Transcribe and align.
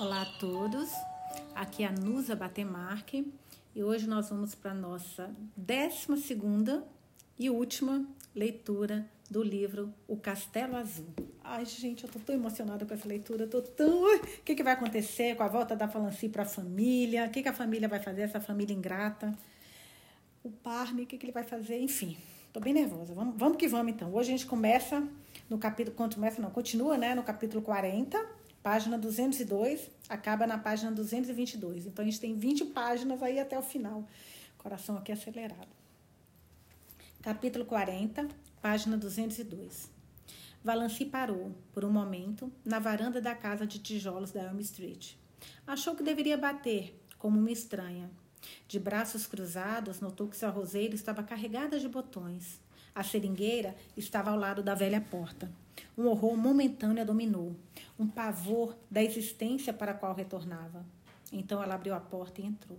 Olá 0.00 0.22
a 0.22 0.38
todos, 0.38 0.92
aqui 1.56 1.82
é 1.82 1.88
a 1.88 1.90
Nusa 1.90 2.36
Batemarque 2.36 3.34
e 3.74 3.82
hoje 3.82 4.06
nós 4.06 4.30
vamos 4.30 4.54
para 4.54 4.70
a 4.70 4.74
nossa 4.74 5.28
décima 5.56 6.16
segunda 6.16 6.86
e 7.36 7.50
última 7.50 8.06
leitura 8.32 9.04
do 9.28 9.42
livro 9.42 9.92
O 10.06 10.16
Castelo 10.16 10.76
Azul. 10.76 11.08
Ai, 11.42 11.66
gente, 11.66 12.04
eu 12.04 12.10
tô 12.10 12.20
tão 12.20 12.32
emocionada 12.32 12.86
com 12.86 12.94
essa 12.94 13.08
leitura, 13.08 13.48
tô 13.48 13.60
tão... 13.60 14.04
O 14.04 14.20
que, 14.44 14.54
que 14.54 14.62
vai 14.62 14.74
acontecer 14.74 15.34
com 15.34 15.42
a 15.42 15.48
volta 15.48 15.74
da 15.74 15.88
Falanci 15.88 16.28
para 16.28 16.44
a 16.44 16.46
família? 16.46 17.24
O 17.24 17.30
que, 17.30 17.42
que 17.42 17.48
a 17.48 17.52
família 17.52 17.88
vai 17.88 17.98
fazer, 17.98 18.22
essa 18.22 18.38
família 18.38 18.72
ingrata? 18.72 19.36
O 20.44 20.50
Parme, 20.50 21.02
o 21.02 21.06
que, 21.06 21.18
que 21.18 21.26
ele 21.26 21.32
vai 21.32 21.42
fazer? 21.42 21.80
Enfim, 21.80 22.16
tô 22.52 22.60
bem 22.60 22.72
nervosa. 22.72 23.12
Vamos, 23.14 23.34
vamos 23.36 23.58
que 23.58 23.66
vamos, 23.66 23.92
então. 23.92 24.14
Hoje 24.14 24.28
a 24.28 24.36
gente 24.36 24.46
começa 24.46 25.02
no 25.50 25.58
capítulo... 25.58 25.96
Começa, 25.96 26.40
não, 26.40 26.52
continua, 26.52 26.96
né, 26.96 27.16
no 27.16 27.24
capítulo 27.24 27.60
40 27.62 28.37
página 28.62 28.98
202, 28.98 29.90
acaba 30.08 30.46
na 30.46 30.58
página 30.58 30.92
222. 30.92 31.86
Então, 31.86 32.02
a 32.02 32.06
gente 32.06 32.20
tem 32.20 32.36
20 32.36 32.66
páginas 32.66 33.22
aí 33.22 33.38
até 33.38 33.58
o 33.58 33.62
final. 33.62 34.06
Coração 34.56 34.96
aqui 34.96 35.12
acelerado. 35.12 35.68
Capítulo 37.22 37.64
40, 37.64 38.28
página 38.60 38.96
202. 38.96 39.90
Valanci 40.62 41.04
parou, 41.04 41.54
por 41.72 41.84
um 41.84 41.90
momento, 41.90 42.52
na 42.64 42.78
varanda 42.78 43.20
da 43.20 43.34
casa 43.34 43.66
de 43.66 43.78
tijolos 43.78 44.32
da 44.32 44.42
Elm 44.42 44.58
Street. 44.60 45.14
Achou 45.66 45.94
que 45.94 46.02
deveria 46.02 46.36
bater, 46.36 47.00
como 47.18 47.38
uma 47.38 47.50
estranha. 47.50 48.10
De 48.66 48.78
braços 48.78 49.26
cruzados, 49.26 50.00
notou 50.00 50.28
que 50.28 50.36
seu 50.36 50.50
roseiro 50.50 50.94
estava 50.94 51.22
carregada 51.22 51.78
de 51.78 51.88
botões. 51.88 52.60
A 52.98 53.04
seringueira 53.04 53.76
estava 53.96 54.32
ao 54.32 54.36
lado 54.36 54.60
da 54.60 54.74
velha 54.74 55.00
porta. 55.00 55.48
Um 55.96 56.08
horror 56.08 56.36
momentâneo 56.36 57.00
a 57.00 57.06
dominou, 57.06 57.54
um 57.96 58.08
pavor 58.08 58.76
da 58.90 59.00
existência 59.00 59.72
para 59.72 59.92
a 59.92 59.94
qual 59.94 60.12
retornava. 60.12 60.84
Então 61.30 61.62
ela 61.62 61.76
abriu 61.76 61.94
a 61.94 62.00
porta 62.00 62.40
e 62.40 62.46
entrou. 62.46 62.76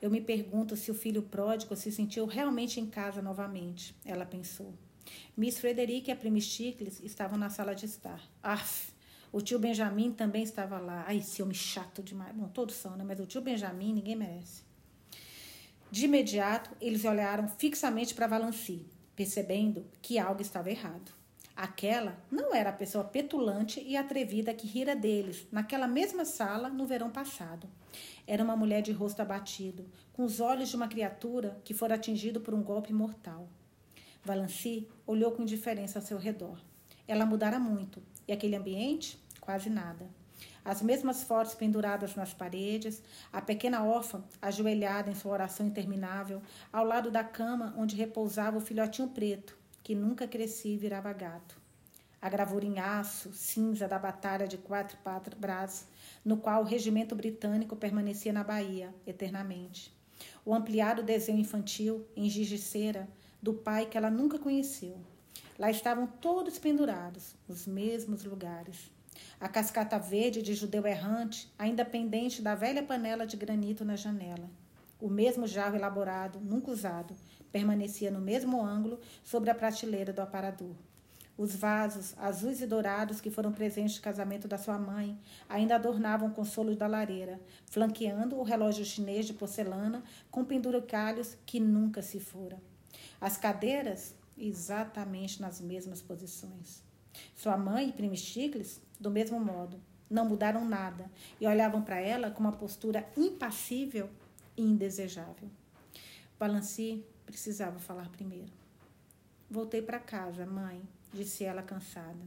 Eu 0.00 0.12
me 0.12 0.20
pergunto 0.20 0.76
se 0.76 0.92
o 0.92 0.94
filho 0.94 1.22
pródigo 1.22 1.74
se 1.74 1.90
sentiu 1.90 2.24
realmente 2.24 2.78
em 2.78 2.86
casa 2.86 3.20
novamente, 3.20 3.96
ela 4.04 4.24
pensou. 4.24 4.72
Miss 5.36 5.58
Frederick 5.58 6.08
e 6.08 6.12
a 6.12 6.16
prima 6.16 6.38
estavam 6.38 7.36
na 7.36 7.50
sala 7.50 7.74
de 7.74 7.86
estar. 7.86 8.22
Aff, 8.40 8.92
o 9.32 9.42
tio 9.42 9.58
Benjamin 9.58 10.12
também 10.12 10.44
estava 10.44 10.78
lá. 10.78 11.04
Ai, 11.08 11.16
esse 11.16 11.42
homem 11.42 11.52
chato 11.52 12.00
demais. 12.00 12.32
Bom, 12.32 12.46
todos 12.46 12.76
são, 12.76 12.96
né? 12.96 13.02
Mas 13.02 13.18
o 13.18 13.26
tio 13.26 13.40
Benjamin 13.40 13.92
ninguém 13.92 14.14
merece. 14.14 14.62
De 15.90 16.06
imediato, 16.06 16.70
eles 16.80 17.04
olharam 17.04 17.48
fixamente 17.48 18.14
para 18.14 18.26
Valanci, 18.26 18.84
percebendo 19.14 19.86
que 20.02 20.18
algo 20.18 20.42
estava 20.42 20.70
errado. 20.70 21.12
Aquela 21.56 22.18
não 22.30 22.52
era 22.52 22.70
a 22.70 22.72
pessoa 22.72 23.04
petulante 23.04 23.80
e 23.80 23.96
atrevida 23.96 24.52
que 24.52 24.66
rira 24.66 24.96
deles 24.96 25.46
naquela 25.52 25.86
mesma 25.86 26.24
sala 26.24 26.68
no 26.68 26.84
verão 26.84 27.10
passado. 27.10 27.68
Era 28.26 28.42
uma 28.42 28.56
mulher 28.56 28.82
de 28.82 28.90
rosto 28.90 29.20
abatido, 29.20 29.86
com 30.12 30.24
os 30.24 30.40
olhos 30.40 30.68
de 30.68 30.76
uma 30.76 30.88
criatura 30.88 31.60
que 31.62 31.72
fora 31.72 31.94
atingido 31.94 32.40
por 32.40 32.54
um 32.54 32.62
golpe 32.62 32.92
mortal. 32.92 33.48
Valanci 34.24 34.88
olhou 35.06 35.30
com 35.30 35.42
indiferença 35.42 36.00
ao 36.00 36.04
seu 36.04 36.18
redor. 36.18 36.58
Ela 37.06 37.26
mudara 37.26 37.60
muito, 37.60 38.02
e 38.26 38.32
aquele 38.32 38.56
ambiente, 38.56 39.16
quase 39.40 39.70
nada. 39.70 40.08
As 40.64 40.80
mesmas 40.80 41.22
fotos 41.22 41.54
penduradas 41.54 42.14
nas 42.14 42.32
paredes, 42.32 43.02
a 43.30 43.42
pequena 43.42 43.84
órfã 43.84 44.24
ajoelhada 44.40 45.10
em 45.10 45.14
sua 45.14 45.32
oração 45.32 45.66
interminável, 45.66 46.40
ao 46.72 46.86
lado 46.86 47.10
da 47.10 47.22
cama 47.22 47.74
onde 47.76 47.96
repousava 47.96 48.56
o 48.56 48.62
filhotinho 48.62 49.08
preto, 49.08 49.56
que 49.82 49.94
nunca 49.94 50.26
crescia 50.26 50.72
e 50.72 50.78
virava 50.78 51.12
gato. 51.12 51.60
A 52.22 52.30
gravura 52.30 52.64
em 52.64 52.78
aço, 52.78 53.34
cinza 53.34 53.86
da 53.86 53.98
Batalha 53.98 54.48
de 54.48 54.56
Quatro 54.56 54.96
Braços, 55.36 55.86
no 56.24 56.38
qual 56.38 56.62
o 56.62 56.66
regimento 56.66 57.14
britânico 57.14 57.76
permanecia 57.76 58.32
na 58.32 58.42
Bahia, 58.42 58.94
eternamente. 59.06 59.92
O 60.42 60.54
ampliado 60.54 61.02
desenho 61.02 61.40
infantil, 61.40 62.06
em 62.16 62.30
cera, 62.56 63.06
do 63.42 63.52
pai 63.52 63.84
que 63.84 63.98
ela 63.98 64.10
nunca 64.10 64.38
conheceu. 64.38 64.96
Lá 65.58 65.70
estavam 65.70 66.06
todos 66.06 66.58
pendurados, 66.58 67.34
nos 67.46 67.66
mesmos 67.66 68.24
lugares. 68.24 68.93
A 69.40 69.48
cascata 69.48 69.98
verde 69.98 70.40
de 70.42 70.54
judeu 70.54 70.86
errante, 70.86 71.52
ainda 71.58 71.84
pendente 71.84 72.40
da 72.40 72.54
velha 72.54 72.82
panela 72.82 73.26
de 73.26 73.36
granito 73.36 73.84
na 73.84 73.96
janela. 73.96 74.48
O 75.00 75.08
mesmo 75.08 75.46
jarro 75.46 75.76
elaborado, 75.76 76.40
nunca 76.40 76.70
usado, 76.70 77.14
permanecia 77.52 78.10
no 78.10 78.20
mesmo 78.20 78.64
ângulo 78.64 79.00
sobre 79.22 79.50
a 79.50 79.54
prateleira 79.54 80.12
do 80.12 80.22
aparador. 80.22 80.74
Os 81.36 81.56
vasos 81.56 82.14
azuis 82.16 82.60
e 82.60 82.66
dourados 82.66 83.20
que 83.20 83.28
foram 83.28 83.52
presentes 83.52 83.96
no 83.96 84.02
casamento 84.02 84.46
da 84.46 84.56
sua 84.56 84.78
mãe 84.78 85.18
ainda 85.48 85.74
adornavam 85.74 86.28
o 86.28 86.32
consolo 86.32 86.76
da 86.76 86.86
lareira, 86.86 87.40
flanqueando 87.66 88.36
o 88.36 88.44
relógio 88.44 88.84
chinês 88.84 89.26
de 89.26 89.34
porcelana 89.34 90.04
com 90.30 90.44
penduricalhos 90.44 91.36
que 91.44 91.58
nunca 91.58 92.02
se 92.02 92.20
fora. 92.20 92.56
As 93.20 93.36
cadeiras, 93.36 94.14
exatamente 94.38 95.40
nas 95.40 95.60
mesmas 95.60 96.00
posições. 96.00 96.83
Sua 97.34 97.56
mãe 97.56 97.88
e 97.88 97.92
prima 97.92 98.16
Stiglis, 98.16 98.80
do 98.98 99.10
mesmo 99.10 99.38
modo, 99.40 99.80
não 100.10 100.24
mudaram 100.24 100.64
nada 100.64 101.10
e 101.40 101.46
olhavam 101.46 101.82
para 101.82 102.00
ela 102.00 102.30
com 102.30 102.40
uma 102.40 102.52
postura 102.52 103.08
impassível 103.16 104.08
e 104.56 104.62
indesejável. 104.62 105.50
Balanci 106.38 107.04
Precisava 107.26 107.78
falar 107.78 108.08
primeiro. 108.10 108.52
Voltei 109.50 109.80
para 109.82 109.98
casa, 109.98 110.46
mãe, 110.46 110.82
disse 111.12 111.44
ela 111.44 111.62
cansada. 111.62 112.26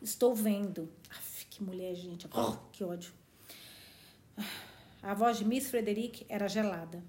Estou 0.00 0.34
vendo. 0.34 0.90
Aff, 1.10 1.46
que 1.46 1.62
mulher, 1.62 1.94
gente. 1.94 2.28
Oh, 2.32 2.56
que 2.72 2.84
ódio. 2.84 3.12
A 5.02 5.14
voz 5.14 5.38
de 5.38 5.44
Miss 5.44 5.70
Frederick 5.70 6.26
era 6.28 6.48
gelada. 6.48 7.02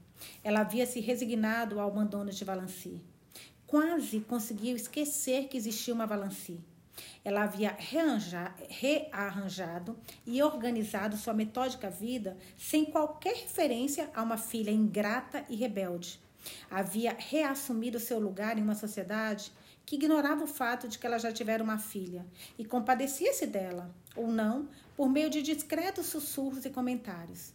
Ela 0.43 0.61
havia 0.61 0.85
se 0.85 0.99
resignado 0.99 1.79
ao 1.79 1.89
abandono 1.89 2.31
de 2.31 2.43
Valanci. 2.43 3.01
Quase 3.67 4.19
conseguiu 4.21 4.75
esquecer 4.75 5.47
que 5.47 5.57
existia 5.57 5.93
uma 5.93 6.05
Valanci. 6.05 6.59
Ela 7.23 7.43
havia 7.43 7.75
rearranjado 8.69 9.97
e 10.25 10.41
organizado 10.41 11.17
sua 11.17 11.33
metódica 11.33 11.89
vida 11.89 12.37
sem 12.57 12.85
qualquer 12.85 13.35
referência 13.35 14.09
a 14.13 14.23
uma 14.23 14.37
filha 14.37 14.71
ingrata 14.71 15.43
e 15.49 15.55
rebelde, 15.55 16.19
Havia 16.69 17.15
reassumido 17.17 17.99
seu 17.99 18.19
lugar 18.19 18.57
em 18.57 18.61
uma 18.61 18.75
sociedade 18.75 19.51
que 19.85 19.95
ignorava 19.95 20.43
o 20.43 20.47
fato 20.47 20.87
de 20.87 20.97
que 20.97 21.05
ela 21.05 21.19
já 21.19 21.31
tivera 21.31 21.63
uma 21.63 21.77
filha 21.77 22.25
e 22.57 22.65
compadecia-se 22.65 23.45
dela, 23.45 23.93
ou 24.15 24.27
não, 24.27 24.67
por 24.95 25.09
meio 25.09 25.29
de 25.29 25.41
discretos 25.41 26.07
sussurros 26.07 26.65
e 26.65 26.69
comentários. 26.69 27.53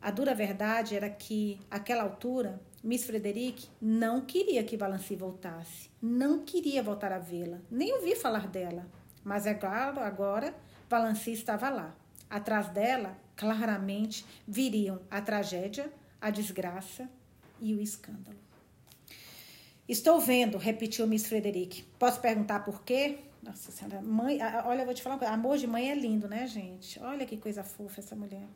A 0.00 0.10
dura 0.10 0.34
verdade 0.34 0.96
era 0.96 1.08
que, 1.08 1.58
àquela 1.70 2.02
altura, 2.02 2.60
Miss 2.82 3.04
Frederick 3.04 3.68
não 3.80 4.22
queria 4.22 4.64
que 4.64 4.76
Valanci 4.76 5.14
voltasse, 5.14 5.90
não 6.00 6.44
queria 6.44 6.82
voltar 6.82 7.12
a 7.12 7.18
vê-la, 7.18 7.58
nem 7.70 7.92
ouvir 7.92 8.16
falar 8.16 8.48
dela. 8.48 8.86
Mas 9.22 9.46
agora, 9.46 10.04
agora 10.04 10.54
Valanci 10.88 11.32
estava 11.32 11.68
lá. 11.68 11.94
Atrás 12.28 12.68
dela, 12.68 13.18
claramente, 13.36 14.24
viriam 14.46 15.00
a 15.10 15.20
tragédia, 15.20 15.92
a 16.20 16.30
desgraça 16.30 17.08
e 17.60 17.74
o 17.74 17.80
escândalo. 17.80 18.38
Estou 19.86 20.20
vendo, 20.20 20.56
repetiu 20.56 21.06
Miss 21.06 21.26
Frederick. 21.26 21.82
Posso 21.98 22.20
perguntar 22.20 22.60
por 22.60 22.82
quê? 22.82 23.18
Nossa 23.42 23.72
Senhora, 23.72 24.00
mãe, 24.00 24.38
olha, 24.64 24.82
eu 24.82 24.84
vou 24.84 24.94
te 24.94 25.02
falar 25.02 25.16
uma 25.16 25.18
coisa. 25.18 25.34
Amor 25.34 25.58
de 25.58 25.66
mãe 25.66 25.90
é 25.90 25.94
lindo, 25.94 26.28
né, 26.28 26.46
gente? 26.46 27.00
Olha 27.00 27.26
que 27.26 27.36
coisa 27.36 27.64
fofa 27.64 28.00
essa 28.00 28.14
mulher. 28.14 28.46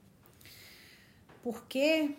Por 1.42 1.66
quê? 1.66 2.14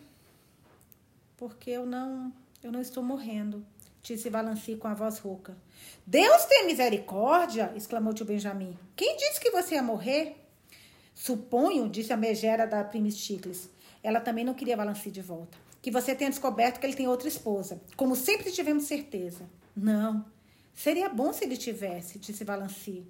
Porque 1.38 1.70
eu 1.70 1.86
não, 1.86 2.34
eu 2.64 2.72
não 2.72 2.82
estou 2.82 3.04
morrendo, 3.04 3.66
disse 4.02 4.30
Valanci 4.30 4.76
com 4.76 4.88
a 4.88 4.94
voz 4.94 5.20
rouca. 5.20 5.58
Deus 6.06 6.46
tem 6.46 6.66
misericórdia! 6.66 7.74
exclamou 7.76 8.14
tio 8.14 8.26
Benjamin. 8.26 8.78
Quem 8.96 9.18
disse 9.18 9.40
que 9.40 9.52
você 9.52 9.76
ia 9.76 9.84
morrer? 9.84 10.36
Suponho, 11.14 11.90
disse 11.90 12.14
a 12.14 12.18
megera 12.18 12.66
da 12.66 12.84
prima 12.84 13.10
Sticles. 13.10 13.70
Ela 14.04 14.20
também 14.20 14.46
não 14.46 14.54
queria 14.54 14.78
Valanci 14.78 15.10
de 15.10 15.22
volta 15.22 15.66
que 15.86 15.92
você 15.92 16.16
tenha 16.16 16.32
descoberto 16.32 16.80
que 16.80 16.86
ele 16.88 16.96
tem 16.96 17.08
outra 17.08 17.28
esposa, 17.28 17.80
como 17.96 18.16
sempre 18.16 18.52
tivemos 18.52 18.86
certeza. 18.86 19.48
Não. 19.76 20.26
Seria 20.74 21.08
bom 21.10 21.32
se 21.32 21.44
ele 21.44 21.56
tivesse, 21.56 22.18
disse 22.18 22.44
Valanci. 22.44 23.06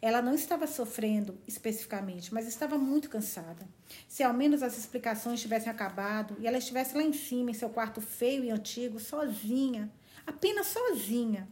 Ela 0.00 0.22
não 0.22 0.34
estava 0.34 0.66
sofrendo 0.66 1.38
especificamente, 1.46 2.32
mas 2.32 2.46
estava 2.46 2.78
muito 2.78 3.10
cansada. 3.10 3.66
Se 4.06 4.22
ao 4.22 4.32
menos 4.32 4.62
as 4.62 4.76
explicações 4.78 5.40
tivessem 5.40 5.70
acabado 5.70 6.36
e 6.38 6.46
ela 6.46 6.58
estivesse 6.58 6.96
lá 6.96 7.02
em 7.02 7.12
cima, 7.12 7.50
em 7.50 7.54
seu 7.54 7.68
quarto 7.68 8.00
feio 8.00 8.44
e 8.44 8.50
antigo, 8.50 8.98
sozinha, 8.98 9.90
apenas 10.26 10.68
sozinha. 10.68 11.48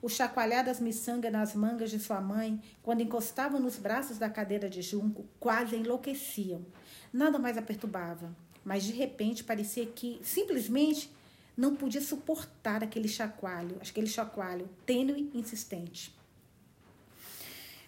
O 0.00 0.08
chacoalhar 0.08 0.64
das 0.64 0.78
miçangas 0.78 1.32
nas 1.32 1.54
mangas 1.54 1.90
de 1.90 1.98
sua 1.98 2.20
mãe, 2.20 2.60
quando 2.82 3.00
encostavam 3.00 3.60
nos 3.60 3.76
braços 3.76 4.16
da 4.16 4.30
cadeira 4.30 4.70
de 4.70 4.80
junco, 4.80 5.26
quase 5.40 5.74
enlouqueciam. 5.74 6.64
Nada 7.12 7.38
mais 7.38 7.58
a 7.58 7.62
perturbava 7.62 8.34
mas 8.68 8.84
de 8.84 8.92
repente 8.92 9.42
parecia 9.42 9.86
que 9.86 10.20
simplesmente 10.22 11.10
não 11.56 11.74
podia 11.74 12.02
suportar 12.02 12.84
aquele 12.84 13.08
chacoalho, 13.08 13.78
aquele 13.80 14.06
chacoalho 14.06 14.68
tênue 14.84 15.30
e 15.32 15.38
insistente. 15.38 16.14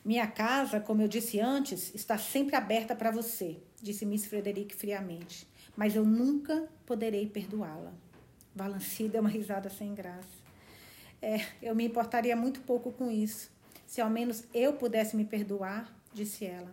Minha 0.05 0.27
casa, 0.27 0.81
como 0.81 1.03
eu 1.03 1.09
disse 1.09 1.39
antes, 1.41 1.95
está 1.95 2.17
sempre 2.17 2.57
aberta 2.57 2.95
para 2.95 3.11
você, 3.11 3.59
disse 3.83 4.07
Miss 4.07 4.25
Frederic 4.25 4.75
friamente. 4.75 5.47
Mas 5.77 5.95
eu 5.95 6.05
nunca 6.05 6.69
poderei 6.87 7.27
perdoá-la. 7.27 7.93
Valanci 8.55 9.09
deu 9.09 9.21
uma 9.21 9.31
risada 9.31 9.69
sem 9.69 9.95
graça. 9.95 10.41
É, 11.21 11.45
eu 11.63 11.75
me 11.75 11.85
importaria 11.85 12.35
muito 12.35 12.61
pouco 12.61 12.91
com 12.91 13.11
isso. 13.11 13.51
Se 13.87 14.01
ao 14.01 14.09
menos 14.09 14.45
eu 14.55 14.73
pudesse 14.73 15.17
me 15.17 15.25
perdoar, 15.25 15.95
disse 16.15 16.47
ela. 16.47 16.73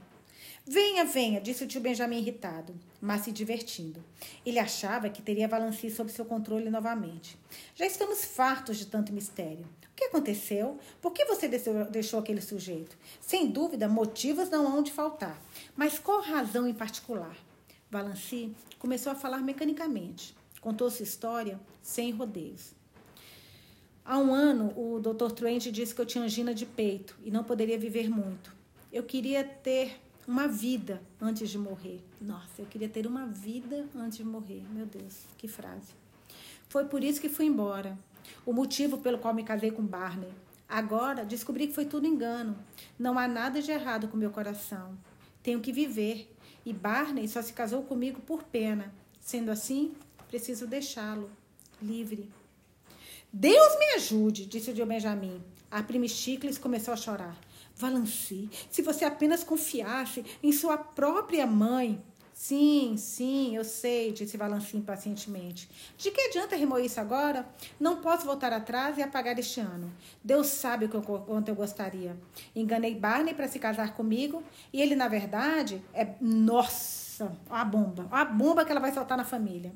Venha, 0.65 1.05
venha, 1.05 1.39
disse 1.39 1.63
o 1.63 1.67
tio 1.67 1.81
Benjamin 1.81 2.19
irritado, 2.19 2.75
mas 2.99 3.21
se 3.21 3.31
divertindo. 3.31 4.03
Ele 4.45 4.59
achava 4.59 5.09
que 5.09 5.21
teria 5.21 5.47
Valanci 5.47 5.89
sob 5.89 6.11
seu 6.11 6.25
controle 6.25 6.69
novamente. 6.69 7.37
Já 7.75 7.85
estamos 7.85 8.23
fartos 8.23 8.77
de 8.77 8.85
tanto 8.85 9.13
mistério. 9.13 9.65
Que 9.97 10.05
aconteceu? 10.05 10.77
Por 11.01 11.11
que 11.11 11.25
você 11.25 11.47
deixou 11.89 12.19
aquele 12.19 12.39
sujeito? 12.39 12.95
Sem 13.19 13.49
dúvida, 13.49 13.89
motivos 13.89 14.47
não 14.47 14.67
hão 14.67 14.83
de 14.83 14.91
faltar. 14.91 15.41
Mas 15.75 15.97
qual 15.97 16.21
razão 16.21 16.67
em 16.67 16.73
particular? 16.73 17.35
Valanci 17.89 18.53
começou 18.77 19.11
a 19.11 19.15
falar 19.15 19.39
mecanicamente. 19.39 20.37
Contou 20.61 20.91
sua 20.91 21.03
história 21.03 21.59
sem 21.81 22.11
rodeios. 22.11 22.73
Há 24.05 24.19
um 24.19 24.31
ano, 24.31 24.71
o 24.77 24.99
Dr. 24.99 25.31
Trent 25.31 25.71
disse 25.71 25.95
que 25.95 25.99
eu 25.99 26.05
tinha 26.05 26.23
angina 26.23 26.53
de 26.53 26.67
peito 26.67 27.17
e 27.25 27.31
não 27.31 27.43
poderia 27.43 27.79
viver 27.79 28.07
muito. 28.07 28.55
Eu 28.93 29.01
queria 29.01 29.43
ter 29.43 29.99
uma 30.27 30.47
vida 30.47 31.01
antes 31.19 31.49
de 31.49 31.57
morrer. 31.57 32.01
Nossa, 32.21 32.61
eu 32.61 32.67
queria 32.67 32.87
ter 32.87 33.07
uma 33.07 33.25
vida 33.25 33.87
antes 33.95 34.19
de 34.19 34.23
morrer. 34.23 34.63
Meu 34.71 34.85
Deus, 34.85 35.23
que 35.39 35.47
frase. 35.47 35.95
Foi 36.69 36.85
por 36.85 37.03
isso 37.03 37.19
que 37.19 37.29
fui 37.29 37.45
embora. 37.45 37.97
O 38.45 38.53
motivo 38.53 38.97
pelo 38.97 39.17
qual 39.17 39.33
me 39.33 39.43
casei 39.43 39.71
com 39.71 39.83
Barney. 39.83 40.31
Agora 40.67 41.25
descobri 41.25 41.67
que 41.67 41.73
foi 41.73 41.85
tudo 41.85 42.07
engano. 42.07 42.57
Não 42.99 43.17
há 43.17 43.27
nada 43.27 43.61
de 43.61 43.71
errado 43.71 44.07
com 44.07 44.17
meu 44.17 44.31
coração. 44.31 44.97
Tenho 45.41 45.61
que 45.61 45.71
viver. 45.71 46.33
E 46.65 46.73
Barney 46.73 47.27
só 47.27 47.41
se 47.41 47.53
casou 47.53 47.83
comigo 47.83 48.19
por 48.21 48.43
pena. 48.43 48.93
Sendo 49.19 49.49
assim, 49.51 49.93
preciso 50.27 50.67
deixá-lo 50.67 51.29
livre. 51.81 52.29
Deus 53.31 53.77
me 53.77 53.93
ajude, 53.95 54.45
disse 54.45 54.71
o 54.71 54.85
Benjamin. 54.85 55.41
A 55.69 55.83
prima 55.83 56.07
Chicles 56.07 56.57
começou 56.57 56.93
a 56.93 56.97
chorar. 56.97 57.37
Valanci, 57.75 58.49
se 58.71 58.81
você 58.81 59.05
apenas 59.05 59.43
confiasse 59.43 60.25
em 60.41 60.51
sua 60.51 60.77
própria 60.77 61.45
mãe. 61.45 62.01
Sim, 62.39 62.95
sim, 62.97 63.55
eu 63.55 63.63
sei, 63.63 64.13
disse 64.13 64.37
Valanci 64.37 64.77
impacientemente. 64.77 65.67
De 65.97 66.11
que 66.11 66.21
adianta 66.21 66.55
remoer 66.55 66.85
isso 66.85 67.01
agora? 67.01 67.47
Não 67.79 67.97
posso 67.97 68.27
voltar 68.27 68.53
atrás 68.53 68.95
e 68.95 69.01
apagar 69.01 69.39
este 69.39 69.59
ano. 69.59 69.91
Deus 70.23 70.45
sabe 70.45 70.85
o 70.85 70.89
quanto 71.01 71.49
eu 71.49 71.55
gostaria. 71.55 72.15
Enganei 72.55 72.93
Barney 72.93 73.33
para 73.33 73.47
se 73.47 73.57
casar 73.57 73.95
comigo 73.95 74.43
e 74.71 74.79
ele, 74.79 74.95
na 74.95 75.07
verdade, 75.07 75.83
é. 75.91 76.07
Nossa, 76.21 77.35
a 77.49 77.65
bomba. 77.65 78.07
A 78.11 78.23
bomba 78.23 78.63
que 78.63 78.71
ela 78.71 78.79
vai 78.79 78.93
soltar 78.93 79.17
na 79.17 79.25
família. 79.25 79.73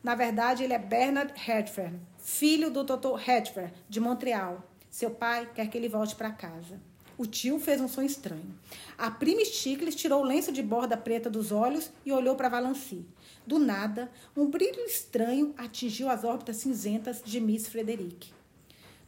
Na 0.00 0.14
verdade, 0.14 0.62
ele 0.62 0.74
é 0.74 0.78
Bernard 0.78 1.34
Hedford, 1.50 1.98
filho 2.16 2.70
do 2.70 2.84
Dr. 2.84 3.18
Hedford, 3.28 3.74
de 3.88 3.98
Montreal. 3.98 4.62
Seu 4.88 5.10
pai 5.10 5.50
quer 5.52 5.68
que 5.68 5.76
ele 5.76 5.88
volte 5.88 6.14
para 6.14 6.30
casa. 6.30 6.80
O 7.18 7.26
tio 7.26 7.58
fez 7.58 7.80
um 7.80 7.88
som 7.88 8.00
estranho. 8.00 8.54
A 8.96 9.10
prima 9.10 9.44
Sticles 9.44 9.96
tirou 9.96 10.22
o 10.22 10.24
lenço 10.24 10.52
de 10.52 10.62
borda 10.62 10.96
preta 10.96 11.28
dos 11.28 11.50
olhos 11.50 11.90
e 12.06 12.12
olhou 12.12 12.36
para 12.36 12.48
Valanci. 12.48 13.04
Do 13.44 13.58
nada, 13.58 14.08
um 14.36 14.46
brilho 14.46 14.84
estranho 14.84 15.52
atingiu 15.58 16.08
as 16.08 16.22
órbitas 16.22 16.58
cinzentas 16.58 17.20
de 17.24 17.40
Miss 17.40 17.66
Frederic. 17.66 18.32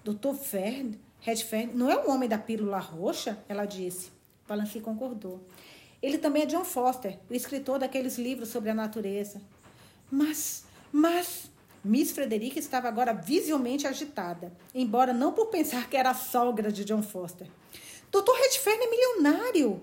Doutor 0.03 0.35
Fern, 0.35 0.99
Redfern, 1.21 1.71
não 1.73 1.89
é 1.89 1.97
o 1.97 2.11
homem 2.11 2.29
da 2.29 2.37
pílula 2.37 2.81
roxa? 2.81 3.39
Ela 3.49 3.65
disse. 3.65 4.11
Valanci 4.49 4.81
concordou. 4.81 5.47
Ele 6.03 6.19
também 6.19 6.43
é 6.43 6.47
John 6.47 6.65
Foster, 6.65 7.17
o 7.31 7.35
escritor 7.35 7.79
daqueles 7.79 8.19
livros 8.19 8.49
sobre 8.49 8.71
a 8.71 8.75
natureza. 8.75 9.41
Mas, 10.11 10.65
mas... 10.91 11.49
Miss 11.83 12.11
Frederic 12.11 12.59
estava 12.59 12.89
agora 12.89 13.15
visivelmente 13.15 13.87
agitada, 13.87 14.53
embora 14.75 15.15
não 15.15 15.33
por 15.33 15.47
pensar 15.47 15.89
que 15.89 15.97
era 15.97 16.11
a 16.11 16.15
sogra 16.15 16.71
de 16.71 16.85
John 16.85 17.03
Foster. 17.03 17.47
Doutor 18.11 18.35
Redfern 18.35 18.83
é 18.83 18.91
milionário. 18.91 19.83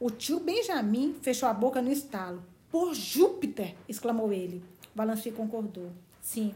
O 0.00 0.10
tio 0.10 0.40
Benjamin 0.40 1.16
fechou 1.20 1.46
a 1.46 1.52
boca 1.52 1.82
no 1.82 1.92
estalo. 1.92 2.42
Por 2.70 2.94
Júpiter! 2.94 3.74
exclamou 3.86 4.32
ele. 4.32 4.64
Valanci 4.94 5.30
concordou. 5.30 5.92
Sim. 6.22 6.54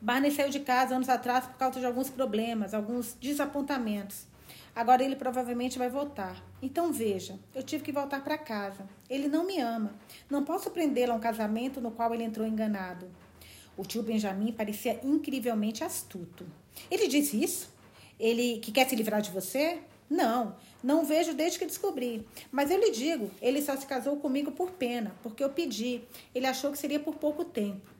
Barney 0.00 0.32
saiu 0.32 0.50
de 0.50 0.60
casa 0.60 0.96
anos 0.96 1.08
atrás 1.08 1.46
por 1.46 1.56
causa 1.56 1.78
de 1.78 1.86
alguns 1.86 2.10
problemas, 2.10 2.74
alguns 2.74 3.14
desapontamentos. 3.20 4.26
Agora 4.74 5.04
ele 5.04 5.14
provavelmente 5.14 5.78
vai 5.78 5.88
voltar. 5.88 6.42
Então 6.60 6.92
veja, 6.92 7.38
eu 7.54 7.62
tive 7.62 7.84
que 7.84 7.92
voltar 7.92 8.22
para 8.24 8.36
casa. 8.36 8.84
Ele 9.08 9.28
não 9.28 9.46
me 9.46 9.60
ama. 9.60 9.94
Não 10.28 10.44
posso 10.44 10.70
prendê-lo 10.70 11.12
a 11.12 11.16
um 11.16 11.20
casamento 11.20 11.80
no 11.80 11.92
qual 11.92 12.12
ele 12.12 12.24
entrou 12.24 12.46
enganado. 12.46 13.08
O 13.76 13.84
tio 13.84 14.02
Benjamin 14.02 14.52
parecia 14.52 14.98
incrivelmente 15.04 15.84
astuto. 15.84 16.44
Ele 16.90 17.06
disse 17.06 17.40
isso? 17.42 17.77
Ele 18.18 18.58
que 18.58 18.72
quer 18.72 18.88
se 18.88 18.96
livrar 18.96 19.20
de 19.20 19.30
você? 19.30 19.78
Não, 20.10 20.56
não 20.82 21.04
vejo 21.04 21.34
desde 21.34 21.58
que 21.58 21.66
descobri. 21.66 22.26
Mas 22.50 22.70
eu 22.70 22.78
lhe 22.78 22.90
digo, 22.90 23.30
ele 23.42 23.60
só 23.60 23.76
se 23.76 23.86
casou 23.86 24.16
comigo 24.16 24.50
por 24.52 24.70
pena, 24.70 25.14
porque 25.22 25.44
eu 25.44 25.50
pedi. 25.50 26.00
Ele 26.34 26.46
achou 26.46 26.72
que 26.72 26.78
seria 26.78 26.98
por 26.98 27.16
pouco 27.16 27.44
tempo. 27.44 27.98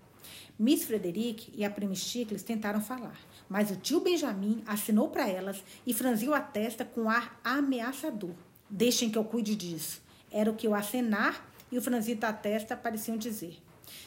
Miss 0.58 0.84
Frederic 0.84 1.52
e 1.54 1.64
a 1.64 1.70
prima 1.70 1.94
Sticles 1.94 2.42
tentaram 2.42 2.80
falar, 2.80 3.16
mas 3.48 3.70
o 3.70 3.76
tio 3.76 4.00
Benjamin 4.00 4.60
assinou 4.66 5.08
para 5.08 5.28
elas 5.28 5.62
e 5.86 5.94
franziu 5.94 6.34
a 6.34 6.40
testa 6.40 6.84
com 6.84 7.08
ar 7.08 7.38
ameaçador. 7.44 8.34
Deixem 8.68 9.08
que 9.08 9.16
eu 9.16 9.24
cuide 9.24 9.54
disso. 9.54 10.02
Era 10.32 10.50
o 10.50 10.56
que 10.56 10.66
o 10.66 10.74
acenar 10.74 11.48
e 11.70 11.78
o 11.78 11.82
franzir 11.82 12.16
da 12.16 12.32
testa 12.32 12.76
pareciam 12.76 13.16
dizer. 13.16 13.56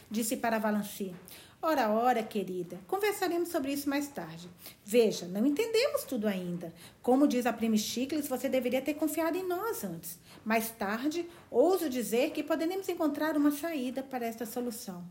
Disse 0.10 0.36
para 0.36 0.60
Valanci: 0.60 1.16
Ora, 1.64 1.92
ora, 1.92 2.24
querida, 2.24 2.80
conversaremos 2.88 3.50
sobre 3.50 3.72
isso 3.72 3.88
mais 3.88 4.08
tarde. 4.08 4.50
Veja, 4.84 5.28
não 5.28 5.46
entendemos 5.46 6.04
tudo 6.06 6.28
ainda. 6.28 6.74
Como 7.04 7.28
diz 7.28 7.46
a 7.46 7.54
prima 7.54 7.78
Chicles, 7.78 8.28
você 8.28 8.50
deveria 8.50 8.82
ter 8.82 8.96
confiado 8.96 9.38
em 9.38 9.48
nós 9.48 9.84
antes. 9.84 10.18
Mais 10.44 10.72
tarde, 10.72 11.30
ouso 11.52 11.88
dizer 11.88 12.32
que 12.32 12.42
poderemos 12.42 12.90
encontrar 12.90 13.38
uma 13.38 13.52
saída 13.52 14.02
para 14.02 14.26
esta 14.26 14.44
solução. 14.44 15.04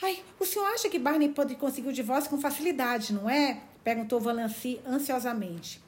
Ai, 0.00 0.22
o 0.38 0.46
senhor 0.46 0.64
acha 0.66 0.88
que 0.88 0.98
Barney 0.98 1.30
pode 1.30 1.56
conseguir 1.56 1.88
o 1.88 1.92
divórcio 1.92 2.30
com 2.30 2.40
facilidade, 2.40 3.12
não 3.12 3.28
é? 3.28 3.60
Perguntou 3.82 4.20
Valanci 4.20 4.80
ansiosamente. 4.86 5.82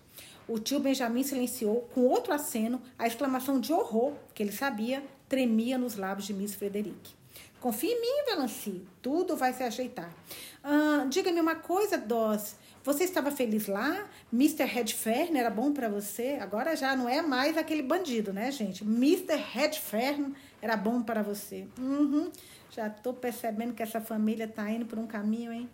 O 0.48 0.58
tio 0.58 0.80
Benjamin 0.80 1.22
silenciou 1.22 1.82
com 1.94 2.00
outro 2.02 2.32
aceno 2.32 2.82
a 2.98 3.06
exclamação 3.06 3.60
de 3.60 3.72
horror 3.72 4.14
que 4.34 4.42
ele 4.42 4.52
sabia 4.52 5.04
tremia 5.28 5.78
nos 5.78 5.94
lábios 5.94 6.26
de 6.26 6.34
Miss 6.34 6.56
Frederic. 6.56 7.14
Confie 7.66 7.88
em 7.88 8.00
mim, 8.00 8.30
Valanci. 8.30 8.82
Tudo 9.02 9.34
vai 9.34 9.52
se 9.52 9.64
ajeitar. 9.64 10.08
Diga-me 11.08 11.40
uma 11.40 11.56
coisa, 11.56 11.98
Doss. 11.98 12.54
Você 12.84 13.02
estava 13.02 13.32
feliz 13.32 13.66
lá? 13.66 14.08
Mr. 14.32 14.62
Redfern 14.62 15.36
era 15.36 15.50
bom 15.50 15.72
para 15.72 15.88
você? 15.88 16.38
Agora 16.40 16.76
já 16.76 16.94
não 16.94 17.08
é 17.08 17.20
mais 17.22 17.58
aquele 17.58 17.82
bandido, 17.82 18.32
né, 18.32 18.52
gente? 18.52 18.84
Mr. 18.84 19.34
Redfern 19.34 20.32
era 20.62 20.76
bom 20.76 21.02
para 21.02 21.24
você. 21.24 21.66
Uhum. 21.76 22.30
Já 22.70 22.86
estou 22.86 23.12
percebendo 23.12 23.74
que 23.74 23.82
essa 23.82 24.00
família 24.00 24.44
está 24.44 24.70
indo 24.70 24.86
por 24.86 25.00
um 25.00 25.06
caminho, 25.08 25.52
hein? 25.52 25.68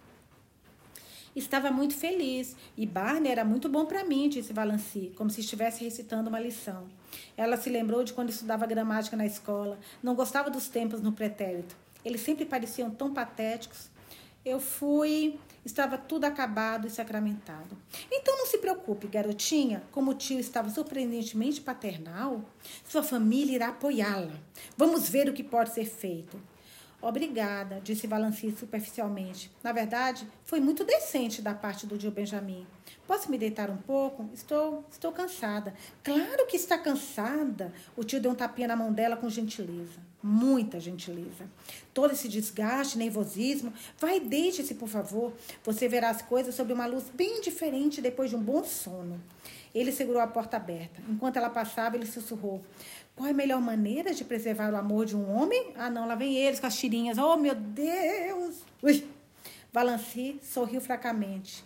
Estava 1.37 1.71
muito 1.71 1.95
feliz 1.95 2.57
e 2.75 2.87
Barney 2.87 3.31
era 3.31 3.45
muito 3.45 3.69
bom 3.69 3.85
para 3.85 4.03
mim, 4.03 4.31
disse 4.31 4.53
Valanci, 4.55 5.13
como 5.15 5.29
se 5.29 5.41
estivesse 5.41 5.85
recitando 5.85 6.31
uma 6.31 6.41
lição. 6.41 6.89
Ela 7.37 7.59
se 7.59 7.69
lembrou 7.69 8.03
de 8.03 8.15
quando 8.15 8.31
estudava 8.31 8.65
gramática 8.67 9.15
na 9.15 9.27
escola, 9.27 9.79
não 10.03 10.15
gostava 10.15 10.49
dos 10.49 10.69
tempos 10.69 11.03
no 11.03 11.13
pretérito. 11.13 11.82
Eles 12.04 12.21
sempre 12.21 12.44
pareciam 12.44 12.90
tão 12.90 13.12
patéticos. 13.12 13.90
Eu 14.44 14.59
fui, 14.59 15.38
estava 15.64 15.97
tudo 15.97 16.25
acabado 16.25 16.87
e 16.87 16.90
sacramentado. 16.90 17.76
Então 18.11 18.37
não 18.38 18.47
se 18.47 18.59
preocupe, 18.59 19.06
garotinha, 19.06 19.85
como 19.92 20.11
o 20.11 20.14
tio 20.14 20.40
estava 20.40 20.68
surpreendentemente 20.68 21.61
paternal, 21.61 22.44
sua 22.85 23.02
família 23.02 23.54
irá 23.54 23.68
apoiá-la. 23.68 24.35
Vamos 24.76 25.09
ver 25.09 25.28
o 25.28 25.32
que 25.32 25.44
pode 25.44 25.73
ser 25.73 25.85
feito. 25.85 26.40
Obrigada, 27.00 27.80
disse 27.82 28.06
Valanci 28.06 28.54
superficialmente. 28.56 29.50
Na 29.61 29.73
verdade, 29.73 30.25
foi 30.44 30.61
muito 30.61 30.85
decente 30.85 31.42
da 31.42 31.52
parte 31.52 31.85
do 31.85 31.99
tio 31.99 32.12
Benjamin. 32.12 32.64
Posso 33.09 33.28
me 33.28 33.37
deitar 33.37 33.71
um 33.71 33.76
pouco? 33.76 34.30
Estou, 34.32 34.85
estou 34.88 35.11
cansada. 35.11 35.75
Claro 36.04 36.47
que 36.47 36.56
está 36.56 36.78
cansada. 36.78 37.73
O 37.97 38.04
tio 38.04 38.21
deu 38.21 38.30
um 38.30 38.37
tapinha 38.37 38.68
na 38.68 38.76
mão 38.76 38.92
dela 38.92 39.16
com 39.16 39.28
gentileza. 39.28 40.12
Muita 40.23 40.79
gentileza. 40.79 41.50
Todo 41.93 42.12
esse 42.12 42.29
desgaste, 42.29 42.97
nervosismo. 42.97 43.73
Vai, 43.99 44.21
deite-se, 44.21 44.75
por 44.75 44.88
favor. 44.88 45.33
Você 45.64 45.88
verá 45.88 46.11
as 46.11 46.23
coisas 46.23 46.55
sob 46.55 46.73
uma 46.73 46.87
luz 46.87 47.11
bem 47.12 47.41
diferente 47.41 48.00
depois 48.00 48.31
de 48.31 48.37
um 48.37 48.43
bom 48.43 48.62
sono. 48.62 49.21
Ele 49.75 49.91
segurou 49.91 50.23
a 50.23 50.26
porta 50.26 50.57
aberta. 50.57 51.02
Enquanto 51.09 51.38
ela 51.38 51.50
passava, 51.50 51.97
ele 51.97 52.07
sussurrou: 52.07 52.62
qual 53.17 53.26
é 53.26 53.33
a 53.33 53.35
melhor 53.35 53.61
maneira 53.61 54.14
de 54.14 54.23
preservar 54.25 54.73
o 54.73 54.76
amor 54.76 55.07
de 55.07 55.17
um 55.17 55.35
homem? 55.35 55.73
Ah, 55.76 55.91
não, 55.91 56.07
lá 56.07 56.14
vem 56.14 56.37
eles 56.37 56.61
com 56.61 56.67
as 56.67 56.76
tirinhas. 56.76 57.19
Oh, 57.19 57.37
meu 57.37 57.55
Deus! 57.55 58.62
Ui! 58.83 59.05
Valanci 59.73 60.38
sorriu 60.43 60.81
fracamente, 60.81 61.64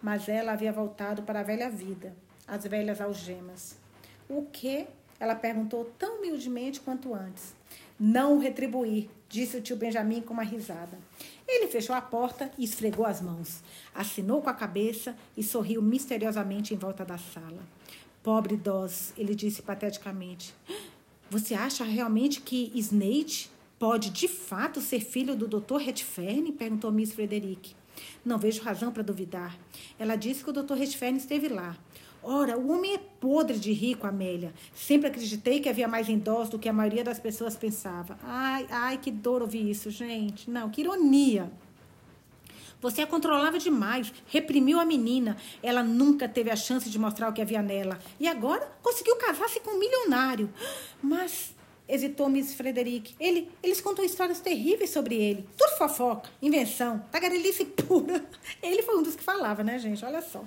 mas 0.00 0.28
ela 0.28 0.52
havia 0.52 0.72
voltado 0.72 1.22
para 1.22 1.40
a 1.40 1.42
velha 1.42 1.68
vida. 1.68 2.14
as 2.46 2.64
velhas 2.64 3.00
algemas. 3.00 3.76
O 4.28 4.42
que? 4.46 4.86
Ela 5.20 5.34
perguntou 5.34 5.84
tão 5.98 6.18
humildemente 6.18 6.80
quanto 6.80 7.14
antes. 7.14 7.57
Não 7.98 8.36
o 8.36 8.38
retribuir, 8.38 9.08
disse 9.28 9.56
o 9.56 9.60
tio 9.60 9.76
Benjamin 9.76 10.20
com 10.20 10.32
uma 10.32 10.44
risada. 10.44 10.98
Ele 11.46 11.66
fechou 11.66 11.96
a 11.96 12.00
porta 12.00 12.50
e 12.56 12.64
esfregou 12.64 13.04
as 13.04 13.20
mãos. 13.20 13.60
Assinou 13.94 14.40
com 14.40 14.48
a 14.48 14.54
cabeça 14.54 15.16
e 15.36 15.42
sorriu 15.42 15.82
misteriosamente 15.82 16.72
em 16.72 16.76
volta 16.76 17.04
da 17.04 17.18
sala. 17.18 17.66
Pobre 18.22 18.56
Dawes, 18.56 19.12
ele 19.16 19.34
disse 19.34 19.62
pateticamente. 19.62 20.54
Você 21.30 21.54
acha 21.54 21.84
realmente 21.84 22.40
que 22.40 22.70
Snake 22.74 23.48
pode 23.78 24.10
de 24.10 24.28
fato 24.28 24.80
ser 24.80 25.00
filho 25.00 25.34
do 25.34 25.48
Dr. 25.48 25.76
Redfern? 25.76 26.52
perguntou 26.52 26.92
Miss 26.92 27.12
Frederick. 27.12 27.74
Não 28.24 28.38
vejo 28.38 28.62
razão 28.62 28.92
para 28.92 29.02
duvidar. 29.02 29.58
Ela 29.98 30.16
disse 30.16 30.44
que 30.44 30.50
o 30.50 30.52
Dr. 30.52 30.74
Redfern 30.74 31.16
esteve 31.16 31.48
lá. 31.48 31.76
Ora, 32.22 32.58
o 32.58 32.72
homem 32.72 32.94
é 32.94 32.98
podre 32.98 33.58
de 33.58 33.72
rico, 33.72 34.06
Amélia. 34.06 34.52
Sempre 34.74 35.08
acreditei 35.08 35.60
que 35.60 35.68
havia 35.68 35.88
mais 35.88 36.08
em 36.08 36.18
dós 36.18 36.48
do 36.48 36.58
que 36.58 36.68
a 36.68 36.72
maioria 36.72 37.04
das 37.04 37.18
pessoas 37.18 37.56
pensava. 37.56 38.18
Ai, 38.22 38.66
ai, 38.70 38.98
que 38.98 39.10
dor 39.10 39.42
ouvir 39.42 39.68
isso, 39.70 39.90
gente. 39.90 40.50
Não, 40.50 40.68
que 40.70 40.80
ironia. 40.80 41.50
Você 42.80 43.02
a 43.02 43.06
controlava 43.06 43.58
demais, 43.58 44.12
reprimiu 44.28 44.78
a 44.78 44.84
menina. 44.84 45.36
Ela 45.62 45.82
nunca 45.82 46.28
teve 46.28 46.50
a 46.50 46.56
chance 46.56 46.88
de 46.88 46.98
mostrar 46.98 47.28
o 47.28 47.32
que 47.32 47.42
havia 47.42 47.60
nela. 47.60 47.98
E 48.20 48.28
agora 48.28 48.70
conseguiu 48.82 49.16
casar-se 49.16 49.60
com 49.60 49.72
um 49.72 49.78
milionário. 49.78 50.48
Mas 51.02 51.54
hesitou 51.88 52.28
Miss 52.28 52.54
Frederic. 52.54 53.16
Ele, 53.18 53.50
eles 53.62 53.80
contam 53.80 54.04
histórias 54.04 54.40
terríveis 54.40 54.90
sobre 54.90 55.16
ele. 55.16 55.48
Tudo 55.56 55.76
fofoca, 55.78 56.30
invenção, 56.40 57.04
tagarelice 57.10 57.64
pura. 57.64 58.24
Ele 58.62 58.82
foi 58.82 58.98
um 58.98 59.02
dos 59.02 59.16
que 59.16 59.22
falava, 59.22 59.64
né, 59.64 59.78
gente? 59.78 60.04
Olha 60.04 60.20
só. 60.20 60.44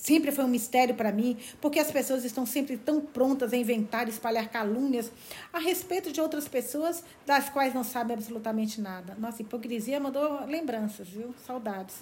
Sempre 0.00 0.30
foi 0.30 0.44
um 0.44 0.48
mistério 0.48 0.94
para 0.94 1.10
mim, 1.10 1.36
porque 1.60 1.80
as 1.80 1.90
pessoas 1.90 2.24
estão 2.24 2.46
sempre 2.46 2.76
tão 2.76 3.00
prontas 3.00 3.52
a 3.52 3.56
inventar 3.56 4.06
e 4.06 4.10
espalhar 4.10 4.48
calúnias 4.48 5.10
a 5.52 5.58
respeito 5.58 6.12
de 6.12 6.20
outras 6.20 6.46
pessoas 6.46 7.02
das 7.26 7.48
quais 7.48 7.74
não 7.74 7.82
sabem 7.82 8.14
absolutamente 8.14 8.80
nada. 8.80 9.16
Nossa, 9.18 9.42
hipocrisia 9.42 9.98
mandou 9.98 10.46
lembranças, 10.46 11.08
viu? 11.08 11.34
Saudades. 11.44 11.96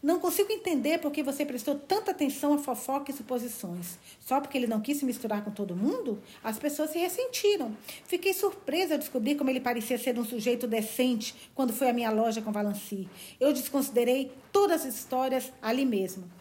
Não 0.00 0.20
consigo 0.20 0.52
entender 0.52 0.98
por 0.98 1.10
que 1.10 1.22
você 1.22 1.44
prestou 1.44 1.74
tanta 1.74 2.12
atenção 2.12 2.54
a 2.54 2.58
fofoca 2.58 3.10
e 3.10 3.14
suposições. 3.14 3.98
Só 4.20 4.40
porque 4.40 4.56
ele 4.56 4.68
não 4.68 4.80
quis 4.80 4.98
se 4.98 5.04
misturar 5.04 5.44
com 5.44 5.50
todo 5.50 5.76
mundo? 5.76 6.22
As 6.44 6.58
pessoas 6.60 6.90
se 6.90 6.98
ressentiram. 6.98 7.76
Fiquei 8.06 8.32
surpresa 8.32 8.94
ao 8.94 8.98
descobrir 8.98 9.34
como 9.34 9.50
ele 9.50 9.60
parecia 9.60 9.98
ser 9.98 10.16
um 10.16 10.24
sujeito 10.24 10.68
decente 10.68 11.34
quando 11.56 11.72
foi 11.72 11.90
à 11.90 11.92
minha 11.92 12.10
loja 12.10 12.40
com 12.40 12.52
Valanci. 12.52 13.08
Eu 13.38 13.52
desconsiderei 13.52 14.32
todas 14.52 14.86
as 14.86 14.94
histórias 14.94 15.52
ali 15.60 15.84
mesmo. 15.84 16.39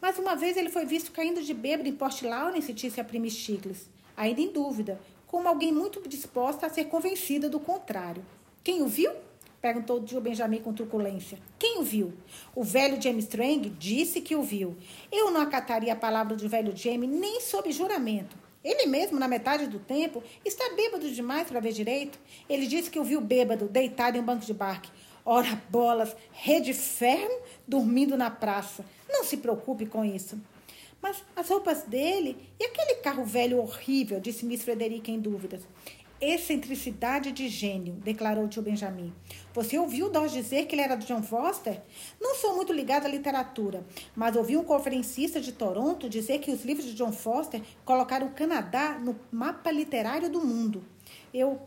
Mas 0.00 0.18
uma 0.18 0.36
vez 0.36 0.56
ele 0.56 0.70
foi 0.70 0.84
visto 0.84 1.12
caindo 1.12 1.42
de 1.42 1.52
bêbado 1.52 1.88
em 1.88 1.94
Port 1.94 2.22
Lawrence, 2.22 2.72
disse 2.72 3.00
a 3.00 3.04
Prime 3.04 3.30
Chicles, 3.30 3.88
ainda 4.16 4.40
em 4.40 4.52
dúvida, 4.52 5.00
como 5.26 5.48
alguém 5.48 5.72
muito 5.72 6.06
disposta 6.08 6.66
a 6.66 6.70
ser 6.70 6.84
convencida 6.84 7.48
do 7.48 7.60
contrário. 7.60 8.24
Quem 8.62 8.82
o 8.82 8.86
viu? 8.86 9.12
Perguntou 9.60 9.98
o 9.98 10.04
tio 10.04 10.20
Benjamin 10.20 10.60
com 10.60 10.72
truculência. 10.72 11.38
Quem 11.58 11.78
o 11.78 11.82
viu? 11.82 12.12
O 12.54 12.62
velho 12.62 13.00
James 13.02 13.24
Strang 13.24 13.70
disse 13.70 14.20
que 14.20 14.36
o 14.36 14.42
viu. 14.42 14.76
Eu 15.10 15.32
não 15.32 15.40
acataria 15.40 15.92
a 15.92 15.96
palavra 15.96 16.36
do 16.36 16.48
velho 16.48 16.76
James 16.76 17.10
nem 17.10 17.40
sob 17.40 17.70
juramento. 17.72 18.36
Ele 18.62 18.86
mesmo, 18.86 19.18
na 19.18 19.26
metade 19.26 19.66
do 19.66 19.78
tempo, 19.78 20.22
está 20.44 20.74
bêbado 20.74 21.10
demais 21.10 21.48
para 21.48 21.58
ver 21.58 21.72
direito. 21.72 22.18
Ele 22.48 22.66
disse 22.66 22.90
que 22.90 22.98
o 22.98 23.04
viu 23.04 23.20
bêbado, 23.20 23.66
deitado 23.68 24.16
em 24.16 24.20
um 24.20 24.24
banco 24.24 24.44
de 24.44 24.54
barque. 24.54 24.90
Ora, 25.24 25.60
bolas, 25.68 26.14
rede 26.32 26.72
ferro, 26.72 27.40
dormindo 27.66 28.16
na 28.16 28.30
praça. 28.30 28.84
Não 29.08 29.24
se 29.24 29.38
preocupe 29.38 29.86
com 29.86 30.04
isso. 30.04 30.38
Mas 31.00 31.22
as 31.36 31.48
roupas 31.48 31.82
dele 31.84 32.36
e 32.58 32.64
aquele 32.64 32.96
carro 32.96 33.24
velho 33.24 33.58
horrível, 33.58 34.20
disse 34.20 34.44
Miss 34.44 34.62
Frederica 34.62 35.10
em 35.10 35.20
dúvidas. 35.20 35.62
Excentricidade 36.20 37.30
de 37.30 37.48
gênio, 37.48 37.94
declarou 37.94 38.44
o 38.44 38.48
tio 38.48 38.60
Benjamin. 38.60 39.14
Você 39.54 39.78
ouviu 39.78 40.10
Dawes 40.10 40.32
dizer 40.32 40.66
que 40.66 40.74
ele 40.74 40.82
era 40.82 40.96
do 40.96 41.06
John 41.06 41.22
Foster? 41.22 41.80
Não 42.20 42.34
sou 42.34 42.56
muito 42.56 42.72
ligado 42.72 43.06
à 43.06 43.08
literatura, 43.08 43.86
mas 44.16 44.34
ouvi 44.34 44.56
um 44.56 44.64
conferencista 44.64 45.40
de 45.40 45.52
Toronto 45.52 46.08
dizer 46.08 46.40
que 46.40 46.50
os 46.50 46.64
livros 46.64 46.86
de 46.86 46.94
John 46.94 47.12
Foster 47.12 47.62
colocaram 47.84 48.26
o 48.26 48.32
Canadá 48.32 48.98
no 48.98 49.14
mapa 49.30 49.70
literário 49.70 50.28
do 50.28 50.40
mundo. 50.40 50.82
Eu, 51.32 51.60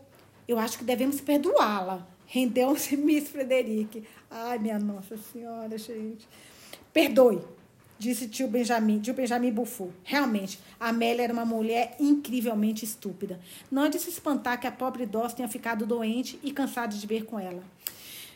eu 0.46 0.58
acho 0.58 0.76
que 0.76 0.84
devemos 0.84 1.18
perdoá-la. 1.22 2.06
Rendeu-se 2.26 2.94
Miss 2.96 3.30
Frederic. 3.30 4.06
Ai, 4.30 4.58
minha 4.58 4.78
Nossa 4.78 5.16
Senhora, 5.16 5.78
gente. 5.78 6.28
Perdoe, 6.92 7.40
disse 7.98 8.28
tio 8.28 8.48
Benjamin. 8.48 9.00
Tio 9.00 9.14
Benjamin 9.14 9.50
bufou. 9.50 9.92
Realmente, 10.04 10.58
Amélia 10.78 11.24
era 11.24 11.32
uma 11.32 11.44
mulher 11.44 11.96
incrivelmente 11.98 12.84
estúpida. 12.84 13.40
Não 13.70 13.84
é 13.84 13.88
de 13.88 13.98
se 13.98 14.10
espantar 14.10 14.60
que 14.60 14.66
a 14.66 14.72
pobre 14.72 15.06
Doss 15.06 15.32
tenha 15.32 15.48
ficado 15.48 15.86
doente 15.86 16.38
e 16.42 16.52
cansada 16.52 16.94
de 16.94 17.06
ver 17.06 17.24
com 17.24 17.38
ela. 17.38 17.62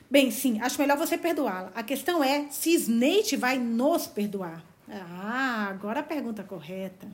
Bem, 0.08 0.30
sim, 0.30 0.60
acho 0.60 0.80
melhor 0.80 0.96
você 0.96 1.18
perdoá-la. 1.18 1.72
A 1.75 1.82
questão 1.82 2.22
é 2.22 2.46
se 2.48 2.70
Snake 2.75 3.36
vai 3.36 3.58
nos 3.58 4.06
perdoar. 4.06 4.64
Ah, 4.88 5.66
agora 5.68 6.00
a 6.00 6.04
pergunta 6.04 6.44
correta. 6.44 7.08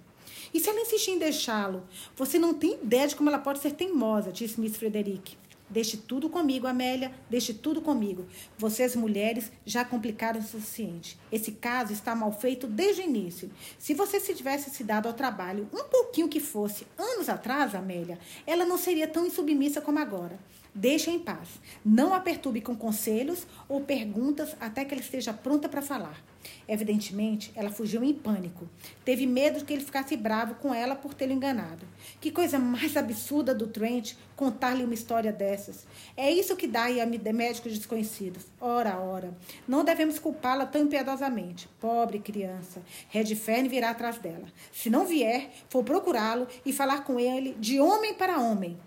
E 0.53 0.61
se 0.61 0.69
ela 0.69 0.81
insistir 0.81 1.13
em 1.13 1.19
deixá-lo? 1.19 1.83
Você 2.17 2.39
não 2.39 2.53
tem 2.53 2.75
ideia 2.75 3.09
de 3.09 3.17
como 3.17 3.31
ela 3.31 3.39
pode 3.39 3.61
ser 3.61 3.73
teimosa, 3.73 4.31
disse 4.31 4.61
Miss 4.61 4.77
Frederick. 4.77 5.37
Deixe 5.73 5.97
tudo 5.97 6.29
comigo, 6.29 6.67
Amélia, 6.67 7.11
deixe 7.31 7.55
tudo 7.55 7.81
comigo. 7.81 8.27
Vocês, 8.59 8.95
mulheres, 8.95 9.51
já 9.65 9.83
complicaram 9.83 10.39
o 10.39 10.43
suficiente. 10.43 11.19
Esse 11.33 11.53
caso 11.53 11.95
está 11.95 12.15
mal 12.15 12.31
feito 12.31 12.67
desde 12.67 13.01
o 13.01 13.05
início. 13.05 13.51
Se 13.79 13.95
você 13.95 14.21
se 14.21 14.35
tivesse 14.35 14.69
se 14.69 14.85
dado 14.85 15.09
ao 15.09 15.15
trabalho, 15.15 15.67
um 15.73 15.85
pouquinho 15.85 16.29
que 16.29 16.41
fosse, 16.41 16.87
anos 16.99 17.31
atrás, 17.31 17.75
Amélia, 17.75 18.19
ela 18.47 18.67
não 18.67 18.77
seria 18.77 19.09
tão 19.09 19.25
insubmissa 19.25 19.81
como 19.81 19.99
agora. 19.99 20.39
Deixe 20.75 21.11
em 21.11 21.19
paz. 21.19 21.49
Não 21.83 22.13
a 22.13 22.21
perturbe 22.21 22.61
com 22.61 22.77
conselhos 22.77 23.47
ou 23.67 23.81
perguntas 23.81 24.55
até 24.61 24.85
que 24.85 24.93
ela 24.93 25.03
esteja 25.03 25.33
pronta 25.33 25.71
para 25.71 25.81
falar. 25.81 26.23
Evidentemente, 26.69 27.53
ela 27.55 27.71
fugiu 27.71 28.03
em 28.03 28.13
pânico. 28.13 28.69
Teve 29.05 29.27
medo 29.27 29.59
de 29.59 29.65
que 29.65 29.73
ele 29.73 29.85
ficasse 29.85 30.17
bravo 30.17 30.55
com 30.57 30.75
ela 30.75 30.95
por 30.95 31.15
tê-lo 31.15 31.33
enganado. 31.33 31.87
Que 32.21 32.31
coisa 32.31 32.59
mais 32.59 32.97
absurda 32.97 33.55
do 33.55 33.67
Trent 33.67 34.15
contar-lhe 34.37 34.85
uma 34.85 34.95
história 34.95 35.33
dessas. 35.33 35.87
É 36.17 36.31
isso 36.31 36.57
que 36.57 36.67
dá 36.67 36.85
a 36.85 37.33
médicos 37.33 37.77
desconhecidos. 37.77 38.45
Ora, 38.61 38.99
ora. 38.99 39.37
Não 39.67 39.85
devemos 39.85 40.19
culpá-la 40.19 40.67
tão 40.67 40.83
impiedosamente. 40.83 41.69
Pobre 41.81 42.19
criança. 42.19 42.83
Redfern 43.09 43.69
virá 43.69 43.91
atrás 43.91 44.19
dela. 44.19 44.47
Se 44.73 44.91
não 44.91 45.07
vier, 45.07 45.51
for 45.69 45.85
procurá-lo 45.85 46.47
e 46.65 46.73
falar 46.73 47.05
com 47.05 47.19
ele 47.19 47.55
de 47.59 47.81
homem 47.81 48.15
para 48.15 48.39
homem. 48.39 48.79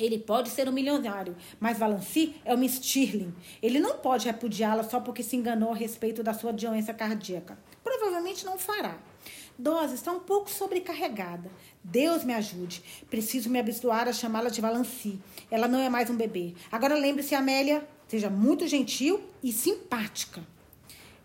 Ele 0.00 0.18
pode 0.18 0.48
ser 0.48 0.68
um 0.68 0.72
milionário, 0.72 1.36
mas 1.60 1.78
Valancy 1.78 2.34
é 2.44 2.54
uma 2.54 2.66
Stirling. 2.66 3.34
Ele 3.62 3.78
não 3.78 3.98
pode 3.98 4.26
repudiá-la 4.26 4.82
só 4.82 4.98
porque 4.98 5.22
se 5.22 5.36
enganou 5.36 5.72
a 5.72 5.76
respeito 5.76 6.22
da 6.22 6.32
sua 6.32 6.52
doença 6.52 6.94
cardíaca. 6.94 7.58
Provavelmente 7.84 8.44
não 8.46 8.58
fará. 8.58 8.98
Dose 9.58 9.94
está 9.94 10.10
um 10.10 10.20
pouco 10.20 10.50
sobrecarregada. 10.50 11.50
Deus 11.84 12.24
me 12.24 12.32
ajude. 12.32 12.82
Preciso 13.10 13.50
me 13.50 13.58
habituar 13.58 14.08
a 14.08 14.12
chamá-la 14.12 14.48
de 14.48 14.60
Valancy. 14.60 15.20
Ela 15.50 15.68
não 15.68 15.78
é 15.78 15.90
mais 15.90 16.08
um 16.08 16.16
bebê. 16.16 16.54
Agora 16.72 16.94
lembre-se, 16.94 17.34
Amélia, 17.34 17.86
seja 18.08 18.30
muito 18.30 18.66
gentil 18.66 19.20
e 19.42 19.52
simpática. 19.52 20.42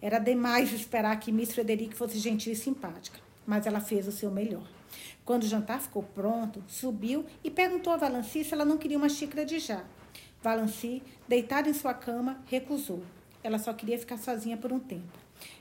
Era 0.01 0.19
demais 0.19 0.73
esperar 0.73 1.17
que 1.19 1.31
Miss 1.31 1.53
Frederic 1.53 1.95
fosse 1.95 2.19
gentil 2.19 2.51
e 2.51 2.55
simpática, 2.55 3.19
mas 3.47 3.65
ela 3.65 3.79
fez 3.79 4.07
o 4.07 4.11
seu 4.11 4.29
melhor. 4.29 4.67
Quando 5.25 5.41
o 5.41 5.47
jantar 5.47 5.81
ficou 5.81 6.03
pronto, 6.03 6.63
subiu 6.67 7.25
e 7.43 7.49
perguntou 7.49 7.91
a 7.91 7.97
Valanci 7.97 8.43
se 8.43 8.53
ela 8.53 8.63
não 8.63 8.77
queria 8.77 8.97
uma 8.97 9.09
xícara 9.09 9.43
de 9.43 9.59
chá. 9.59 9.83
Valanci, 10.39 11.01
deitada 11.27 11.67
em 11.67 11.73
sua 11.73 11.95
cama, 11.95 12.39
recusou. 12.45 13.01
Ela 13.43 13.57
só 13.57 13.73
queria 13.73 13.97
ficar 13.97 14.19
sozinha 14.19 14.55
por 14.55 14.71
um 14.71 14.77
tempo. 14.79 15.17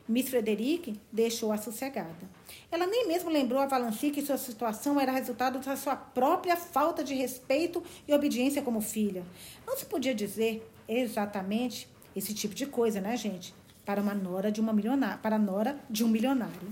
Miss 0.06 0.28
Frederic 0.28 1.00
deixou-a 1.10 1.56
sossegada. 1.56 2.28
Ela 2.70 2.86
nem 2.86 3.08
mesmo 3.08 3.30
lembrou 3.30 3.58
a 3.58 3.66
Valanci 3.66 4.10
que 4.10 4.20
sua 4.20 4.36
situação 4.36 5.00
era 5.00 5.10
resultado 5.10 5.58
da 5.58 5.76
sua 5.76 5.96
própria 5.96 6.56
falta 6.56 7.02
de 7.02 7.14
respeito 7.14 7.82
e 8.06 8.12
obediência 8.12 8.60
como 8.60 8.82
filha. 8.82 9.24
Não 9.66 9.78
se 9.78 9.86
podia 9.86 10.14
dizer 10.14 10.70
exatamente 10.86 11.88
esse 12.14 12.34
tipo 12.34 12.54
de 12.54 12.66
coisa, 12.66 13.00
né, 13.00 13.16
gente? 13.16 13.54
Para 13.82 14.02
uma 14.02 14.14
nora 14.14 14.52
de 14.52 14.60
uma 14.60 14.74
milionária, 14.74 15.18
para 15.18 15.36
a 15.36 15.38
nora 15.38 15.78
de 15.88 16.04
um 16.04 16.08
milionário. 16.08 16.68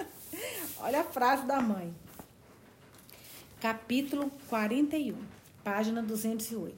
Olha 0.80 1.00
a 1.02 1.04
frase 1.04 1.44
da 1.44 1.60
mãe 1.60 1.94
capítulo 3.64 4.30
41, 4.50 5.16
página 5.64 6.02
208. 6.02 6.76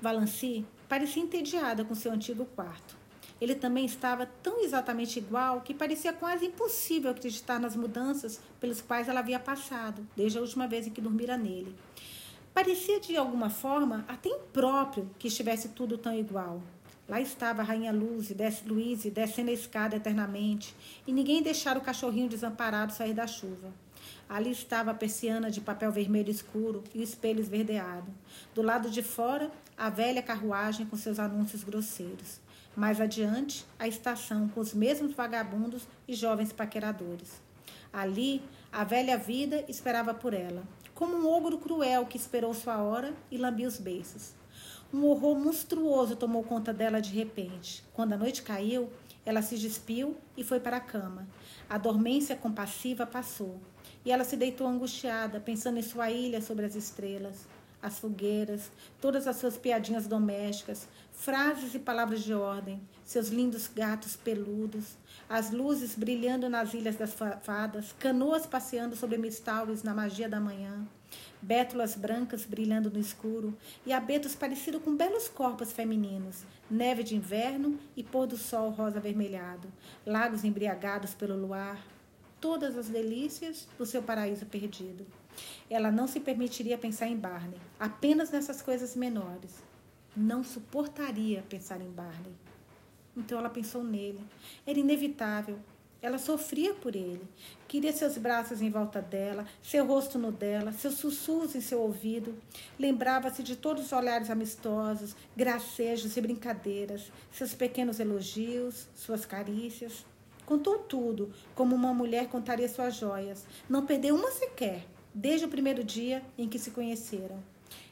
Valanci 0.00 0.66
parecia 0.88 1.22
entediada 1.22 1.84
com 1.84 1.94
seu 1.94 2.10
antigo 2.10 2.44
quarto. 2.44 2.96
Ele 3.40 3.54
também 3.54 3.84
estava 3.84 4.26
tão 4.26 4.64
exatamente 4.64 5.20
igual 5.20 5.60
que 5.60 5.72
parecia 5.72 6.12
quase 6.12 6.46
impossível 6.46 7.12
acreditar 7.12 7.60
nas 7.60 7.76
mudanças 7.76 8.40
pelas 8.58 8.80
quais 8.80 9.08
ela 9.08 9.20
havia 9.20 9.38
passado, 9.38 10.04
desde 10.16 10.38
a 10.38 10.40
última 10.40 10.66
vez 10.66 10.88
em 10.88 10.90
que 10.90 11.00
dormira 11.00 11.36
nele. 11.36 11.72
Parecia 12.52 12.98
de 12.98 13.16
alguma 13.16 13.48
forma 13.48 14.04
até 14.08 14.28
impróprio 14.28 15.08
que 15.20 15.28
estivesse 15.28 15.68
tudo 15.68 15.96
tão 15.96 16.18
igual. 16.18 16.60
Lá 17.08 17.20
estava 17.20 17.62
a 17.62 17.64
Rainha 17.64 17.92
Luz 17.92 18.28
e 18.28 18.36
Luíse 18.66 19.08
descendo 19.08 19.50
a 19.50 19.54
escada 19.54 19.94
eternamente, 19.94 20.74
e 21.06 21.12
ninguém 21.12 21.44
deixara 21.44 21.78
o 21.78 21.82
cachorrinho 21.82 22.28
desamparado 22.28 22.92
sair 22.92 23.14
da 23.14 23.28
chuva. 23.28 23.72
Ali 24.32 24.50
estava 24.50 24.92
a 24.92 24.94
persiana 24.94 25.50
de 25.50 25.60
papel 25.60 25.92
vermelho 25.92 26.30
escuro 26.30 26.82
e 26.94 27.00
o 27.00 27.02
espelho 27.02 27.38
esverdeado. 27.38 28.10
Do 28.54 28.62
lado 28.62 28.88
de 28.88 29.02
fora, 29.02 29.52
a 29.76 29.90
velha 29.90 30.22
carruagem 30.22 30.86
com 30.86 30.96
seus 30.96 31.18
anúncios 31.18 31.62
grosseiros. 31.62 32.40
Mais 32.74 32.98
adiante, 32.98 33.66
a 33.78 33.86
estação 33.86 34.48
com 34.48 34.60
os 34.60 34.72
mesmos 34.72 35.12
vagabundos 35.12 35.86
e 36.08 36.14
jovens 36.14 36.50
paqueradores. 36.50 37.42
Ali, 37.92 38.40
a 38.72 38.84
velha 38.84 39.18
vida 39.18 39.66
esperava 39.68 40.14
por 40.14 40.32
ela, 40.32 40.62
como 40.94 41.14
um 41.14 41.28
ogro 41.28 41.58
cruel 41.58 42.06
que 42.06 42.16
esperou 42.16 42.54
sua 42.54 42.78
hora 42.78 43.12
e 43.30 43.36
lambia 43.36 43.68
os 43.68 43.76
beiços. 43.76 44.32
Um 44.90 45.04
horror 45.04 45.38
monstruoso 45.38 46.16
tomou 46.16 46.42
conta 46.42 46.72
dela 46.72 47.02
de 47.02 47.12
repente. 47.12 47.84
Quando 47.92 48.14
a 48.14 48.16
noite 48.16 48.40
caiu, 48.40 48.88
ela 49.26 49.42
se 49.42 49.58
despiu 49.58 50.16
e 50.38 50.42
foi 50.42 50.58
para 50.58 50.78
a 50.78 50.80
cama. 50.80 51.28
A 51.68 51.76
dormência 51.76 52.34
compassiva 52.34 53.06
passou. 53.06 53.60
E 54.04 54.10
ela 54.10 54.24
se 54.24 54.36
deitou 54.36 54.66
angustiada, 54.66 55.40
pensando 55.40 55.78
em 55.78 55.82
sua 55.82 56.10
ilha 56.10 56.40
sobre 56.40 56.66
as 56.66 56.74
estrelas, 56.74 57.46
as 57.82 57.98
fogueiras, 57.98 58.70
todas 59.00 59.26
as 59.26 59.36
suas 59.36 59.56
piadinhas 59.56 60.06
domésticas, 60.06 60.88
frases 61.10 61.74
e 61.74 61.80
palavras 61.80 62.22
de 62.22 62.32
ordem, 62.32 62.80
seus 63.04 63.28
lindos 63.28 63.66
gatos 63.66 64.14
peludos, 64.14 64.96
as 65.28 65.50
luzes 65.50 65.96
brilhando 65.96 66.48
nas 66.48 66.72
ilhas 66.74 66.96
das 66.96 67.12
fadas, 67.42 67.92
canoas 67.98 68.46
passeando 68.46 68.94
sobre 68.94 69.18
mistaues 69.18 69.82
na 69.82 69.92
magia 69.92 70.28
da 70.28 70.38
manhã, 70.38 70.86
bétulas 71.40 71.96
brancas 71.96 72.44
brilhando 72.44 72.88
no 72.88 73.00
escuro 73.00 73.56
e 73.84 73.92
abetos 73.92 74.34
parecidos 74.34 74.82
com 74.82 74.96
belos 74.96 75.28
corpos 75.28 75.72
femininos, 75.72 76.44
neve 76.70 77.02
de 77.02 77.16
inverno 77.16 77.78
e 77.96 78.02
pôr 78.04 78.26
do 78.26 78.36
sol 78.36 78.70
rosa 78.70 78.98
avermelhado, 78.98 79.66
lagos 80.06 80.44
embriagados 80.44 81.14
pelo 81.14 81.36
luar, 81.36 81.78
todas 82.42 82.76
as 82.76 82.88
delícias 82.88 83.68
do 83.78 83.86
seu 83.86 84.02
paraíso 84.02 84.44
perdido. 84.44 85.06
Ela 85.70 85.90
não 85.92 86.08
se 86.08 86.18
permitiria 86.18 86.76
pensar 86.76 87.06
em 87.06 87.16
Barney, 87.16 87.58
apenas 87.78 88.30
nessas 88.30 88.60
coisas 88.60 88.96
menores. 88.96 89.62
Não 90.14 90.42
suportaria 90.44 91.42
pensar 91.48 91.80
em 91.80 91.88
Barney. 91.88 92.34
Então 93.16 93.38
ela 93.38 93.48
pensou 93.48 93.84
nele. 93.84 94.20
Era 94.66 94.78
inevitável. 94.78 95.58
Ela 96.02 96.18
sofria 96.18 96.74
por 96.74 96.96
ele. 96.96 97.22
Queria 97.68 97.92
seus 97.92 98.18
braços 98.18 98.60
em 98.60 98.68
volta 98.68 99.00
dela, 99.00 99.46
seu 99.62 99.86
rosto 99.86 100.18
no 100.18 100.32
dela, 100.32 100.72
seus 100.72 100.94
sussurros 100.94 101.54
em 101.54 101.60
seu 101.60 101.80
ouvido. 101.80 102.34
Lembrava-se 102.76 103.40
de 103.42 103.54
todos 103.54 103.86
os 103.86 103.92
olhares 103.92 104.28
amistosos, 104.28 105.14
gracejos 105.36 106.16
e 106.16 106.20
brincadeiras, 106.20 107.12
seus 107.30 107.54
pequenos 107.54 108.00
elogios, 108.00 108.88
suas 108.96 109.24
carícias. 109.24 110.04
Contou 110.52 110.80
tudo, 110.80 111.32
como 111.54 111.74
uma 111.74 111.94
mulher 111.94 112.28
contaria 112.28 112.68
suas 112.68 112.96
joias. 112.96 113.46
Não 113.70 113.86
perdeu 113.86 114.14
uma 114.14 114.30
sequer, 114.30 114.86
desde 115.14 115.46
o 115.46 115.48
primeiro 115.48 115.82
dia 115.82 116.22
em 116.36 116.46
que 116.46 116.58
se 116.58 116.72
conheceram. 116.72 117.42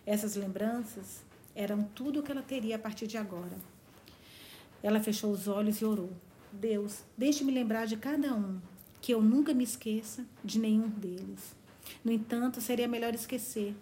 Essas 0.05 0.35
lembranças 0.35 1.25
eram 1.55 1.83
tudo 1.95 2.21
o 2.21 2.23
que 2.23 2.31
ela 2.31 2.43
teria 2.43 2.77
a 2.77 2.79
partir 2.79 3.07
de 3.07 3.17
agora. 3.17 3.57
Ela 4.83 5.01
fechou 5.01 5.31
os 5.31 5.49
olhos 5.49 5.81
e 5.81 5.87
orou. 5.87 6.11
Deus, 6.53 6.99
deixe-me 7.17 7.51
lembrar 7.51 7.87
de 7.87 7.97
cada 7.97 8.35
um, 8.35 8.61
que 9.01 9.15
eu 9.15 9.23
nunca 9.23 9.55
me 9.55 9.65
esqueça 9.65 10.27
de 10.45 10.59
nenhum 10.59 10.91
deles. 10.91 11.57
No 12.05 12.13
entanto, 12.13 12.61
seria 12.61 12.87
melhor 12.87 13.15
esquecer. 13.15 13.75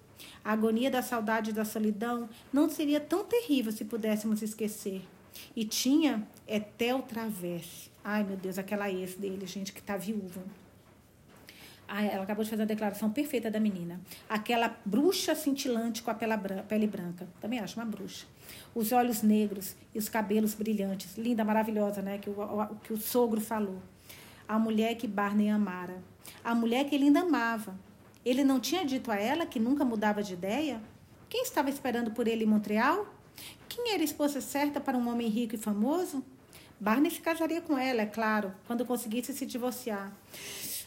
A 0.44 0.52
agonia 0.52 0.88
da 0.88 1.02
saudade 1.02 1.50
e 1.50 1.52
da 1.52 1.64
solidão 1.64 2.28
não 2.52 2.70
seria 2.70 3.00
tão 3.00 3.24
terrível 3.24 3.72
se 3.72 3.84
pudéssemos 3.84 4.40
esquecer. 4.40 5.02
E 5.54 5.64
tinha 5.64 6.26
Etel 6.46 7.02
Travesse. 7.02 7.90
Ai, 8.04 8.24
meu 8.24 8.36
Deus, 8.36 8.58
aquela 8.58 8.90
ex 8.90 9.14
dele, 9.14 9.46
gente, 9.46 9.72
que 9.72 9.82
tá 9.82 9.96
viúva. 9.96 10.42
Ai, 11.90 12.10
ela 12.12 12.24
acabou 12.24 12.44
de 12.44 12.50
fazer 12.50 12.62
a 12.62 12.66
declaração 12.66 13.10
perfeita 13.10 13.50
da 13.50 13.58
menina. 13.58 13.98
Aquela 14.28 14.76
bruxa 14.84 15.34
cintilante 15.34 16.02
com 16.02 16.10
a 16.10 16.14
pele 16.14 16.86
branca. 16.86 17.26
Também 17.40 17.58
acho 17.60 17.80
uma 17.80 17.86
bruxa. 17.86 18.26
Os 18.74 18.92
olhos 18.92 19.22
negros 19.22 19.74
e 19.94 19.98
os 19.98 20.06
cabelos 20.06 20.52
brilhantes. 20.52 21.16
Linda, 21.16 21.42
maravilhosa, 21.44 22.02
né? 22.02 22.18
Que 22.18 22.28
o, 22.28 22.34
o, 22.38 22.76
que 22.76 22.92
o 22.92 22.98
sogro 22.98 23.40
falou. 23.40 23.80
A 24.46 24.58
mulher 24.58 24.96
que 24.96 25.08
Barney 25.08 25.48
amara. 25.48 26.02
A 26.44 26.54
mulher 26.54 26.84
que 26.84 26.94
ele 26.94 27.04
ainda 27.04 27.20
amava. 27.20 27.74
Ele 28.22 28.44
não 28.44 28.60
tinha 28.60 28.84
dito 28.84 29.10
a 29.10 29.16
ela 29.16 29.46
que 29.46 29.58
nunca 29.58 29.82
mudava 29.82 30.22
de 30.22 30.34
ideia? 30.34 30.82
Quem 31.26 31.42
estava 31.42 31.70
esperando 31.70 32.10
por 32.10 32.28
ele 32.28 32.44
em 32.44 32.46
Montreal? 32.46 33.06
Quem 33.68 33.92
era 33.92 34.02
a 34.02 34.04
esposa 34.04 34.40
certa 34.40 34.80
para 34.80 34.96
um 34.96 35.08
homem 35.08 35.28
rico 35.28 35.54
e 35.54 35.58
famoso? 35.58 36.24
Barney 36.80 37.10
se 37.10 37.20
casaria 37.20 37.60
com 37.60 37.76
ela, 37.76 38.02
é 38.02 38.06
claro, 38.06 38.54
quando 38.66 38.84
conseguisse 38.84 39.32
se 39.32 39.44
divorciar. 39.44 40.12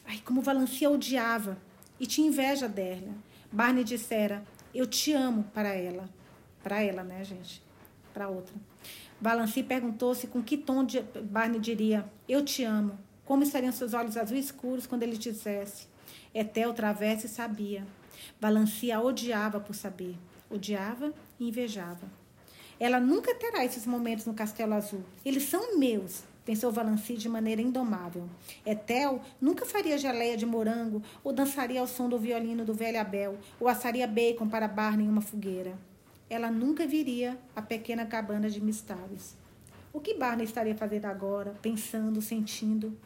Ai, 0.06 0.22
como 0.26 0.42
Valancia 0.42 0.90
odiava 0.90 1.58
e 2.00 2.06
tinha 2.06 2.28
inveja 2.28 2.68
dela. 2.68 3.14
Barney 3.52 3.84
dissera: 3.84 4.44
Eu 4.74 4.88
te 4.88 5.14
amo 5.14 5.44
para 5.54 5.74
ela. 5.74 6.10
Para 6.64 6.82
ela, 6.82 7.04
né, 7.04 7.24
gente? 7.24 7.62
Para 8.14 8.30
outra. 8.30 8.56
Valanci 9.20 9.62
perguntou-se 9.62 10.26
com 10.28 10.42
que 10.42 10.58
tom 10.58 10.84
de 10.84 11.02
Barney 11.02 11.60
diria: 11.60 12.10
Eu 12.28 12.44
te 12.44 12.64
amo. 12.64 12.98
Como 13.26 13.44
estariam 13.44 13.72
seus 13.72 13.94
olhos 13.94 14.18
azuis 14.18 14.46
escuros 14.46 14.88
quando 14.88 15.04
ele 15.04 15.18
dissesse? 15.18 15.88
Etel 16.34 16.74
Travesse 16.74 17.28
sabia. 17.28 17.86
Valanci 18.40 18.92
a 18.92 19.02
odiava 19.02 19.60
por 19.60 19.76
saber. 19.76 20.18
Odiava 20.50 21.14
e 21.40 21.48
invejava. 21.48 22.21
Ela 22.82 23.00
nunca 23.00 23.36
terá 23.36 23.64
esses 23.64 23.86
momentos 23.86 24.26
no 24.26 24.34
Castelo 24.34 24.74
Azul. 24.74 25.04
Eles 25.24 25.44
são 25.44 25.78
meus, 25.78 26.24
pensou 26.44 26.72
Valanci 26.72 27.14
de 27.14 27.30
maneira 27.30 27.62
indomável. 27.62 28.28
Etel 28.66 29.22
nunca 29.40 29.68
faria 29.68 30.00
geleia 30.00 30.36
de 30.36 30.48
morango, 30.48 31.00
ou 31.24 31.32
dançaria 31.32 31.80
ao 31.80 31.86
som 31.86 32.10
do 32.10 32.18
violino 32.18 32.66
do 32.66 32.74
velho 32.74 33.00
Abel, 33.00 33.38
ou 33.60 33.68
assaria 33.68 34.08
bacon 34.08 34.50
para 34.50 34.68
Barney 34.68 35.06
em 35.06 35.10
uma 35.10 35.22
fogueira. 35.22 35.78
Ela 36.28 36.50
nunca 36.50 36.88
viria 36.88 37.38
a 37.56 37.62
pequena 37.62 38.04
cabana 38.04 38.50
de 38.50 38.60
Mistaves. 38.60 39.36
O 39.94 40.00
que 40.00 40.16
Barney 40.16 40.46
estaria 40.46 40.74
fazendo 40.74 41.06
agora, 41.06 41.54
pensando, 41.62 42.20
sentindo? 42.20 42.98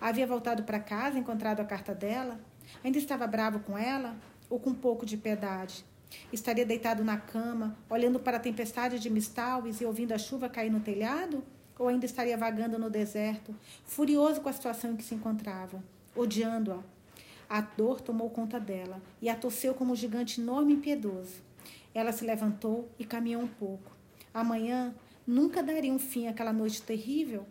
Havia 0.00 0.26
voltado 0.26 0.64
para 0.64 0.80
casa, 0.80 1.20
encontrado 1.20 1.60
a 1.60 1.64
carta 1.64 1.94
dela? 1.94 2.40
Ainda 2.82 2.98
estava 2.98 3.28
bravo 3.28 3.60
com 3.60 3.78
ela? 3.78 4.16
Ou 4.48 4.58
com 4.58 4.70
um 4.70 4.74
pouco 4.74 5.06
de 5.06 5.16
piedade? 5.16 5.84
Estaria 6.32 6.64
deitado 6.64 7.04
na 7.04 7.16
cama, 7.16 7.76
olhando 7.88 8.18
para 8.18 8.36
a 8.36 8.40
tempestade 8.40 8.98
de 8.98 9.10
Mistaues 9.10 9.80
e 9.80 9.84
ouvindo 9.84 10.12
a 10.12 10.18
chuva 10.18 10.48
cair 10.48 10.70
no 10.70 10.80
telhado? 10.80 11.42
Ou 11.78 11.88
ainda 11.88 12.04
estaria 12.04 12.36
vagando 12.36 12.78
no 12.78 12.90
deserto, 12.90 13.54
furioso 13.84 14.40
com 14.40 14.48
a 14.48 14.52
situação 14.52 14.92
em 14.92 14.96
que 14.96 15.04
se 15.04 15.14
encontrava, 15.14 15.82
odiando-a? 16.14 16.80
A 17.48 17.60
dor 17.60 18.00
tomou 18.00 18.30
conta 18.30 18.60
dela 18.60 19.00
e 19.20 19.28
a 19.28 19.34
torceu 19.34 19.74
como 19.74 19.92
um 19.92 19.96
gigante 19.96 20.40
enorme 20.40 20.72
e 20.72 20.76
impiedoso. 20.76 21.42
Ela 21.94 22.12
se 22.12 22.24
levantou 22.24 22.88
e 22.98 23.04
caminhou 23.04 23.42
um 23.42 23.48
pouco. 23.48 23.90
Amanhã 24.32 24.94
nunca 25.26 25.62
daria 25.62 25.92
um 25.92 25.98
fim 25.98 26.28
àquela 26.28 26.52
noite 26.52 26.82
terrível. 26.82 27.44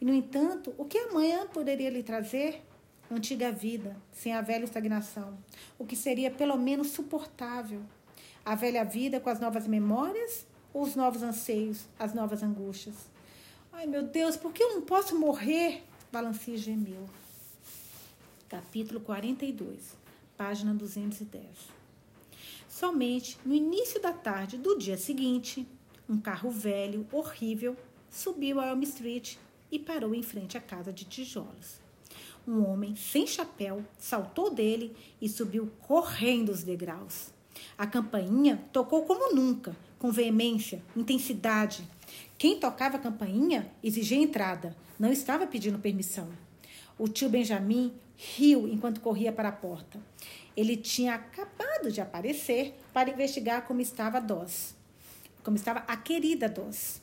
E, 0.00 0.04
no 0.04 0.12
entanto, 0.12 0.74
o 0.78 0.84
que 0.84 0.98
amanhã 0.98 1.46
poderia 1.46 1.90
lhe 1.90 2.02
trazer? 2.02 2.62
Antiga 3.16 3.50
vida, 3.50 3.96
sem 4.12 4.32
a 4.32 4.40
velha 4.40 4.64
estagnação, 4.64 5.38
o 5.78 5.84
que 5.84 5.96
seria 5.96 6.30
pelo 6.30 6.56
menos 6.56 6.88
suportável. 6.88 7.82
A 8.44 8.54
velha 8.54 8.84
vida 8.84 9.20
com 9.20 9.30
as 9.30 9.38
novas 9.38 9.66
memórias 9.66 10.46
ou 10.72 10.82
os 10.82 10.96
novos 10.96 11.22
anseios, 11.22 11.86
as 11.98 12.14
novas 12.14 12.42
angústias? 12.42 12.94
Ai, 13.72 13.86
meu 13.86 14.02
Deus, 14.02 14.36
por 14.36 14.52
que 14.52 14.62
eu 14.62 14.74
não 14.74 14.82
posso 14.82 15.18
morrer? 15.18 15.84
Balancia 16.10 16.56
gemeu. 16.56 17.08
Capítulo 18.48 19.00
42, 19.00 19.96
página 20.36 20.74
210. 20.74 21.44
Somente 22.68 23.38
no 23.44 23.54
início 23.54 24.00
da 24.00 24.12
tarde 24.12 24.56
do 24.56 24.78
dia 24.78 24.96
seguinte, 24.96 25.66
um 26.08 26.20
carro 26.20 26.50
velho, 26.50 27.06
horrível, 27.12 27.76
subiu 28.10 28.60
a 28.60 28.68
Elm 28.68 28.82
Street 28.82 29.36
e 29.70 29.78
parou 29.78 30.14
em 30.14 30.22
frente 30.22 30.56
à 30.56 30.60
casa 30.60 30.92
de 30.92 31.04
tijolos 31.04 31.81
um 32.46 32.66
homem 32.66 32.96
sem 32.96 33.26
chapéu 33.26 33.84
saltou 33.98 34.50
dele 34.50 34.96
e 35.20 35.28
subiu 35.28 35.70
correndo 35.80 36.50
os 36.50 36.62
degraus. 36.62 37.30
A 37.76 37.86
campainha 37.86 38.62
tocou 38.72 39.02
como 39.04 39.34
nunca, 39.34 39.76
com 39.98 40.10
veemência, 40.10 40.82
intensidade. 40.96 41.86
Quem 42.38 42.58
tocava 42.58 42.96
a 42.96 43.00
campainha 43.00 43.70
exigia 43.82 44.18
entrada, 44.18 44.76
não 44.98 45.12
estava 45.12 45.46
pedindo 45.46 45.78
permissão. 45.78 46.28
O 46.98 47.08
tio 47.08 47.28
Benjamin 47.28 47.92
riu 48.16 48.68
enquanto 48.68 49.00
corria 49.00 49.32
para 49.32 49.48
a 49.48 49.52
porta. 49.52 50.00
Ele 50.56 50.76
tinha 50.76 51.14
acabado 51.14 51.90
de 51.90 52.00
aparecer 52.00 52.78
para 52.92 53.10
investigar 53.10 53.66
como 53.66 53.80
estava 53.80 54.18
a 54.18 54.20
Dós, 54.20 54.76
como 55.42 55.56
estava 55.56 55.80
a 55.80 55.96
querida 55.96 56.48
Dós. 56.48 57.01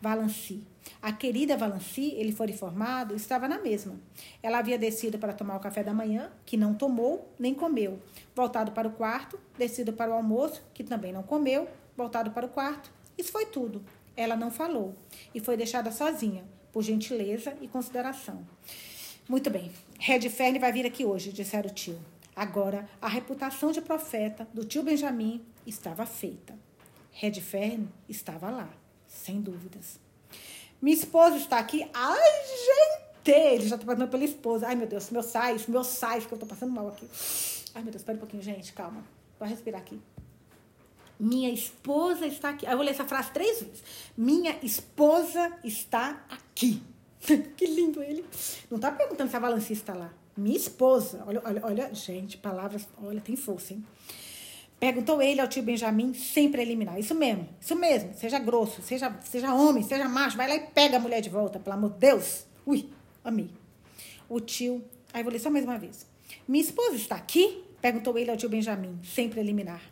Valanci. 0.00 0.64
A 1.02 1.12
querida 1.12 1.56
Valanci, 1.56 2.14
ele 2.16 2.32
foi 2.32 2.48
informado, 2.48 3.14
estava 3.14 3.46
na 3.46 3.60
mesma. 3.60 3.94
Ela 4.42 4.58
havia 4.58 4.78
descido 4.78 5.18
para 5.18 5.32
tomar 5.32 5.56
o 5.56 5.60
café 5.60 5.82
da 5.82 5.92
manhã, 5.92 6.30
que 6.44 6.56
não 6.56 6.74
tomou 6.74 7.30
nem 7.38 7.54
comeu. 7.54 8.00
Voltado 8.34 8.72
para 8.72 8.88
o 8.88 8.92
quarto, 8.92 9.38
descido 9.58 9.92
para 9.92 10.10
o 10.10 10.14
almoço, 10.14 10.62
que 10.72 10.82
também 10.82 11.12
não 11.12 11.22
comeu, 11.22 11.68
voltado 11.96 12.30
para 12.30 12.46
o 12.46 12.48
quarto. 12.48 12.90
Isso 13.16 13.32
foi 13.32 13.46
tudo. 13.46 13.84
Ela 14.16 14.36
não 14.36 14.50
falou 14.50 14.94
e 15.34 15.40
foi 15.40 15.56
deixada 15.56 15.90
sozinha, 15.92 16.44
por 16.72 16.82
gentileza 16.82 17.54
e 17.60 17.68
consideração. 17.68 18.46
Muito 19.28 19.50
bem. 19.50 19.70
Red 19.98 20.28
Fern 20.28 20.58
vai 20.58 20.72
vir 20.72 20.86
aqui 20.86 21.04
hoje, 21.04 21.32
disseram 21.32 21.70
o 21.70 21.72
tio. 21.74 21.98
Agora, 22.34 22.88
a 23.00 23.08
reputação 23.08 23.70
de 23.70 23.80
profeta 23.80 24.48
do 24.52 24.64
tio 24.64 24.82
Benjamin 24.82 25.44
estava 25.66 26.06
feita. 26.06 26.54
Red 27.12 27.40
Fern 27.40 27.88
estava 28.08 28.50
lá, 28.50 28.70
sem 29.10 29.42
dúvidas. 29.42 29.98
Minha 30.80 30.96
esposa 30.96 31.36
está 31.36 31.58
aqui. 31.58 31.86
Ai, 31.92 32.30
gente! 32.46 33.10
Ele 33.30 33.68
já 33.68 33.74
está 33.76 33.86
passando 33.86 34.08
pela 34.08 34.24
esposa. 34.24 34.66
Ai, 34.66 34.74
meu 34.74 34.86
Deus, 34.86 35.10
meu 35.10 35.22
sais, 35.22 35.66
meu 35.66 35.84
sais, 35.84 36.24
que 36.24 36.32
eu 36.32 36.36
estou 36.36 36.48
passando 36.48 36.72
mal 36.72 36.88
aqui. 36.88 37.06
Ai, 37.74 37.82
meu 37.82 37.92
Deus, 37.92 38.00
espera 38.00 38.16
um 38.16 38.20
pouquinho, 38.20 38.42
gente, 38.42 38.72
calma. 38.72 39.04
Vai 39.38 39.48
respirar 39.48 39.80
aqui. 39.80 40.00
Minha 41.18 41.50
esposa 41.50 42.26
está 42.26 42.50
aqui. 42.50 42.64
Eu 42.64 42.76
vou 42.76 42.84
ler 42.84 42.92
essa 42.92 43.04
frase 43.04 43.30
três 43.30 43.60
vezes. 43.60 43.82
Minha 44.16 44.58
esposa 44.62 45.52
está 45.62 46.24
aqui. 46.30 46.82
que 47.20 47.66
lindo 47.66 48.02
ele. 48.02 48.24
Não 48.70 48.76
está 48.76 48.90
perguntando 48.90 49.30
se 49.30 49.36
a 49.36 49.40
Valanci 49.40 49.74
está 49.74 49.92
lá. 49.92 50.12
Minha 50.34 50.56
esposa. 50.56 51.22
Olha, 51.26 51.42
olha, 51.44 51.60
olha, 51.62 51.94
gente, 51.94 52.38
palavras. 52.38 52.88
Olha, 53.02 53.20
tem 53.20 53.36
força, 53.36 53.74
hein? 53.74 53.84
Perguntou 54.80 55.20
ele 55.20 55.42
ao 55.42 55.46
tio 55.46 55.62
Benjamin 55.62 56.14
sem 56.14 56.50
preliminar. 56.50 56.98
Isso 56.98 57.14
mesmo, 57.14 57.46
isso 57.60 57.76
mesmo. 57.76 58.14
Seja 58.14 58.38
grosso, 58.38 58.80
seja, 58.80 59.14
seja 59.22 59.54
homem, 59.54 59.82
seja 59.82 60.08
macho. 60.08 60.38
Vai 60.38 60.48
lá 60.48 60.54
e 60.54 60.60
pega 60.60 60.96
a 60.96 61.00
mulher 61.00 61.20
de 61.20 61.28
volta, 61.28 61.60
pelo 61.60 61.76
amor 61.76 61.90
de 61.90 61.98
Deus. 61.98 62.46
Ui, 62.64 62.88
amei. 63.22 63.50
O 64.26 64.40
tio. 64.40 64.82
Aí 65.12 65.22
vou 65.22 65.30
ler 65.30 65.38
só 65.38 65.50
mais 65.50 65.66
uma 65.66 65.78
vez. 65.78 66.06
Minha 66.48 66.64
esposa 66.64 66.96
está 66.96 67.14
aqui? 67.14 67.62
Perguntou 67.82 68.16
ele 68.16 68.30
ao 68.30 68.38
tio 68.38 68.48
Benjamin, 68.48 68.98
sem 69.04 69.28
preliminar. 69.28 69.82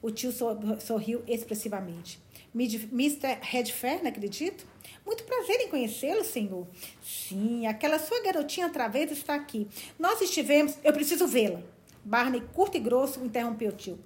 O 0.00 0.10
tio 0.10 0.32
sorriu 0.80 1.22
expressivamente. 1.28 2.18
Mr. 2.54 3.38
Redfern, 3.42 4.08
acredito? 4.08 4.66
Muito 5.04 5.24
prazer 5.24 5.60
em 5.60 5.68
conhecê-lo, 5.68 6.24
senhor. 6.24 6.66
Sim, 7.02 7.66
aquela 7.66 7.98
sua 7.98 8.22
garotinha 8.22 8.70
vez 8.88 9.10
está 9.10 9.34
aqui. 9.34 9.68
Nós 9.98 10.22
estivemos. 10.22 10.78
Eu 10.82 10.94
preciso 10.94 11.26
vê-la. 11.26 11.60
Barney, 12.02 12.42
curto 12.54 12.78
e 12.78 12.80
grosso, 12.80 13.22
interrompeu 13.22 13.68
o 13.68 13.72
tio. 13.72 13.98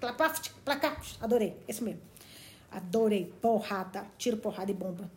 clapaft, 0.00 0.50
placapt. 0.64 1.16
Adorei, 1.20 1.56
esse 1.66 1.82
mesmo. 1.82 2.00
Adorei. 2.70 3.32
Porrada. 3.40 4.06
Tiro, 4.18 4.36
porrada 4.36 4.70
e 4.70 4.74
bomba. 4.74 5.10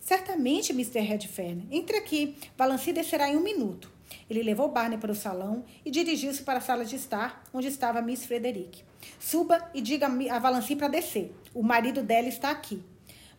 Certamente, 0.00 0.72
Mr. 0.72 1.00
Redfern. 1.00 1.66
Entre 1.70 1.96
aqui. 1.96 2.36
Valanci 2.56 2.92
descerá 2.92 3.28
em 3.28 3.36
um 3.36 3.42
minuto. 3.42 3.90
Ele 4.28 4.42
levou 4.42 4.68
Barney 4.68 4.98
para 4.98 5.12
o 5.12 5.14
salão 5.14 5.64
e 5.84 5.90
dirigiu-se 5.90 6.42
para 6.42 6.58
a 6.58 6.62
sala 6.62 6.84
de 6.84 6.96
estar, 6.96 7.42
onde 7.52 7.68
estava 7.68 8.02
Miss 8.02 8.24
Frederick. 8.24 8.82
Suba 9.18 9.70
e 9.72 9.80
diga 9.80 10.06
a 10.06 10.38
Valanci 10.38 10.76
para 10.76 10.88
descer. 10.88 11.34
O 11.54 11.62
marido 11.62 12.02
dela 12.02 12.28
está 12.28 12.50
aqui. 12.50 12.82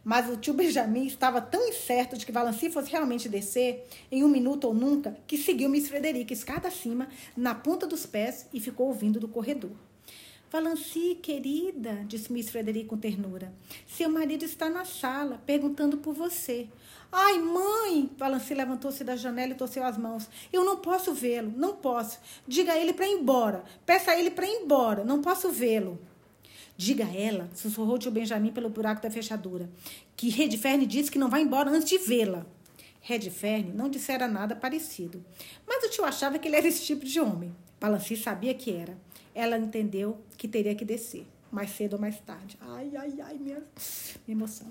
Mas 0.03 0.29
o 0.29 0.35
tio 0.35 0.53
Benjamin 0.53 1.05
estava 1.05 1.39
tão 1.39 1.65
incerto 1.69 2.17
de 2.17 2.25
que 2.25 2.31
Valanci 2.31 2.69
fosse 2.69 2.91
realmente 2.91 3.29
descer, 3.29 3.87
em 4.11 4.21
um 4.23 4.27
minuto 4.27 4.65
ou 4.65 4.73
nunca, 4.73 5.15
que 5.25 5.37
seguiu 5.37 5.69
Miss 5.69 5.87
Frederica 5.87 6.33
escada 6.33 6.67
acima, 6.67 7.07
na 7.37 7.55
ponta 7.55 7.87
dos 7.87 8.05
pés, 8.05 8.47
e 8.51 8.59
ficou 8.59 8.87
ouvindo 8.87 9.17
do 9.17 9.29
corredor. 9.29 9.71
Valanci, 10.53 11.17
querida, 11.19 12.05
disse 12.05 12.31
Miss 12.31 12.47
Frederica 12.51 12.89
com 12.89 12.95
ternura, 12.95 13.51
seu 13.87 14.07
marido 14.07 14.45
está 14.45 14.69
na 14.69 14.85
sala, 14.85 15.41
perguntando 15.47 15.97
por 15.97 16.13
você. 16.13 16.67
Ai, 17.11 17.39
mãe! 17.39 18.07
Valanci 18.15 18.53
levantou-se 18.53 19.03
da 19.03 19.15
janela 19.15 19.53
e 19.53 19.55
torceu 19.55 19.83
as 19.83 19.97
mãos. 19.97 20.29
Eu 20.53 20.63
não 20.63 20.77
posso 20.77 21.11
vê-lo, 21.11 21.51
não 21.57 21.77
posso. 21.77 22.19
Diga 22.47 22.73
a 22.73 22.77
ele 22.77 22.93
para 22.93 23.07
ir 23.07 23.13
embora. 23.13 23.63
Peça 23.83 24.11
a 24.11 24.19
ele 24.19 24.29
para 24.29 24.45
ir 24.45 24.61
embora, 24.61 25.03
não 25.03 25.23
posso 25.23 25.49
vê-lo. 25.49 25.99
Diga 26.77 27.03
a 27.03 27.15
ela, 27.15 27.49
sussurrou 27.55 27.97
tio 27.97 28.11
Benjamin 28.11 28.51
pelo 28.51 28.69
buraco 28.69 29.01
da 29.01 29.09
fechadura, 29.09 29.67
que 30.15 30.29
Redfern 30.29 30.85
disse 30.85 31.09
que 31.09 31.17
não 31.17 31.31
vai 31.31 31.41
embora 31.41 31.71
antes 31.71 31.89
de 31.89 31.97
vê-la. 31.97 32.45
Redfern 33.01 33.71
não 33.73 33.89
dissera 33.89 34.27
nada 34.27 34.55
parecido, 34.55 35.25
mas 35.67 35.83
o 35.83 35.89
tio 35.89 36.05
achava 36.05 36.37
que 36.37 36.47
ele 36.47 36.57
era 36.57 36.67
esse 36.67 36.83
tipo 36.83 37.03
de 37.03 37.19
homem. 37.19 37.55
Valanci 37.81 38.15
sabia 38.15 38.53
que 38.53 38.71
era. 38.71 38.95
Ela 39.33 39.57
entendeu 39.57 40.17
que 40.37 40.47
teria 40.47 40.75
que 40.75 40.85
descer, 40.85 41.25
mais 41.51 41.71
cedo 41.71 41.93
ou 41.93 41.99
mais 41.99 42.19
tarde. 42.19 42.57
Ai, 42.61 42.91
ai, 42.95 43.13
ai, 43.21 43.37
minha, 43.37 43.63
minha 44.27 44.37
emoção. 44.37 44.67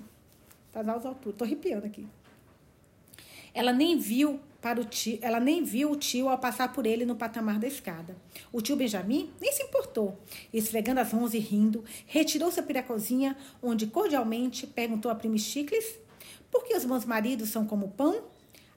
Faz 0.71 0.87
as 0.87 1.05
alturas. 1.05 1.37
Tô 1.37 1.43
arrepiando 1.43 1.85
aqui. 1.85 2.07
Ela 3.53 3.71
nem 3.71 3.97
viu 3.99 4.39
para 4.61 4.81
o 4.81 4.85
tio, 4.85 5.19
ela 5.21 5.39
nem 5.39 5.63
viu 5.63 5.91
o 5.91 5.95
tio 5.95 6.27
ao 6.27 6.37
passar 6.39 6.73
por 6.73 6.87
ele 6.87 7.05
no 7.05 7.15
patamar 7.15 7.59
da 7.59 7.67
escada. 7.67 8.15
O 8.51 8.61
tio 8.61 8.75
Benjamin 8.75 9.29
nem 9.39 9.51
se 9.51 9.61
importou. 9.61 10.17
Esfregando 10.51 11.01
as 11.01 11.13
mãos 11.13 11.33
e 11.33 11.39
rindo, 11.39 11.83
retirou-se 12.07 12.61
para 12.63 12.79
a 12.79 12.83
cozinha, 12.83 13.37
onde 13.61 13.85
cordialmente 13.85 14.65
perguntou 14.65 15.11
a 15.11 15.15
prima 15.15 15.37
Chicles 15.37 16.01
por 16.53 16.63
que 16.65 16.77
os 16.77 16.85
meus 16.85 17.03
maridos 17.03 17.49
são 17.49 17.65
como 17.65 17.89
pão? 17.89 18.25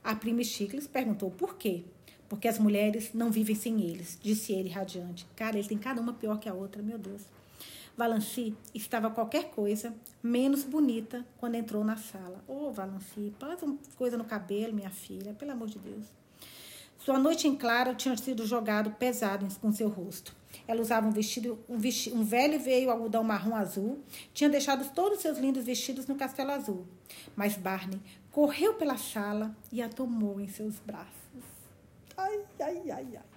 A 0.03 0.15
prima 0.15 0.43
Chicles 0.43 0.87
perguntou 0.87 1.31
por 1.31 1.59
quê. 1.59 1.85
Porque 2.29 2.49
as 2.49 2.59
mulheres 2.59 3.11
não 3.15 3.31
vivem 3.31 3.55
sem 3.55 3.81
eles, 3.83 4.19
disse 4.23 4.53
ele 4.53 4.69
radiante. 4.69 5.27
Cara, 5.37 5.59
ele 5.59 5.69
tem 5.69 5.79
cada 5.79 6.01
uma 6.01 6.13
pior 6.13 6.39
que 6.39 6.49
a 6.49 6.55
outra, 6.55 6.83
meu 6.83 6.99
Deus. 6.99 7.23
Valanci 7.97 8.55
estava 8.75 9.09
qualquer 9.09 9.51
coisa 9.51 9.95
menos 10.23 10.65
bonita 10.65 11.25
quando 11.39 11.55
entrou 11.55 11.83
na 11.83 11.97
sala. 11.97 12.45
Ô, 12.47 12.67
oh, 12.67 12.73
Valanci, 12.73 13.33
passa 13.39 13.65
uma 13.65 13.79
coisa 13.97 14.19
no 14.19 14.25
cabelo, 14.25 14.75
minha 14.75 14.91
filha, 14.91 15.33
pelo 15.33 15.53
amor 15.53 15.69
de 15.69 15.79
Deus. 15.79 16.05
Sua 16.99 17.19
noite 17.19 17.47
em 17.47 17.55
claro 17.55 17.95
tinha 17.95 18.17
sido 18.17 18.45
jogado 18.45 18.91
pesado 18.91 19.47
com 19.61 19.73
seu 19.73 19.89
rosto. 19.89 20.35
Ela 20.67 20.81
usava 20.81 21.07
um 21.07 21.11
vestido, 21.11 21.59
um, 21.69 21.77
um 21.77 22.25
velho 22.25 22.55
e 22.55 22.59
veio 22.59 22.91
algodão 22.91 23.23
marrom 23.23 23.55
azul. 23.55 24.01
Tinha 24.35 24.51
deixado 24.51 24.93
todos 24.93 25.21
seus 25.21 25.39
lindos 25.39 25.65
vestidos 25.65 26.07
no 26.07 26.17
castelo 26.17 26.51
azul. 26.51 26.87
Mas 27.35 27.57
Barney 27.57 28.01
correu 28.31 28.75
pela 28.75 28.97
sala 28.97 29.57
e 29.73 29.81
a 29.81 29.89
tomou 29.89 30.41
em 30.41 30.49
seus 30.49 30.79
braços. 30.81 31.26
Ai, 32.17 32.41
ai, 32.61 32.91
ai, 32.91 33.07
ai. 33.17 33.37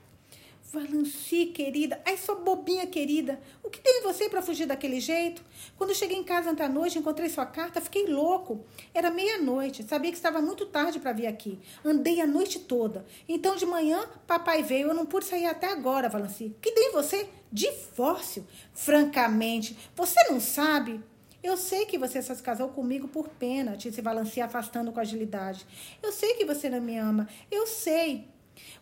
Valanci, 0.71 1.47
querida. 1.47 1.99
Ai, 2.05 2.15
sua 2.15 2.35
bobinha 2.35 2.85
querida. 2.85 3.39
O 3.63 3.69
que 3.69 3.79
tem 3.79 3.99
em 3.99 4.03
você 4.03 4.29
para 4.29 4.41
fugir 4.41 4.67
daquele 4.67 4.99
jeito? 4.99 5.43
Quando 5.75 5.95
cheguei 5.95 6.15
em 6.15 6.23
casa 6.23 6.51
ontem 6.51 6.63
à 6.63 6.69
noite, 6.69 6.99
encontrei 6.99 7.27
sua 7.27 7.45
carta, 7.45 7.81
fiquei 7.81 8.05
louco. 8.05 8.63
Era 8.93 9.09
meia-noite. 9.09 9.83
Sabia 9.83 10.11
que 10.11 10.17
estava 10.17 10.39
muito 10.41 10.67
tarde 10.67 10.99
para 10.99 11.11
vir 11.11 11.25
aqui. 11.25 11.59
Andei 11.83 12.21
a 12.21 12.27
noite 12.27 12.59
toda. 12.59 13.03
Então, 13.27 13.55
de 13.55 13.65
manhã, 13.65 14.07
papai 14.27 14.61
veio. 14.61 14.89
Eu 14.89 14.93
não 14.93 15.07
pude 15.07 15.25
sair 15.25 15.47
até 15.47 15.71
agora, 15.71 16.07
Valanci. 16.07 16.53
O 16.55 16.61
que 16.61 16.71
tem 16.71 16.89
em 16.89 16.93
você? 16.93 17.27
Divórcio. 17.51 18.45
Francamente, 18.71 19.75
você 19.95 20.23
não 20.29 20.39
sabe? 20.39 21.01
Eu 21.41 21.57
sei 21.57 21.85
que 21.85 21.97
você 21.97 22.21
se 22.21 22.43
casou 22.43 22.69
comigo 22.69 23.07
por 23.07 23.29
pena, 23.29 23.75
disse 23.75 24.01
Valanci 24.01 24.41
afastando 24.41 24.91
com 24.91 24.99
agilidade. 24.99 25.65
Eu 26.03 26.11
sei 26.11 26.33
que 26.35 26.45
você 26.45 26.69
não 26.69 26.81
me 26.81 26.97
ama. 26.97 27.27
Eu 27.49 27.65
sei. 27.65 28.27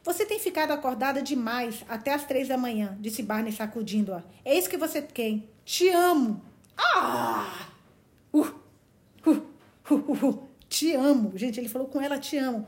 Você 0.03 0.25
tem 0.25 0.39
ficado 0.39 0.71
acordada 0.71 1.21
demais 1.21 1.83
até 1.89 2.13
as 2.13 2.23
três 2.25 2.47
da 2.47 2.57
manhã, 2.57 2.97
disse 2.99 3.21
Barney 3.21 3.51
sacudindo-a. 3.51 4.23
É 4.45 4.57
isso 4.57 4.69
que 4.69 4.77
você 4.77 5.01
quer. 5.01 5.39
Te 5.65 5.89
amo. 5.89 6.41
Ah! 6.77 7.69
Uh, 8.33 8.47
uh, 9.25 9.43
uh, 9.91 10.27
uh, 10.27 10.47
Te 10.69 10.93
amo. 10.93 11.33
Gente, 11.35 11.59
ele 11.59 11.69
falou 11.69 11.87
com 11.87 12.01
ela, 12.01 12.17
te 12.17 12.37
amo. 12.37 12.65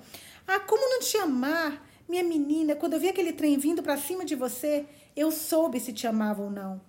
Ah, 0.48 0.60
como 0.60 0.82
não 0.90 1.00
te 1.00 1.18
amar? 1.18 1.86
Minha 2.08 2.24
menina, 2.24 2.76
quando 2.76 2.94
eu 2.94 3.00
vi 3.00 3.10
aquele 3.10 3.34
trem 3.34 3.58
vindo 3.58 3.84
para 3.84 3.96
cima 3.96 4.26
de 4.26 4.36
você, 4.36 4.86
eu 5.16 5.32
soube 5.32 5.80
se 5.80 5.94
te 5.94 6.08
amava 6.08 6.42
ou 6.42 6.50
não. 6.50 6.82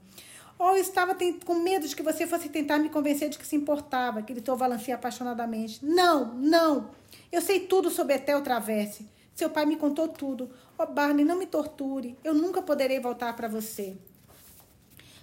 Ou 0.59 0.77
eu 0.77 0.83
estava 0.83 1.17
com 1.45 1.55
medo 1.55 1.87
de 1.87 1.97
que 1.97 2.03
você 2.03 2.27
fosse 2.27 2.49
tentar 2.49 2.79
me 2.79 2.89
convencer 2.91 3.29
de 3.29 3.39
que 3.39 3.47
se 3.47 3.57
importava, 3.57 4.21
gritou 4.21 4.57
Valanci 4.57 4.93
apaixonadamente. 4.93 5.85
Não, 5.85 6.35
não. 6.35 6.91
Eu 7.31 7.41
sei 7.41 7.61
tudo 7.61 7.91
sobre 7.91 8.15
Etel 8.15 8.43
Traverse. 8.43 9.09
Seu 9.41 9.49
pai 9.49 9.65
me 9.65 9.77
contou 9.77 10.07
tudo. 10.07 10.51
Oh, 10.77 10.85
Barney, 10.85 11.25
não 11.25 11.39
me 11.39 11.47
torture. 11.47 12.15
Eu 12.23 12.35
nunca 12.35 12.61
poderei 12.61 13.01
voltar 13.01 13.35
para 13.35 13.49
você. 13.49 13.97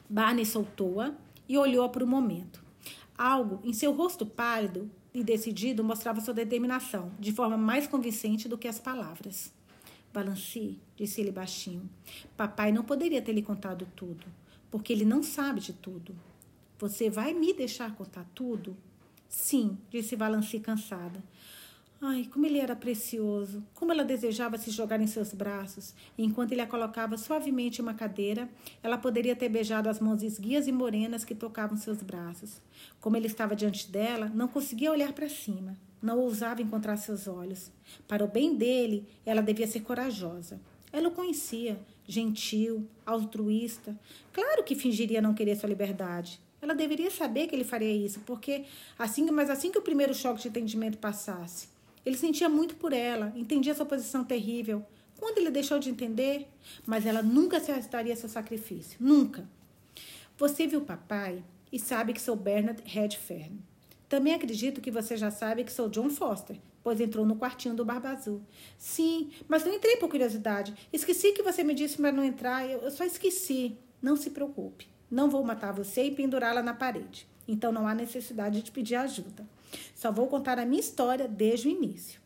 Barney 0.09 0.43
soltou-a 0.43 1.13
e 1.47 1.55
olhou-a 1.55 1.87
por 1.87 2.01
um 2.01 2.07
momento. 2.07 2.59
Algo 3.15 3.61
em 3.63 3.73
seu 3.73 3.93
rosto 3.93 4.25
pálido 4.25 4.89
e 5.13 5.23
decidido 5.23 5.83
mostrava 5.83 6.19
sua 6.19 6.33
determinação, 6.33 7.11
de 7.19 7.31
forma 7.31 7.57
mais 7.57 7.85
convincente 7.85 8.49
do 8.49 8.57
que 8.57 8.67
as 8.67 8.79
palavras. 8.79 9.53
Balanci, 10.11 10.79
disse 10.95 11.21
ele 11.21 11.31
baixinho. 11.31 11.87
Papai 12.35 12.71
não 12.71 12.83
poderia 12.83 13.21
ter 13.21 13.33
lhe 13.33 13.43
contado 13.43 13.87
tudo, 13.95 14.25
porque 14.71 14.91
ele 14.91 15.05
não 15.05 15.21
sabe 15.21 15.59
de 15.59 15.73
tudo. 15.73 16.15
Você 16.79 17.07
vai 17.07 17.35
me 17.35 17.53
deixar 17.53 17.93
contar 17.93 18.25
tudo? 18.33 18.75
Sim, 19.29 19.77
disse 19.91 20.15
Valanci 20.15 20.59
cansada. 20.59 21.23
Ai, 21.99 22.29
como 22.31 22.45
ele 22.45 22.59
era 22.59 22.75
precioso! 22.75 23.63
Como 23.73 23.91
ela 23.91 24.03
desejava 24.03 24.55
se 24.59 24.69
jogar 24.69 25.01
em 25.01 25.07
seus 25.07 25.33
braços. 25.33 25.95
E 26.15 26.23
enquanto 26.23 26.51
ele 26.51 26.61
a 26.61 26.67
colocava 26.67 27.17
suavemente 27.17 27.79
em 27.79 27.83
uma 27.83 27.95
cadeira, 27.95 28.47
ela 28.83 28.99
poderia 28.99 29.35
ter 29.35 29.49
beijado 29.49 29.89
as 29.89 29.99
mãos 29.99 30.21
esguias 30.21 30.67
e 30.67 30.71
morenas 30.71 31.25
que 31.25 31.33
tocavam 31.33 31.75
seus 31.75 32.03
braços. 32.03 32.61
Como 33.01 33.17
ele 33.17 33.25
estava 33.25 33.55
diante 33.55 33.89
dela, 33.91 34.31
não 34.33 34.47
conseguia 34.47 34.91
olhar 34.91 35.11
para 35.11 35.27
cima. 35.27 35.75
Não 35.99 36.19
ousava 36.19 36.61
encontrar 36.61 36.97
seus 36.97 37.27
olhos. 37.27 37.71
Para 38.07 38.23
o 38.23 38.27
bem 38.27 38.55
dele, 38.55 39.07
ela 39.25 39.41
devia 39.41 39.65
ser 39.65 39.79
corajosa. 39.79 40.61
Ela 40.93 41.09
o 41.09 41.11
conhecia, 41.11 41.79
gentil, 42.07 42.87
altruísta. 43.07 43.99
Claro 44.31 44.63
que 44.63 44.75
fingiria 44.75 45.19
não 45.19 45.33
querer 45.33 45.55
sua 45.55 45.69
liberdade. 45.69 46.39
Ela 46.61 46.75
deveria 46.75 47.09
saber 47.09 47.47
que 47.47 47.55
ele 47.55 47.63
faria 47.63 47.91
isso, 47.91 48.19
porque 48.21 48.65
assim, 48.97 49.29
mas 49.31 49.49
assim 49.49 49.71
que 49.71 49.77
o 49.79 49.81
primeiro 49.81 50.13
choque 50.13 50.41
de 50.41 50.47
entendimento 50.47 50.97
passasse, 50.97 51.69
ele 52.07 52.15
sentia 52.15 52.47
muito 52.47 52.75
por 52.77 52.93
ela, 52.93 53.33
entendia 53.35 53.75
sua 53.75 53.85
posição 53.85 54.23
terrível. 54.23 54.81
Quando 55.19 55.39
ele 55.39 55.51
deixou 55.51 55.77
de 55.77 55.89
entender, 55.89 56.47
mas 56.85 57.05
ela 57.05 57.21
nunca 57.21 57.59
se 57.59 57.69
arrestaria 57.69 58.15
seu 58.15 58.29
sacrifício, 58.29 58.97
nunca. 58.97 59.45
Você 60.37 60.65
viu 60.65 60.79
papai 60.79 61.43
e 61.69 61.77
sabe 61.77 62.13
que 62.13 62.21
sou 62.21 62.37
Bernard 62.37 62.81
Redfern. 62.85 63.59
Também 64.07 64.33
acredito 64.33 64.79
que 64.79 64.89
você 64.89 65.17
já 65.17 65.29
sabe 65.29 65.65
que 65.65 65.71
sou 65.71 65.89
John 65.89 66.09
Foster, 66.09 66.57
pois 66.81 67.01
entrou 67.01 67.25
no 67.25 67.35
quartinho 67.35 67.75
do 67.75 67.83
Barba 67.83 68.11
Azul. 68.11 68.41
Sim, 68.77 69.29
mas 69.45 69.65
não 69.65 69.73
entrei 69.73 69.97
por 69.97 70.07
curiosidade. 70.07 70.73
Esqueci 70.93 71.33
que 71.33 71.43
você 71.43 71.61
me 71.61 71.73
disse 71.73 71.97
para 71.97 72.13
não 72.13 72.23
entrar, 72.23 72.65
eu, 72.69 72.89
só 72.89 73.03
esqueci. 73.03 73.77
Não 74.01 74.15
se 74.15 74.29
preocupe. 74.29 74.87
Não 75.11 75.29
vou 75.29 75.43
matar 75.43 75.73
você 75.73 76.03
e 76.03 76.11
pendurá-la 76.11 76.63
na 76.63 76.73
parede. 76.73 77.27
Então 77.45 77.69
não 77.69 77.85
há 77.85 77.93
necessidade 77.93 78.61
de 78.61 78.71
pedir 78.71 78.95
ajuda. 78.95 79.45
Só 79.95 80.11
vou 80.11 80.27
contar 80.27 80.59
a 80.59 80.65
minha 80.65 80.79
história 80.79 81.27
desde 81.27 81.67
o 81.67 81.71
início. 81.71 82.19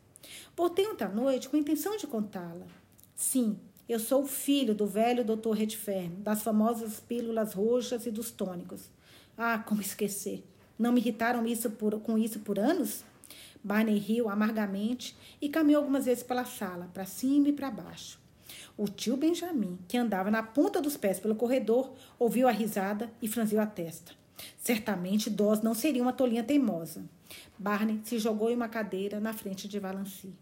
Voltei 0.55 0.85
à 0.85 1.09
noite 1.09 1.49
com 1.49 1.55
a 1.55 1.59
intenção 1.59 1.97
de 1.97 2.05
contá-la. 2.05 2.67
Sim, 3.15 3.57
eu 3.87 3.99
sou 3.99 4.23
o 4.23 4.27
filho 4.27 4.75
do 4.75 4.85
velho 4.85 5.23
Dr. 5.23 5.51
Redfern, 5.51 6.15
das 6.17 6.43
famosas 6.43 6.99
pílulas 6.99 7.53
roxas 7.53 8.05
e 8.05 8.11
dos 8.11 8.31
tônicos. 8.31 8.89
Ah, 9.37 9.59
como 9.59 9.81
esquecer. 9.81 10.43
Não 10.77 10.91
me 10.91 10.99
irritaram 10.99 11.45
isso 11.45 11.69
por, 11.69 11.99
com 11.99 12.17
isso 12.17 12.39
por 12.39 12.57
anos? 12.57 13.03
Barney 13.63 13.97
riu 13.97 14.29
amargamente 14.29 15.15
e 15.41 15.49
caminhou 15.49 15.81
algumas 15.81 16.05
vezes 16.05 16.23
pela 16.23 16.45
sala, 16.45 16.89
para 16.93 17.05
cima 17.05 17.49
e 17.49 17.53
para 17.53 17.69
baixo. 17.69 18.19
O 18.77 18.87
tio 18.87 19.15
Benjamin, 19.15 19.77
que 19.87 19.97
andava 19.97 20.31
na 20.31 20.41
ponta 20.41 20.81
dos 20.81 20.97
pés 20.97 21.19
pelo 21.19 21.35
corredor, 21.35 21.93
ouviu 22.17 22.47
a 22.47 22.51
risada 22.51 23.11
e 23.21 23.27
franziu 23.27 23.59
a 23.59 23.65
testa. 23.65 24.13
Certamente 24.57 25.29
Dawes 25.29 25.61
não 25.61 25.73
seria 25.73 26.01
uma 26.01 26.13
tolinha 26.13 26.43
teimosa. 26.43 27.03
Barney 27.57 28.01
se 28.03 28.19
jogou 28.19 28.49
em 28.49 28.55
uma 28.55 28.67
cadeira 28.67 29.19
na 29.19 29.33
frente 29.33 29.67
de 29.67 29.79
Valancy. 29.79 30.33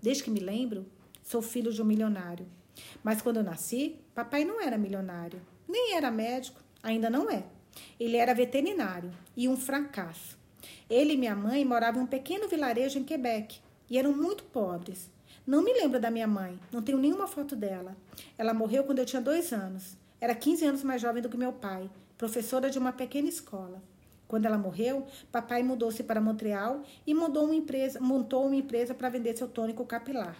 Desde 0.00 0.22
que 0.24 0.30
me 0.30 0.40
lembro, 0.40 0.86
sou 1.22 1.42
filho 1.42 1.72
de 1.72 1.80
um 1.80 1.84
milionário. 1.84 2.46
Mas 3.02 3.20
quando 3.20 3.36
eu 3.38 3.42
nasci, 3.42 3.96
papai 4.14 4.44
não 4.44 4.60
era 4.60 4.78
milionário, 4.78 5.40
nem 5.68 5.94
era 5.94 6.10
médico, 6.10 6.60
ainda 6.82 7.10
não 7.10 7.30
é. 7.30 7.44
Ele 7.98 8.16
era 8.16 8.34
veterinário 8.34 9.10
e 9.36 9.48
um 9.48 9.56
fracasso. 9.56 10.38
Ele 10.88 11.14
e 11.14 11.16
minha 11.16 11.34
mãe 11.34 11.64
moravam 11.64 12.02
em 12.02 12.04
um 12.04 12.08
pequeno 12.08 12.48
vilarejo 12.48 12.98
em 12.98 13.04
Quebec 13.04 13.60
e 13.88 13.98
eram 13.98 14.12
muito 14.12 14.44
pobres. 14.44 15.10
Não 15.46 15.62
me 15.62 15.72
lembro 15.72 15.98
da 15.98 16.10
minha 16.10 16.26
mãe, 16.26 16.58
não 16.70 16.82
tenho 16.82 16.98
nenhuma 16.98 17.26
foto 17.26 17.56
dela. 17.56 17.96
Ela 18.38 18.54
morreu 18.54 18.84
quando 18.84 19.00
eu 19.00 19.06
tinha 19.06 19.20
dois 19.20 19.52
anos. 19.52 19.96
Era 20.20 20.34
15 20.34 20.64
anos 20.64 20.84
mais 20.84 21.02
jovem 21.02 21.20
do 21.20 21.28
que 21.28 21.36
meu 21.36 21.52
pai, 21.52 21.90
professora 22.22 22.70
de 22.70 22.78
uma 22.78 22.92
pequena 22.92 23.28
escola. 23.28 23.82
Quando 24.28 24.46
ela 24.46 24.56
morreu, 24.56 25.04
papai 25.32 25.60
mudou-se 25.60 26.04
para 26.04 26.20
Montreal 26.20 26.84
e 27.04 27.12
uma 27.12 27.52
empresa, 27.52 27.98
montou 27.98 28.46
uma 28.46 28.54
empresa 28.54 28.94
para 28.94 29.08
vender 29.08 29.36
seu 29.36 29.48
tônico 29.48 29.84
capilar. 29.84 30.36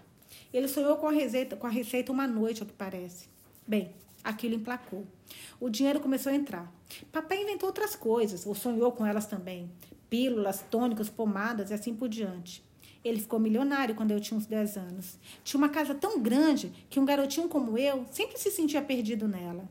Ele 0.52 0.68
sonhou 0.68 0.96
com 0.96 1.08
a, 1.08 1.10
receita, 1.10 1.56
com 1.56 1.66
a 1.66 1.70
receita 1.70 2.12
uma 2.12 2.24
noite, 2.24 2.62
ao 2.62 2.68
que 2.68 2.72
parece. 2.72 3.26
Bem, 3.66 3.92
aquilo 4.22 4.54
emplacou. 4.54 5.04
O 5.58 5.68
dinheiro 5.68 5.98
começou 5.98 6.30
a 6.30 6.36
entrar. 6.36 6.72
Papai 7.10 7.42
inventou 7.42 7.68
outras 7.68 7.96
coisas, 7.96 8.46
ou 8.46 8.54
sonhou 8.54 8.92
com 8.92 9.04
elas 9.04 9.26
também. 9.26 9.68
Pílulas, 10.08 10.64
tônicos, 10.70 11.10
pomadas 11.10 11.72
e 11.72 11.74
assim 11.74 11.92
por 11.92 12.08
diante. 12.08 12.62
Ele 13.04 13.18
ficou 13.18 13.40
milionário 13.40 13.96
quando 13.96 14.12
eu 14.12 14.20
tinha 14.20 14.38
uns 14.38 14.46
10 14.46 14.76
anos. 14.76 15.18
Tinha 15.42 15.58
uma 15.58 15.68
casa 15.68 15.96
tão 15.96 16.20
grande 16.22 16.72
que 16.88 17.00
um 17.00 17.04
garotinho 17.04 17.48
como 17.48 17.76
eu 17.76 18.06
sempre 18.12 18.38
se 18.38 18.52
sentia 18.52 18.80
perdido 18.80 19.26
nela. 19.26 19.68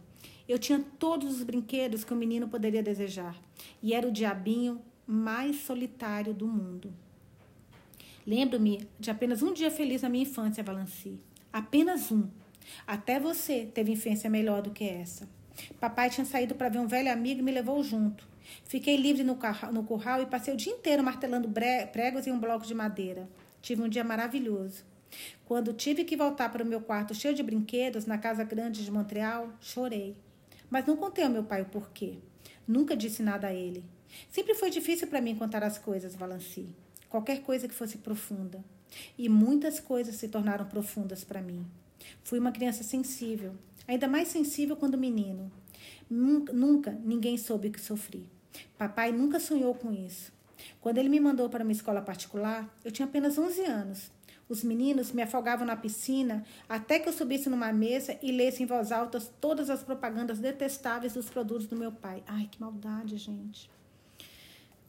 Eu 0.52 0.60
tinha 0.60 0.84
todos 1.00 1.38
os 1.38 1.44
brinquedos 1.44 2.04
que 2.04 2.14
um 2.14 2.18
menino 2.18 2.46
poderia 2.46 2.84
desejar. 2.84 3.40
E 3.82 3.94
era 3.94 4.06
o 4.06 4.12
diabinho 4.12 4.82
mais 5.08 5.62
solitário 5.62 6.34
do 6.34 6.46
mundo. 6.46 6.94
Lembro-me 8.28 8.86
de 9.00 9.10
apenas 9.10 9.42
um 9.42 9.54
dia 9.54 9.72
feliz 9.72 10.02
na 10.02 10.10
minha 10.10 10.24
infância, 10.24 10.62
Valanci. 10.62 11.18
Apenas 11.54 12.12
um. 12.12 12.28
Até 12.86 13.18
você 13.18 13.66
teve 13.74 13.94
infância 13.94 14.30
melhor 14.30 14.62
do 14.62 14.72
que 14.72 14.84
essa. 14.84 15.26
Papai 15.80 16.10
tinha 16.10 16.26
saído 16.26 16.54
para 16.54 16.68
ver 16.68 16.80
um 16.80 16.88
velho 16.88 17.10
amigo 17.10 17.40
e 17.40 17.44
me 17.44 17.52
levou 17.54 17.82
junto. 17.82 18.28
Fiquei 18.66 18.98
livre 18.98 19.24
no, 19.24 19.40
no 19.72 19.84
curral 19.86 20.22
e 20.22 20.26
passei 20.26 20.54
o 20.54 20.58
dia 20.58 20.74
inteiro 20.74 21.02
martelando 21.02 21.50
pregos 21.94 22.28
em 22.28 22.32
um 22.34 22.40
bloco 22.40 22.66
de 22.66 22.76
madeira. 22.76 23.30
Tive 23.62 23.84
um 23.84 23.88
dia 23.88 24.04
maravilhoso. 24.04 24.84
Quando 25.46 25.72
tive 25.72 26.04
que 26.04 26.18
voltar 26.18 26.52
para 26.52 26.62
o 26.62 26.68
meu 26.68 26.82
quarto 26.82 27.16
cheio 27.16 27.34
de 27.34 27.42
brinquedos 27.42 28.06
na 28.06 28.18
casa 28.18 28.44
grande 28.44 28.84
de 28.84 28.92
Montreal, 28.92 29.50
chorei. 29.62 30.14
Mas 30.72 30.86
não 30.86 30.96
contei 30.96 31.26
ao 31.26 31.30
meu 31.30 31.44
pai 31.44 31.62
o 31.62 31.66
porquê. 31.66 32.18
Nunca 32.66 32.96
disse 32.96 33.22
nada 33.22 33.48
a 33.48 33.54
ele. 33.54 33.84
Sempre 34.30 34.56
foi 34.56 34.70
difícil 34.70 35.08
para 35.08 35.22
mim 35.22 35.36
contar 35.36 35.64
as 35.64 35.78
coisas, 35.78 36.16
Valanci. 36.16 36.74
Qualquer 37.10 37.42
coisa 37.42 37.68
que 37.68 37.76
fosse 37.76 37.98
profunda. 37.98 38.64
E 39.18 39.28
muitas 39.28 39.82
coisas 39.82 40.16
se 40.16 40.30
tornaram 40.30 40.66
profundas 40.66 41.26
para 41.26 41.42
mim. 41.42 41.66
Fui 42.24 42.40
uma 42.40 42.52
criança 42.52 42.84
sensível, 42.84 43.54
ainda 43.88 44.08
mais 44.08 44.30
sensível 44.30 44.76
quando 44.76 44.98
menino. 44.98 45.52
Nunca, 46.10 46.54
nunca 46.54 46.92
ninguém 47.04 47.38
soube 47.38 47.70
que 47.70 47.80
sofri. 47.80 48.26
Papai 48.78 49.12
nunca 49.12 49.40
sonhou 49.40 49.76
com 49.76 49.92
isso. 49.92 50.32
Quando 50.80 50.98
ele 50.98 51.10
me 51.10 51.20
mandou 51.20 51.50
para 51.50 51.64
uma 51.64 51.72
escola 51.72 52.02
particular, 52.02 52.74
eu 52.84 52.92
tinha 52.92 53.08
apenas 53.08 53.38
11 53.38 53.62
anos. 53.66 54.12
Os 54.52 54.66
meninos 54.66 55.14
me 55.14 55.22
afogavam 55.22 55.66
na 55.66 55.78
piscina 55.78 56.44
até 56.68 57.00
que 57.00 57.08
eu 57.08 57.14
subisse 57.14 57.50
numa 57.50 57.72
mesa 57.72 58.20
e 58.22 58.34
lesse 58.34 58.62
em 58.62 58.66
voz 58.66 58.92
alta 58.92 59.18
todas 59.40 59.70
as 59.70 59.82
propagandas 59.82 60.40
detestáveis 60.40 61.14
dos 61.14 61.30
produtos 61.30 61.68
do 61.68 61.78
meu 61.78 61.90
pai. 61.90 62.22
Ai, 62.28 62.50
que 62.52 62.60
maldade, 62.60 63.16
gente. 63.16 63.72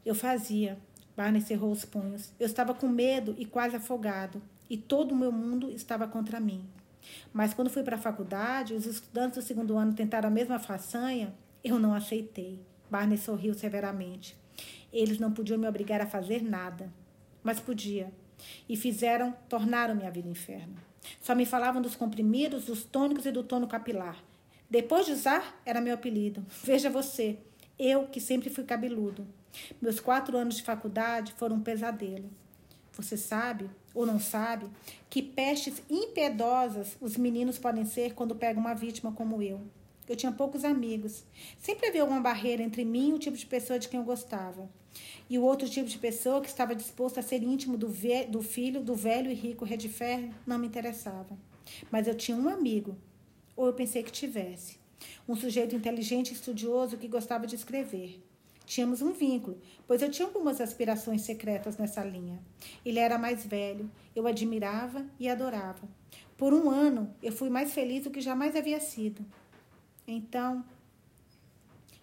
Eu 0.04 0.16
fazia. 0.16 0.76
Barney 1.16 1.40
cerrou 1.40 1.70
os 1.70 1.84
punhos. 1.84 2.32
Eu 2.40 2.46
estava 2.46 2.74
com 2.74 2.88
medo 2.88 3.36
e 3.38 3.46
quase 3.46 3.76
afogado, 3.76 4.42
e 4.68 4.76
todo 4.76 5.12
o 5.12 5.16
meu 5.16 5.30
mundo 5.30 5.70
estava 5.70 6.08
contra 6.08 6.40
mim. 6.40 6.68
Mas 7.32 7.54
quando 7.54 7.70
fui 7.70 7.84
para 7.84 7.94
a 7.94 8.00
faculdade, 8.00 8.74
os 8.74 8.84
estudantes 8.84 9.38
do 9.38 9.46
segundo 9.46 9.78
ano 9.78 9.94
tentaram 9.94 10.28
a 10.28 10.32
mesma 10.32 10.58
façanha, 10.58 11.32
eu 11.62 11.78
não 11.78 11.94
aceitei. 11.94 12.58
Barney 12.90 13.16
sorriu 13.16 13.54
severamente. 13.54 14.36
Eles 14.92 15.20
não 15.20 15.30
podiam 15.30 15.56
me 15.56 15.68
obrigar 15.68 16.00
a 16.00 16.06
fazer 16.06 16.42
nada, 16.42 16.92
mas 17.44 17.60
podia. 17.60 18.10
E 18.68 18.76
fizeram, 18.76 19.34
tornaram 19.48 19.94
minha 19.94 20.10
vida 20.10 20.28
inferno. 20.28 20.76
Só 21.20 21.34
me 21.34 21.46
falavam 21.46 21.82
dos 21.82 21.96
comprimidos, 21.96 22.64
dos 22.64 22.84
tônicos 22.84 23.26
e 23.26 23.32
do 23.32 23.42
tono 23.42 23.66
capilar. 23.66 24.22
Depois 24.70 25.06
de 25.06 25.12
usar, 25.12 25.60
era 25.66 25.80
meu 25.80 25.94
apelido. 25.94 26.44
Veja 26.64 26.88
você, 26.88 27.38
eu 27.78 28.06
que 28.06 28.20
sempre 28.20 28.50
fui 28.50 28.64
cabeludo. 28.64 29.26
Meus 29.80 30.00
quatro 30.00 30.36
anos 30.36 30.56
de 30.56 30.62
faculdade 30.62 31.32
foram 31.32 31.56
um 31.56 31.60
pesadelo. 31.60 32.30
Você 32.92 33.16
sabe, 33.16 33.70
ou 33.94 34.04
não 34.04 34.20
sabe, 34.20 34.66
que 35.08 35.22
pestes 35.22 35.82
impiedosas 35.90 36.96
os 37.00 37.16
meninos 37.16 37.58
podem 37.58 37.84
ser 37.84 38.14
quando 38.14 38.34
pegam 38.34 38.62
uma 38.62 38.74
vítima 38.74 39.12
como 39.12 39.42
eu. 39.42 39.60
Eu 40.08 40.16
tinha 40.16 40.32
poucos 40.32 40.64
amigos. 40.64 41.24
Sempre 41.58 41.88
havia 41.88 42.02
alguma 42.02 42.20
barreira 42.20 42.62
entre 42.62 42.84
mim 42.84 43.10
e 43.10 43.12
o 43.12 43.18
tipo 43.18 43.36
de 43.36 43.46
pessoa 43.46 43.78
de 43.78 43.88
quem 43.88 44.00
eu 44.00 44.06
gostava. 44.06 44.68
E 45.28 45.38
o 45.38 45.42
outro 45.42 45.68
tipo 45.68 45.88
de 45.88 45.98
pessoa 45.98 46.40
que 46.40 46.48
estava 46.48 46.74
disposto 46.74 47.18
a 47.18 47.22
ser 47.22 47.42
íntimo 47.42 47.76
do, 47.78 47.90
do 48.28 48.42
filho 48.42 48.82
do 48.82 48.94
velho 48.94 49.30
e 49.30 49.34
rico 49.34 49.64
Redfer 49.64 50.30
não 50.46 50.58
me 50.58 50.66
interessava. 50.66 51.36
Mas 51.90 52.06
eu 52.06 52.14
tinha 52.14 52.36
um 52.36 52.48
amigo, 52.48 52.96
ou 53.56 53.66
eu 53.66 53.72
pensei 53.72 54.02
que 54.02 54.12
tivesse. 54.12 54.76
Um 55.28 55.36
sujeito 55.36 55.74
inteligente 55.74 56.30
e 56.30 56.34
estudioso 56.34 56.98
que 56.98 57.08
gostava 57.08 57.46
de 57.46 57.54
escrever. 57.54 58.22
Tínhamos 58.64 59.02
um 59.02 59.12
vínculo, 59.12 59.60
pois 59.86 60.02
eu 60.02 60.10
tinha 60.10 60.26
algumas 60.26 60.60
aspirações 60.60 61.22
secretas 61.22 61.76
nessa 61.76 62.04
linha. 62.04 62.40
Ele 62.84 62.98
era 62.98 63.18
mais 63.18 63.44
velho, 63.44 63.90
eu 64.14 64.26
admirava 64.26 65.04
e 65.18 65.28
adorava. 65.28 65.88
Por 66.36 66.52
um 66.54 66.70
ano, 66.70 67.14
eu 67.22 67.32
fui 67.32 67.50
mais 67.50 67.72
feliz 67.72 68.04
do 68.04 68.10
que 68.10 68.20
jamais 68.20 68.56
havia 68.56 68.80
sido. 68.80 69.24
Então, 70.06 70.64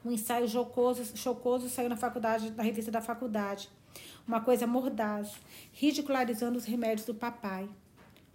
um 0.03 0.12
ensaio 0.12 0.47
chocoso, 0.47 1.17
chocoso 1.17 1.69
saiu 1.69 1.89
na 1.89 1.97
faculdade, 1.97 2.51
na 2.51 2.63
revista 2.63 2.91
da 2.91 3.01
faculdade. 3.01 3.69
Uma 4.27 4.39
coisa 4.41 4.65
mordaz, 4.65 5.33
ridicularizando 5.73 6.57
os 6.57 6.65
remédios 6.65 7.05
do 7.05 7.13
papai. 7.13 7.67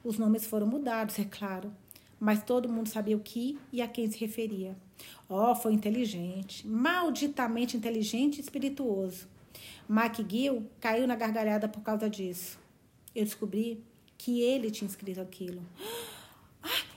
Os 0.02 0.18
nomes 0.18 0.44
foram 0.44 0.66
mudados, 0.66 1.18
é 1.18 1.24
claro, 1.24 1.72
mas 2.20 2.42
todo 2.42 2.68
mundo 2.68 2.88
sabia 2.88 3.16
o 3.16 3.20
que 3.20 3.58
e 3.72 3.80
a 3.80 3.88
quem 3.88 4.10
se 4.10 4.18
referia. 4.18 4.76
Oh, 5.28 5.54
foi 5.54 5.72
inteligente, 5.72 6.66
malditamente 6.66 7.76
inteligente 7.76 8.38
e 8.38 8.40
espirituoso. 8.40 9.26
McGill 9.88 10.68
caiu 10.80 11.06
na 11.06 11.16
gargalhada 11.16 11.68
por 11.68 11.82
causa 11.82 12.10
disso. 12.10 12.58
Eu 13.14 13.24
descobri 13.24 13.82
que 14.18 14.40
ele 14.40 14.70
tinha 14.70 14.88
escrito 14.88 15.20
aquilo. 15.20 15.62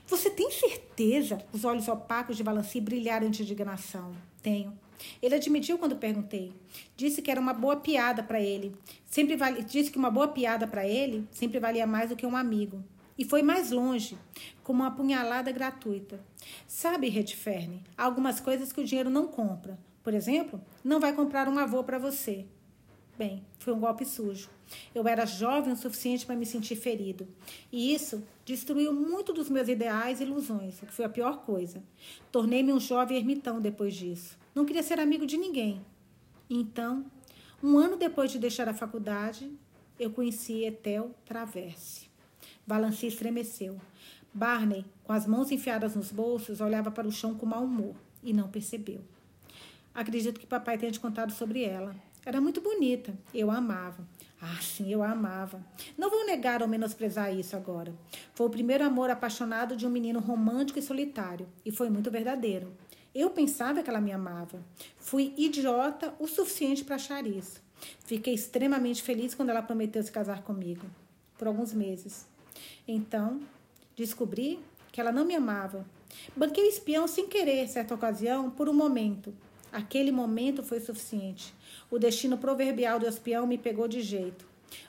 Você 0.07 0.29
tem 0.29 0.49
certeza? 0.49 1.37
Os 1.51 1.65
olhos 1.65 1.89
opacos 1.89 2.37
de 2.37 2.43
Valanci 2.43 2.79
brilharam 2.79 3.29
de 3.29 3.43
indignação. 3.43 4.15
Tenho. 4.41 4.73
Ele 5.21 5.35
admitiu 5.35 5.77
quando 5.77 5.97
perguntei. 5.97 6.53
Disse 6.95 7.21
que 7.21 7.29
era 7.29 7.41
uma 7.41 7.53
boa 7.53 7.75
piada 7.75 8.23
para 8.23 8.39
ele. 8.39 8.73
Sempre 9.05 9.35
vale, 9.35 9.63
disse 9.63 9.91
que 9.91 9.97
uma 9.97 10.09
boa 10.09 10.29
piada 10.29 10.65
para 10.65 10.87
ele 10.87 11.27
sempre 11.29 11.59
valia 11.59 11.85
mais 11.85 12.09
do 12.09 12.15
que 12.15 12.25
um 12.25 12.37
amigo. 12.37 12.81
E 13.17 13.25
foi 13.25 13.41
mais 13.41 13.69
longe, 13.71 14.17
como 14.63 14.81
uma 14.81 14.91
punhalada 14.91 15.51
gratuita. 15.51 16.19
Sabe, 16.65 17.09
Redferne, 17.09 17.83
há 17.97 18.05
algumas 18.05 18.39
coisas 18.39 18.71
que 18.71 18.79
o 18.79 18.85
dinheiro 18.85 19.09
não 19.09 19.27
compra. 19.27 19.77
Por 20.03 20.13
exemplo, 20.13 20.61
não 20.85 21.01
vai 21.01 21.11
comprar 21.11 21.49
um 21.49 21.57
avô 21.57 21.83
para 21.83 21.99
você. 21.99 22.45
Bem, 23.17 23.43
foi 23.57 23.73
um 23.73 23.79
golpe 23.79 24.05
sujo. 24.05 24.47
Eu 24.93 25.07
era 25.07 25.25
jovem 25.25 25.73
o 25.73 25.77
suficiente 25.77 26.25
para 26.25 26.35
me 26.35 26.45
sentir 26.45 26.75
ferido. 26.75 27.27
E 27.71 27.93
isso 27.93 28.23
destruiu 28.45 28.93
muito 28.93 29.33
dos 29.33 29.49
meus 29.49 29.67
ideais 29.67 30.19
e 30.19 30.23
ilusões, 30.23 30.79
o 30.81 30.85
que 30.85 30.93
foi 30.93 31.05
a 31.05 31.09
pior 31.09 31.43
coisa. 31.43 31.81
Tornei-me 32.31 32.71
um 32.71 32.79
jovem 32.79 33.17
ermitão 33.17 33.59
depois 33.59 33.95
disso. 33.95 34.37
Não 34.53 34.65
queria 34.65 34.83
ser 34.83 34.99
amigo 34.99 35.25
de 35.25 35.35
ninguém. 35.35 35.81
Então, 36.47 37.05
um 37.63 37.77
ano 37.77 37.97
depois 37.97 38.31
de 38.31 38.37
deixar 38.37 38.69
a 38.69 38.73
faculdade, 38.73 39.51
eu 39.99 40.11
conheci 40.11 40.63
Etel 40.63 41.11
Traverse. 41.25 42.07
Valanci 42.67 43.07
estremeceu. 43.07 43.81
Barney, 44.31 44.85
com 45.03 45.13
as 45.13 45.25
mãos 45.25 45.51
enfiadas 45.51 45.95
nos 45.95 46.11
bolsos, 46.11 46.61
olhava 46.61 46.91
para 46.91 47.07
o 47.07 47.11
chão 47.11 47.33
com 47.33 47.47
mau 47.47 47.63
humor 47.63 47.95
e 48.21 48.31
não 48.31 48.47
percebeu. 48.47 49.01
Acredito 49.95 50.39
que 50.39 50.45
papai 50.45 50.77
tenha 50.77 50.91
te 50.91 50.99
contado 50.99 51.31
sobre 51.31 51.63
ela. 51.63 51.95
Era 52.27 52.41
muito 52.41 52.59
bonita. 52.59 53.17
Eu 53.33 53.49
amava. 53.49 54.05
Ah, 54.41 54.59
sim, 54.61 54.91
eu 54.91 55.01
amava. 55.01 55.65
Não 55.97 56.09
vou 56.09 56.25
negar 56.25 56.61
ou 56.61 56.67
menosprezar 56.67 57.33
isso 57.33 57.55
agora. 57.55 57.95
Foi 58.33 58.47
o 58.47 58.49
primeiro 58.49 58.83
amor 58.83 59.09
apaixonado 59.09 59.77
de 59.77 59.87
um 59.87 59.89
menino 59.89 60.19
romântico 60.19 60.77
e 60.77 60.81
solitário, 60.81 61.47
e 61.65 61.71
foi 61.71 61.89
muito 61.89 62.11
verdadeiro. 62.11 62.73
Eu 63.15 63.29
pensava 63.29 63.81
que 63.81 63.89
ela 63.89 64.01
me 64.01 64.11
amava. 64.11 64.61
Fui 64.97 65.33
idiota 65.37 66.13
o 66.19 66.27
suficiente 66.27 66.83
para 66.83 66.95
achar 66.95 67.25
isso. 67.25 67.61
Fiquei 68.03 68.33
extremamente 68.33 69.01
feliz 69.01 69.33
quando 69.33 69.51
ela 69.51 69.61
prometeu 69.61 70.03
se 70.03 70.11
casar 70.11 70.43
comigo, 70.43 70.85
por 71.37 71.47
alguns 71.47 71.73
meses. 71.73 72.27
Então, 72.85 73.39
descobri 73.95 74.59
que 74.91 74.99
ela 74.99 75.13
não 75.13 75.23
me 75.23 75.33
amava. 75.33 75.85
Banquei 76.35 76.65
o 76.65 76.69
espião 76.69 77.07
sem 77.07 77.25
querer, 77.25 77.69
certa 77.69 77.95
ocasião, 77.95 78.49
por 78.49 78.67
um 78.67 78.73
momento. 78.73 79.33
Aquele 79.71 80.11
momento 80.11 80.63
foi 80.63 80.79
suficiente. 80.79 81.53
O 81.89 81.97
destino 81.97 82.37
proverbial 82.37 82.99
do 82.99 83.07
espião 83.07 83.47
me 83.47 83.57
pegou 83.57 83.87
de 83.87 84.01
jeito. 84.01 84.45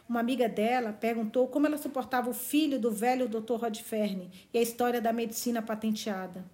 Uma 0.09 0.21
amiga 0.21 0.49
dela 0.49 0.93
perguntou 0.93 1.47
como 1.47 1.67
ela 1.67 1.79
suportava 1.79 2.29
o 2.29 2.35
filho 2.35 2.81
do 2.81 2.91
velho 2.91 3.29
Dr. 3.29 3.55
Rodferne 3.55 4.31
e 4.53 4.59
a 4.59 4.63
história 4.63 5.01
da 5.01 5.13
medicina 5.13 5.63
patenteada. 5.63 6.45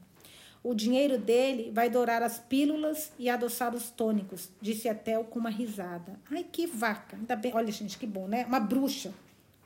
O 0.62 0.74
dinheiro 0.74 1.18
dele 1.18 1.70
vai 1.72 1.90
dourar 1.90 2.22
as 2.22 2.38
pílulas 2.38 3.12
e 3.18 3.28
adoçar 3.28 3.74
os 3.74 3.90
tônicos, 3.90 4.50
disse 4.60 4.88
Etel 4.88 5.24
com 5.24 5.38
uma 5.38 5.50
risada. 5.50 6.18
Ai, 6.30 6.44
que 6.50 6.66
vaca! 6.66 7.16
Ainda 7.16 7.36
bem, 7.36 7.52
olha, 7.54 7.70
gente, 7.70 7.98
que 7.98 8.06
bom, 8.06 8.26
né? 8.26 8.46
Uma 8.46 8.60
bruxa, 8.60 9.12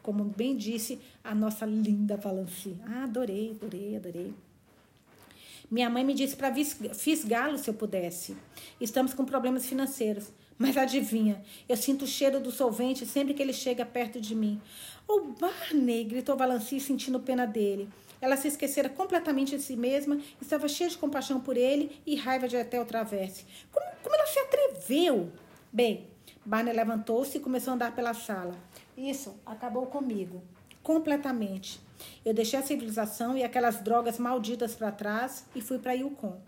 como 0.03 0.25
bem 0.25 0.57
disse 0.57 1.01
a 1.23 1.35
nossa 1.35 1.65
linda 1.65 2.17
Valanci. 2.17 2.77
Ah, 2.85 3.05
adorei, 3.05 3.53
adorei, 3.53 3.97
adorei. 3.97 4.35
Minha 5.71 5.91
mãe 5.91 6.03
me 6.03 6.15
disse 6.15 6.35
para 6.35 6.55
fisgá-lo 6.95 7.59
se 7.59 7.69
eu 7.69 7.75
pudesse. 7.75 8.37
Estamos 8.81 9.13
com 9.13 9.25
problemas 9.25 9.67
financeiros. 9.67 10.33
Mas 10.59 10.77
adivinha, 10.77 11.41
eu 11.69 11.77
sinto 11.77 12.03
o 12.05 12.09
cheiro 12.09 12.41
do 12.41 12.51
solvente 12.51 13.07
sempre 13.07 13.33
que 13.33 13.41
ele 13.41 13.53
chega 13.53 13.87
perto 13.87 14.21
de 14.21 14.35
mim. 14.35 14.61
Oh, 15.07 15.21
Barney! 15.39 16.03
gritou 16.03 16.37
Valanci, 16.37 16.81
sentindo 16.81 17.21
pena 17.21 17.47
dele. 17.47 17.89
Ela 18.21 18.37
se 18.37 18.49
esquecera 18.49 18.89
completamente 18.89 19.57
de 19.57 19.63
si 19.63 19.77
mesma, 19.77 20.19
estava 20.43 20.67
cheia 20.67 20.91
de 20.91 20.99
compaixão 20.99 21.41
por 21.41 21.57
ele 21.57 22.01
e 22.05 22.17
raiva 22.17 22.49
de 22.49 22.57
até 22.57 22.81
o 22.81 22.85
travesse. 22.85 23.45
Como, 23.71 23.87
como 24.03 24.15
ela 24.17 24.27
se 24.27 24.39
atreveu? 24.41 25.31
Bem, 25.73 26.09
Barney 26.45 26.75
levantou-se 26.75 27.39
e 27.39 27.41
começou 27.41 27.71
a 27.71 27.75
andar 27.75 27.95
pela 27.95 28.13
sala. 28.13 28.55
Isso 28.97 29.37
acabou 29.47 29.87
comigo, 29.87 30.43
completamente. 30.89 31.79
Eu 32.25 32.33
deixei 32.33 32.59
a 32.59 32.63
civilização 32.63 33.37
e 33.37 33.45
aquelas 33.45 33.83
drogas 33.83 34.19
malditas 34.19 34.75
para 34.75 34.91
trás 34.91 35.45
e 35.55 35.61
fui 35.61 35.79
para 35.79 35.93
Yukon. 35.93 36.41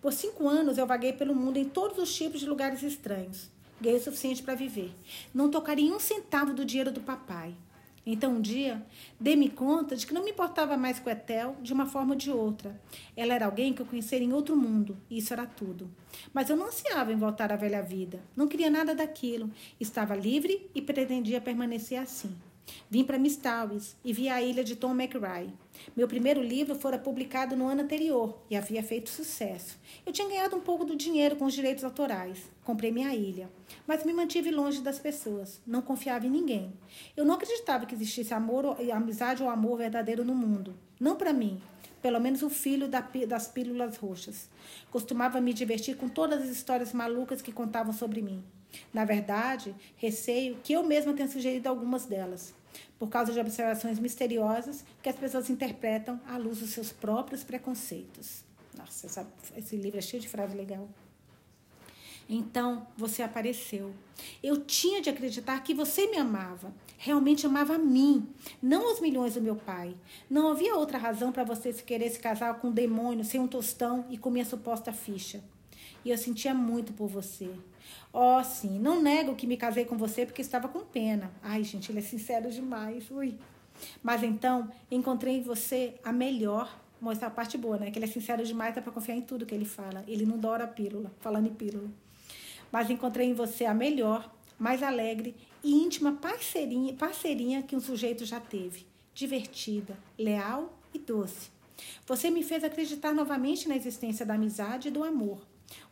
Por 0.00 0.12
cinco 0.12 0.48
anos 0.48 0.78
eu 0.78 0.86
vaguei 0.86 1.12
pelo 1.12 1.34
mundo 1.34 1.56
em 1.56 1.64
todos 1.64 1.98
os 1.98 2.14
tipos 2.14 2.38
de 2.38 2.46
lugares 2.46 2.80
estranhos. 2.84 3.50
Ganhei 3.80 3.98
o 3.98 4.02
suficiente 4.02 4.40
para 4.40 4.54
viver. 4.54 4.94
Não 5.34 5.50
tocaria 5.50 5.92
um 5.92 5.98
centavo 5.98 6.54
do 6.54 6.64
dinheiro 6.64 6.92
do 6.92 7.00
papai. 7.00 7.56
Então, 8.06 8.36
um 8.36 8.40
dia, 8.40 8.86
dei-me 9.18 9.50
conta 9.50 9.96
de 9.96 10.06
que 10.06 10.14
não 10.14 10.22
me 10.24 10.30
importava 10.30 10.76
mais 10.76 11.00
com 11.00 11.10
Etel 11.10 11.56
de 11.60 11.72
uma 11.72 11.84
forma 11.84 12.12
ou 12.12 12.16
de 12.16 12.30
outra. 12.30 12.80
Ela 13.16 13.34
era 13.34 13.46
alguém 13.46 13.72
que 13.72 13.82
eu 13.82 13.86
conhecia 13.86 14.18
em 14.18 14.32
outro 14.32 14.56
mundo, 14.56 14.96
e 15.10 15.18
isso 15.18 15.32
era 15.32 15.44
tudo. 15.44 15.90
Mas 16.32 16.48
eu 16.48 16.56
não 16.56 16.66
ansiava 16.66 17.12
em 17.12 17.16
voltar 17.16 17.52
à 17.52 17.56
velha 17.56 17.82
vida. 17.82 18.20
Não 18.36 18.46
queria 18.46 18.70
nada 18.70 18.94
daquilo. 18.94 19.50
Estava 19.78 20.14
livre 20.14 20.70
e 20.74 20.80
pretendia 20.80 21.40
permanecer 21.40 21.98
assim. 21.98 22.34
Vim 22.90 23.04
para 23.04 23.18
Mistawis 23.18 23.96
e 24.04 24.12
vi 24.12 24.28
a 24.28 24.40
ilha 24.40 24.64
de 24.64 24.76
Tom 24.76 24.92
McRae. 24.92 25.52
Meu 25.96 26.08
primeiro 26.08 26.42
livro 26.42 26.74
fora 26.74 26.98
publicado 26.98 27.56
no 27.56 27.68
ano 27.68 27.82
anterior 27.82 28.38
e 28.50 28.56
havia 28.56 28.82
feito 28.82 29.10
sucesso. 29.10 29.78
Eu 30.06 30.12
tinha 30.12 30.28
ganhado 30.28 30.56
um 30.56 30.60
pouco 30.60 30.84
do 30.84 30.96
dinheiro 30.96 31.36
com 31.36 31.44
os 31.44 31.54
direitos 31.54 31.84
autorais. 31.84 32.50
Comprei 32.64 32.90
minha 32.90 33.14
ilha, 33.14 33.50
mas 33.86 34.04
me 34.04 34.12
mantive 34.12 34.50
longe 34.50 34.80
das 34.80 34.98
pessoas. 34.98 35.60
Não 35.66 35.82
confiava 35.82 36.26
em 36.26 36.30
ninguém. 36.30 36.72
Eu 37.16 37.24
não 37.24 37.34
acreditava 37.34 37.86
que 37.86 37.94
existisse 37.94 38.34
amor, 38.34 38.76
amizade 38.92 39.42
ou 39.42 39.50
amor 39.50 39.78
verdadeiro 39.78 40.24
no 40.24 40.34
mundo. 40.34 40.74
Não 40.98 41.16
para 41.16 41.32
mim, 41.32 41.60
pelo 42.02 42.20
menos 42.20 42.42
o 42.42 42.50
filho 42.50 42.88
das 42.88 43.48
pílulas 43.48 43.96
roxas. 43.96 44.48
Costumava 44.90 45.40
me 45.40 45.52
divertir 45.52 45.96
com 45.96 46.08
todas 46.08 46.42
as 46.42 46.48
histórias 46.48 46.92
malucas 46.92 47.42
que 47.42 47.52
contavam 47.52 47.92
sobre 47.92 48.22
mim. 48.22 48.42
Na 48.92 49.04
verdade, 49.04 49.74
receio 49.96 50.58
que 50.62 50.72
eu 50.72 50.82
mesma 50.82 51.14
tenha 51.14 51.28
sugerido 51.28 51.68
algumas 51.68 52.04
delas 52.04 52.54
por 52.98 53.08
causa 53.08 53.32
de 53.32 53.40
observações 53.40 53.98
misteriosas 53.98 54.84
que 55.02 55.08
as 55.08 55.16
pessoas 55.16 55.48
interpretam 55.48 56.20
à 56.26 56.36
luz 56.36 56.58
dos 56.58 56.70
seus 56.70 56.92
próprios 56.92 57.44
preconceitos. 57.44 58.42
Nossa, 58.76 59.06
essa, 59.06 59.26
esse 59.56 59.76
livro 59.76 59.98
é 59.98 60.02
cheio 60.02 60.20
de 60.20 60.28
frase 60.28 60.56
legal. 60.56 60.88
Então 62.28 62.86
você 62.96 63.22
apareceu. 63.22 63.94
Eu 64.42 64.62
tinha 64.64 65.00
de 65.00 65.08
acreditar 65.08 65.62
que 65.62 65.72
você 65.72 66.06
me 66.08 66.18
amava. 66.18 66.72
Realmente 66.98 67.46
amava 67.46 67.76
a 67.76 67.78
mim, 67.78 68.28
não 68.60 68.92
os 68.92 69.00
milhões 69.00 69.34
do 69.34 69.40
meu 69.40 69.56
pai. 69.56 69.94
Não 70.28 70.50
havia 70.50 70.74
outra 70.74 70.98
razão 70.98 71.32
para 71.32 71.44
você 71.44 71.72
se 71.72 71.82
querer 71.82 72.10
se 72.10 72.18
casar 72.18 72.58
com 72.58 72.68
um 72.68 72.72
demônio 72.72 73.24
sem 73.24 73.40
um 73.40 73.46
tostão 73.46 74.04
e 74.10 74.18
com 74.18 74.30
minha 74.30 74.44
suposta 74.44 74.92
ficha. 74.92 75.40
E 76.04 76.10
eu 76.10 76.18
sentia 76.18 76.54
muito 76.54 76.92
por 76.92 77.08
você. 77.08 77.50
Ó, 78.12 78.38
oh, 78.38 78.44
sim, 78.44 78.78
não 78.78 79.02
nego 79.02 79.34
que 79.34 79.46
me 79.46 79.56
casei 79.56 79.84
com 79.84 79.96
você 79.96 80.24
porque 80.24 80.42
estava 80.42 80.68
com 80.68 80.80
pena. 80.80 81.30
Ai, 81.42 81.62
gente, 81.64 81.90
ele 81.92 81.98
é 81.98 82.02
sincero 82.02 82.50
demais. 82.50 83.10
Ui. 83.10 83.34
Mas 84.02 84.22
então, 84.22 84.70
encontrei 84.90 85.36
em 85.36 85.42
você 85.42 85.94
a 86.02 86.12
melhor. 86.12 86.80
Mostra 87.00 87.28
a 87.28 87.30
parte 87.30 87.56
boa, 87.56 87.76
né? 87.76 87.90
Que 87.90 87.98
ele 87.98 88.06
é 88.06 88.08
sincero 88.08 88.44
demais, 88.44 88.74
dá 88.74 88.82
pra 88.82 88.92
confiar 88.92 89.16
em 89.16 89.20
tudo 89.20 89.46
que 89.46 89.54
ele 89.54 89.64
fala. 89.64 90.04
Ele 90.08 90.26
não 90.26 90.38
dora 90.38 90.64
a 90.64 90.68
pílula, 90.68 91.12
falando 91.20 91.46
em 91.46 91.54
pílula. 91.54 91.88
Mas 92.72 92.90
encontrei 92.90 93.28
em 93.28 93.34
você 93.34 93.64
a 93.64 93.72
melhor, 93.72 94.34
mais 94.58 94.82
alegre 94.82 95.36
e 95.62 95.72
íntima 95.72 96.12
parceirinha, 96.12 96.94
parceirinha 96.94 97.62
que 97.62 97.76
um 97.76 97.80
sujeito 97.80 98.24
já 98.24 98.40
teve. 98.40 98.86
Divertida, 99.14 99.96
leal 100.18 100.76
e 100.92 100.98
doce. 100.98 101.50
Você 102.06 102.30
me 102.30 102.42
fez 102.42 102.64
acreditar 102.64 103.12
novamente 103.12 103.68
na 103.68 103.76
existência 103.76 104.26
da 104.26 104.34
amizade 104.34 104.88
e 104.88 104.90
do 104.90 105.04
amor. 105.04 105.40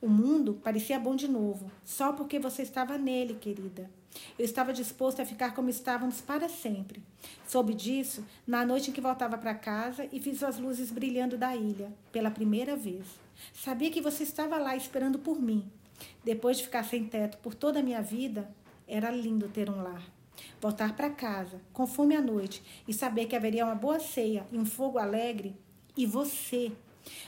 O 0.00 0.08
mundo 0.08 0.60
parecia 0.62 0.98
bom 0.98 1.16
de 1.16 1.28
novo, 1.28 1.70
só 1.84 2.12
porque 2.12 2.38
você 2.38 2.62
estava 2.62 2.96
nele, 2.98 3.34
querida. 3.34 3.90
Eu 4.38 4.44
estava 4.44 4.72
disposto 4.72 5.20
a 5.20 5.26
ficar 5.26 5.54
como 5.54 5.68
estávamos 5.68 6.20
para 6.20 6.48
sempre. 6.48 7.02
Soube 7.46 7.74
disso 7.74 8.24
na 8.46 8.64
noite 8.64 8.90
em 8.90 8.92
que 8.92 9.00
voltava 9.00 9.36
para 9.36 9.54
casa 9.54 10.08
e 10.12 10.20
fiz 10.20 10.42
as 10.42 10.58
luzes 10.58 10.90
brilhando 10.90 11.36
da 11.36 11.54
ilha, 11.54 11.92
pela 12.12 12.30
primeira 12.30 12.76
vez. 12.76 13.06
Sabia 13.52 13.90
que 13.90 14.00
você 14.00 14.22
estava 14.22 14.58
lá 14.58 14.76
esperando 14.76 15.18
por 15.18 15.40
mim. 15.40 15.70
Depois 16.24 16.58
de 16.58 16.64
ficar 16.64 16.84
sem 16.84 17.04
teto 17.04 17.38
por 17.38 17.54
toda 17.54 17.80
a 17.80 17.82
minha 17.82 18.02
vida, 18.02 18.50
era 18.86 19.10
lindo 19.10 19.48
ter 19.48 19.70
um 19.70 19.82
lar. 19.82 20.02
Voltar 20.60 20.94
para 20.94 21.10
casa, 21.10 21.60
com 21.72 21.86
fome 21.86 22.14
à 22.14 22.20
noite, 22.20 22.62
e 22.86 22.92
saber 22.92 23.26
que 23.26 23.36
haveria 23.36 23.64
uma 23.64 23.74
boa 23.74 23.98
ceia 23.98 24.46
e 24.52 24.58
um 24.58 24.66
fogo 24.66 24.98
alegre, 24.98 25.56
e 25.96 26.04
você 26.04 26.72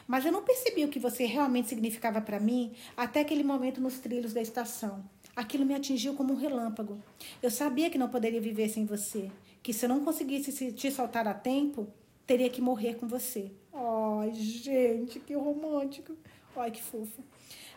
mas 0.07 0.25
eu 0.25 0.33
não 0.33 0.43
percebi 0.43 0.85
o 0.85 0.89
que 0.89 0.99
você 0.99 1.25
realmente 1.25 1.69
significava 1.69 2.21
para 2.21 2.41
mim 2.41 2.73
até 2.97 3.21
aquele 3.21 3.45
momento 3.45 3.81
nos 3.81 3.99
trilhos 3.99 4.33
da 4.33 4.41
estação. 4.41 5.05
Aquilo 5.35 5.65
me 5.65 5.75
atingiu 5.75 6.15
como 6.15 6.33
um 6.33 6.37
relâmpago. 6.37 6.99
Eu 7.43 7.51
sabia 7.51 7.91
que 7.91 7.99
não 7.99 8.09
poderia 8.09 8.41
viver 8.41 8.69
sem 8.69 8.85
você, 8.85 9.31
que 9.63 9.73
se 9.73 9.85
eu 9.85 9.89
não 9.89 10.05
conseguisse 10.05 10.73
te 10.73 10.91
soltar 10.91 11.29
a 11.29 11.35
tempo, 11.35 11.87
teria 12.27 12.51
que 12.51 12.61
morrer 12.61 12.95
com 12.95 13.07
você. 13.07 13.51
Ai, 13.73 14.33
gente, 14.35 15.21
que 15.21 15.35
romântico. 15.35 16.17
Ai, 16.57 16.71
que 16.71 16.83
fofo. 16.83 17.23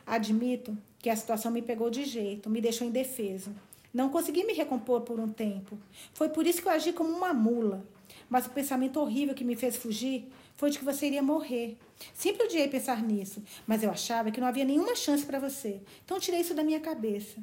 Admito 0.06 0.76
que 1.00 1.10
a 1.10 1.16
situação 1.16 1.52
me 1.52 1.62
pegou 1.62 1.90
de 1.90 2.04
jeito, 2.04 2.50
me 2.50 2.60
deixou 2.60 2.88
indefeso. 2.88 3.54
Não 3.94 4.10
consegui 4.10 4.44
me 4.44 4.54
recompor 4.54 5.02
por 5.02 5.20
um 5.20 5.28
tempo. 5.28 5.78
Foi 6.14 6.30
por 6.30 6.48
isso 6.48 6.62
que 6.62 6.68
eu 6.68 6.72
agi 6.72 6.94
como 6.94 7.12
uma 7.12 7.34
mula. 7.34 7.86
Mas 8.30 8.46
o 8.46 8.50
pensamento 8.50 9.00
horrível 9.00 9.36
que 9.36 9.44
me 9.44 9.56
fez 9.56 9.76
fugir 9.76 10.32
foi 10.62 10.70
de 10.70 10.78
que 10.78 10.86
você 10.86 11.08
iria 11.08 11.24
morrer. 11.24 11.76
Sempre 12.14 12.46
odiei 12.46 12.68
pensar 12.68 13.02
nisso, 13.02 13.42
mas 13.66 13.82
eu 13.82 13.90
achava 13.90 14.30
que 14.30 14.40
não 14.40 14.48
havia 14.48 14.64
nenhuma 14.64 14.96
chance 14.96 15.26
para 15.26 15.40
você. 15.40 15.82
Então 16.06 16.20
tirei 16.20 16.40
isso 16.42 16.54
da 16.54 16.64
minha 16.64 16.80
cabeça. 16.80 17.42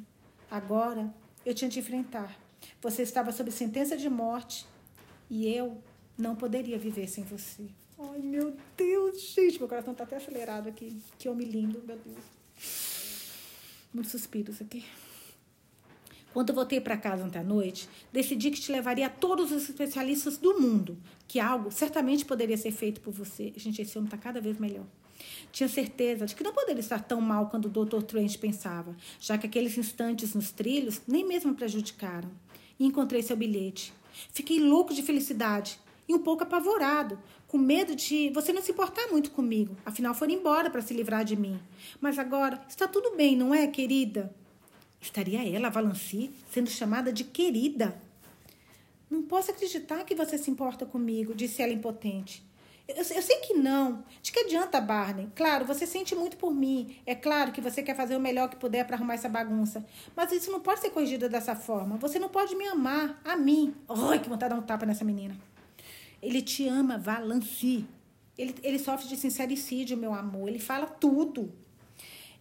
Agora 0.49 1.13
eu 1.45 1.53
tinha 1.53 1.69
de 1.69 1.79
enfrentar. 1.79 2.39
Você 2.81 3.01
estava 3.01 3.33
sob 3.33 3.51
sentença 3.51 3.97
de 3.97 4.09
morte 4.09 4.65
e 5.29 5.53
eu 5.53 5.83
não 6.17 6.33
poderia 6.33 6.77
viver 6.77 7.09
sem 7.09 7.25
você. 7.25 7.67
Ai, 7.99 8.19
meu 8.19 8.55
Deus, 8.77 9.19
gente, 9.19 9.59
meu 9.59 9.67
coração 9.67 9.91
está 9.91 10.05
até 10.05 10.15
acelerado 10.15 10.69
aqui. 10.69 10.97
Que 11.17 11.27
homem 11.27 11.45
lindo, 11.45 11.83
meu 11.85 11.97
Deus. 11.97 12.23
Muitos 13.93 14.13
suspiros 14.13 14.61
aqui. 14.61 14.85
Quando 16.33 16.53
voltei 16.53 16.79
para 16.79 16.95
casa 16.95 17.23
ontem 17.23 17.39
à 17.39 17.43
noite, 17.43 17.89
decidi 18.13 18.51
que 18.51 18.61
te 18.61 18.71
levaria 18.71 19.07
a 19.07 19.09
todos 19.09 19.51
os 19.51 19.63
especialistas 19.67 20.37
do 20.37 20.59
mundo, 20.59 20.97
que 21.27 21.39
algo 21.39 21.71
certamente 21.71 22.23
poderia 22.23 22.57
ser 22.57 22.71
feito 22.71 23.01
por 23.01 23.11
você. 23.11 23.51
Gente, 23.55 23.81
esse 23.81 23.97
homem 23.97 24.07
está 24.07 24.17
cada 24.17 24.39
vez 24.39 24.59
melhor. 24.59 24.85
Tinha 25.51 25.67
certeza 25.67 26.25
de 26.25 26.35
que 26.35 26.43
não 26.43 26.53
poderia 26.53 26.79
estar 26.79 27.03
tão 27.03 27.19
mal 27.19 27.49
quando 27.49 27.65
o 27.65 27.85
Dr. 27.85 28.03
Trent 28.03 28.37
pensava, 28.37 28.95
já 29.19 29.37
que 29.37 29.47
aqueles 29.47 29.77
instantes 29.77 30.33
nos 30.35 30.51
trilhos 30.51 31.01
nem 31.07 31.25
mesmo 31.25 31.55
prejudicaram. 31.55 32.29
E 32.79 32.85
encontrei 32.85 33.21
seu 33.21 33.35
bilhete. 33.35 33.93
Fiquei 34.31 34.59
louco 34.59 34.93
de 34.93 35.01
felicidade 35.01 35.79
e 36.07 36.13
um 36.13 36.19
pouco 36.19 36.43
apavorado, 36.43 37.19
com 37.47 37.57
medo 37.57 37.95
de 37.95 38.29
você 38.29 38.53
não 38.53 38.61
se 38.61 38.71
importar 38.71 39.07
muito 39.11 39.31
comigo. 39.31 39.75
Afinal, 39.85 40.13
foram 40.13 40.33
embora 40.33 40.69
para 40.69 40.81
se 40.81 40.93
livrar 40.93 41.25
de 41.25 41.35
mim. 41.35 41.59
Mas 41.99 42.17
agora 42.17 42.61
está 42.69 42.87
tudo 42.87 43.15
bem, 43.15 43.35
não 43.35 43.53
é, 43.53 43.67
querida? 43.67 44.33
Estaria 45.01 45.47
ela, 45.47 45.69
Valanci, 45.69 46.31
sendo 46.51 46.69
chamada 46.69 47.11
de 47.11 47.23
querida? 47.23 47.99
Não 49.09 49.23
posso 49.23 49.51
acreditar 49.51 50.03
que 50.03 50.13
você 50.13 50.37
se 50.37 50.51
importa 50.51 50.85
comigo, 50.85 51.33
disse 51.33 51.61
ela 51.61 51.73
impotente. 51.73 52.47
Eu, 52.87 52.95
eu, 52.95 53.21
sei 53.21 53.37
que 53.37 53.53
não. 53.53 54.03
De 54.21 54.31
que 54.31 54.39
adianta, 54.39 54.81
Barney? 54.81 55.29
Claro, 55.35 55.63
você 55.63 55.85
sente 55.85 56.15
muito 56.15 56.37
por 56.37 56.53
mim. 56.53 56.95
É 57.05 57.13
claro 57.13 57.51
que 57.51 57.61
você 57.61 57.83
quer 57.83 57.95
fazer 57.95 58.15
o 58.15 58.19
melhor 58.19 58.49
que 58.49 58.55
puder 58.55 58.85
para 58.85 58.95
arrumar 58.95 59.13
essa 59.13 59.29
bagunça. 59.29 59.85
Mas 60.15 60.31
isso 60.31 60.51
não 60.51 60.59
pode 60.59 60.79
ser 60.79 60.89
corrigido 60.89 61.29
dessa 61.29 61.55
forma. 61.55 61.97
Você 61.97 62.17
não 62.17 62.29
pode 62.29 62.55
me 62.55 62.67
amar, 62.67 63.21
a 63.23 63.37
mim. 63.37 63.75
Ai, 63.87 64.19
que 64.19 64.27
vontade 64.27 64.53
de 64.53 64.59
dar 64.59 64.63
um 64.63 64.65
tapa 64.65 64.87
nessa 64.87 65.05
menina. 65.05 65.37
Ele 66.21 66.41
te 66.41 66.67
ama, 66.67 66.97
Valanci. 66.97 67.85
Ele, 68.35 68.55
ele 68.63 68.79
sofre 68.79 69.07
de 69.07 69.17
sincericídio, 69.17 69.95
meu 69.95 70.13
amor. 70.13 70.49
Ele 70.49 70.59
fala 70.59 70.87
tudo. 70.87 71.53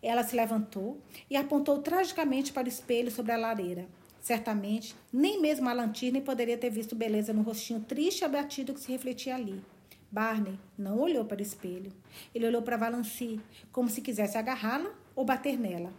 Ela 0.03 0.22
se 0.22 0.36
levantou 0.36 1.01
e 1.28 1.36
apontou 1.36 1.78
tragicamente 1.78 2.53
para 2.53 2.66
o 2.66 2.68
espelho 2.68 3.11
sobre 3.11 3.32
a 3.32 3.36
lareira. 3.36 3.86
Certamente, 4.20 4.94
nem 5.12 5.40
mesmo 5.40 5.68
a 5.68 5.72
lanterna 5.72 6.20
poderia 6.20 6.59
ter 6.59 6.70
visto 6.70 6.94
beleza 6.94 7.32
no 7.32 7.42
rostinho 7.42 7.80
triste 7.80 8.20
e 8.20 8.24
abatido 8.24 8.74
que 8.74 8.80
se 8.80 8.90
refletia 8.92 9.34
ali. 9.34 9.62
Barney 10.11 10.59
não 10.76 10.99
olhou 10.99 11.24
para 11.24 11.38
o 11.38 11.42
espelho. 11.42 11.92
Ele 12.34 12.46
olhou 12.46 12.62
para 12.62 12.76
Valanci, 12.76 13.40
como 13.70 13.88
se 13.88 14.01
quisesse 14.01 14.38
agarrá-la 14.38 14.90
ou 15.14 15.24
bater 15.24 15.59
nela. 15.59 15.92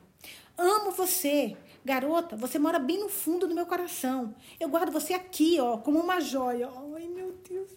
Amo 0.57 0.91
você. 0.91 1.55
Garota, 1.85 2.35
você 2.35 2.59
mora 2.59 2.79
bem 2.79 2.99
no 2.99 3.09
fundo 3.09 3.47
do 3.47 3.55
meu 3.55 3.65
coração. 3.65 4.35
Eu 4.59 4.67
guardo 4.67 4.91
você 4.91 5.13
aqui, 5.13 5.59
ó, 5.59 5.77
como 5.77 5.99
uma 5.99 6.19
joia. 6.19 6.69
Ai, 6.93 7.07
meu 7.07 7.33
Deus. 7.49 7.69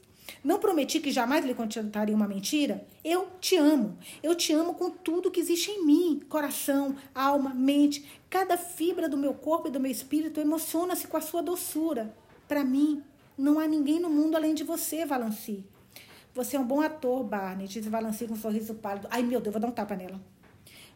Não 0.43 0.59
prometi 0.59 0.99
que 0.99 1.13
jamais 1.13 1.45
lhe 1.45 1.55
contaria 1.55 2.15
uma 2.15 2.27
mentira? 2.27 2.85
Eu 3.05 3.29
te 3.41 3.57
amo. 3.57 3.97
Eu 4.23 4.35
te 4.35 4.53
amo 4.53 4.75
com 4.75 4.91
tudo 4.91 5.31
que 5.31 5.41
existe 5.41 5.71
em 5.71 5.85
mim: 5.85 6.21
coração, 6.29 6.97
alma, 7.15 7.55
mente. 7.55 8.05
Cada 8.29 8.57
fibra 8.57 9.09
do 9.09 9.17
meu 9.17 9.35
corpo 9.35 9.69
e 9.69 9.71
do 9.71 9.79
meu 9.79 9.91
espírito 9.91 10.41
emociona-se 10.41 11.07
com 11.07 11.17
a 11.17 11.21
sua 11.21 11.43
doçura. 11.43 12.15
Para 12.49 12.65
mim, 12.65 13.03
não 13.39 13.61
há 13.61 13.69
ninguém 13.69 14.01
no 14.01 14.11
mundo 14.11 14.37
além 14.37 14.55
de 14.55 14.65
você, 14.65 15.07
Valanci. 15.07 15.65
Você 16.35 16.57
é 16.57 16.61
um 16.61 16.67
bom 16.67 16.81
ator, 16.81 17.23
Barney, 17.23 17.69
disse 17.69 17.89
Valanci 17.89 18.27
com 18.27 18.35
um 18.35 18.37
sorriso 18.37 18.75
pálido. 18.75 19.07
Ai, 19.11 19.23
meu 19.23 19.41
Deus, 19.41 19.53
vou 19.53 19.61
dar 19.61 19.69
um 19.69 19.73
tapa 19.73 19.95
nela. 19.95 20.21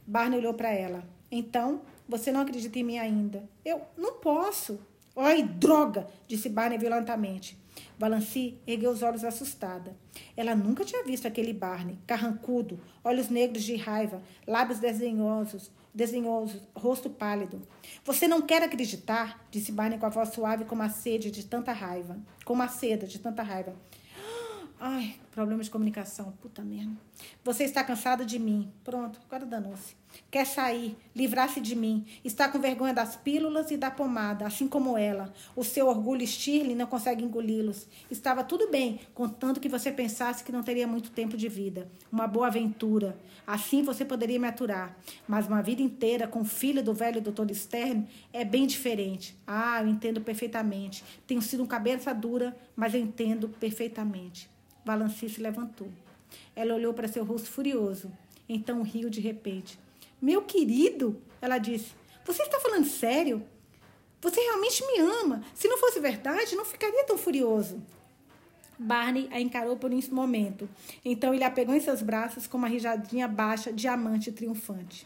Barney 0.07 0.39
olhou 0.39 0.55
para 0.55 0.71
ela. 0.71 1.05
Então, 1.31 1.83
você 2.09 2.33
não 2.33 2.41
acredita 2.41 2.79
em 2.79 2.85
mim 2.85 2.99
ainda? 2.99 3.49
Eu 3.65 3.83
não 3.97 4.15
posso. 4.15 4.81
Ai, 5.15 5.43
droga, 5.43 6.07
disse 6.27 6.49
Barney 6.49 6.79
violentamente. 6.79 7.59
Valanci 7.99 8.59
ergueu 8.67 8.91
os 8.91 9.03
olhos 9.03 9.25
assustada. 9.25 9.97
Ela 10.37 10.55
nunca 10.55 10.85
tinha 10.85 11.05
visto 11.05 11.27
aquele 11.27 11.53
Barney, 11.53 11.99
carrancudo, 12.07 12.81
olhos 13.03 13.29
negros 13.29 13.65
de 13.65 13.77
raiva, 13.77 14.23
lábios 14.47 14.79
desdenhosos, 14.79 15.71
desdenhosos, 15.95 16.61
rosto 16.75 17.09
pálido. 17.09 17.63
Você 18.05 18.29
não 18.29 18.43
quer 18.43 18.63
acreditar, 18.63 19.47
disse 19.51 19.73
Barney 19.73 19.99
com 19.99 20.07
a 20.07 20.11
voz 20.11 20.29
suave 20.29 20.67
como 20.67 20.83
a 20.83 20.91
sede 20.91 21.31
de 21.31 21.45
tanta 21.45 21.73
raiva. 21.73 22.19
Como 22.45 22.63
a 22.63 22.69
seda 22.69 23.07
de 23.07 23.19
tanta 23.19 23.43
raiva. 23.43 23.75
Ai, 24.79 25.15
problema 25.31 25.63
de 25.63 25.71
comunicação. 25.71 26.35
Puta 26.43 26.63
merda. 26.63 26.93
Você 27.43 27.65
está 27.65 27.83
cansada 27.83 28.27
de 28.27 28.39
mim. 28.39 28.71
Pronto, 28.85 29.19
agora 29.27 29.47
danou-se. 29.47 29.97
Quer 30.31 30.47
sair, 30.47 30.97
livrar-se 31.15 31.63
de 31.63 31.75
mim. 31.75 32.05
Está 32.23 32.47
com 32.47 32.59
vergonha 32.59 32.93
das 32.93 33.17
pílulas 33.17 33.71
e 33.71 33.79
da 33.79 33.91
pomada, 33.91 34.47
assim 34.47 34.69
como 34.69 34.99
ela. 34.99 35.33
O 35.55 35.65
seu 35.65 35.89
orgulho 35.89 36.27
Stirling 36.27 36.75
não 36.75 36.87
consegue 36.87 37.25
engoli-los. 37.25 37.89
Estava 38.11 38.45
tudo 38.45 38.71
bem, 38.71 39.01
contanto 39.15 39.61
que 39.61 39.69
você 39.69 39.91
pensasse 39.91 40.45
que 40.45 40.53
não 40.53 40.63
teria 40.63 40.87
muito 40.87 41.11
tempo 41.11 41.39
de 41.39 41.49
vida. 41.49 41.91
Uma 42.13 42.27
boa 42.27 42.49
aventura. 42.49 43.19
Assim 43.47 43.83
você 43.83 44.05
poderia 44.05 44.39
me 44.39 44.47
aturar. 44.47 44.95
Mas 45.27 45.47
uma 45.47 45.63
vida 45.63 45.81
inteira 45.81 46.29
com 46.29 46.43
o 46.43 46.45
filho 46.45 46.83
do 46.83 46.93
velho 46.93 47.23
Dr. 47.23 47.51
Stern 47.55 48.07
é 48.31 48.45
bem 48.45 48.67
diferente. 48.67 49.35
Ah, 49.47 49.81
eu 49.81 49.89
entendo 49.89 50.21
perfeitamente. 50.21 51.03
Tenho 51.27 51.41
sido 51.41 51.63
um 51.63 51.67
cabeça 51.67 52.13
dura, 52.13 52.55
mas 52.75 52.93
eu 52.93 53.01
entendo 53.01 53.49
perfeitamente. 53.49 54.55
Valanci 54.87 55.29
se 55.29 55.41
levantou. 55.41 55.89
Ela 56.55 56.77
olhou 56.77 56.95
para 56.95 57.09
seu 57.09 57.25
rosto 57.25 57.51
furioso. 57.51 58.09
Então 58.49 58.83
riu 58.83 59.11
de 59.11 59.21
repente. 59.21 59.77
Meu 60.23 60.43
querido, 60.43 61.21
ela 61.43 61.59
disse, 61.59 61.93
você 62.25 62.45
está 62.45 62.61
falando 62.61 62.87
sério? 62.87 63.45
Você 64.21 64.41
realmente 64.41 64.87
me 64.87 65.01
ama. 65.01 65.43
Se 65.55 65.67
não 65.67 65.77
fosse 65.77 65.99
verdade, 65.99 66.55
não 66.55 66.65
ficaria 66.65 67.05
tão 67.05 67.19
furioso. 67.19 67.83
Barney 68.79 69.29
a 69.33 69.41
encarou 69.41 69.77
por 69.77 69.93
um 69.93 70.01
momento. 70.13 70.69
Então 71.05 71.35
ele 71.35 71.43
a 71.43 71.51
pegou 71.51 71.75
em 71.75 71.81
seus 71.81 72.01
braços 72.01 72.47
com 72.47 72.57
uma 72.57 72.69
rijadinha 72.69 73.27
baixa, 73.27 73.73
diamante 73.73 74.31
triunfante. 74.31 75.05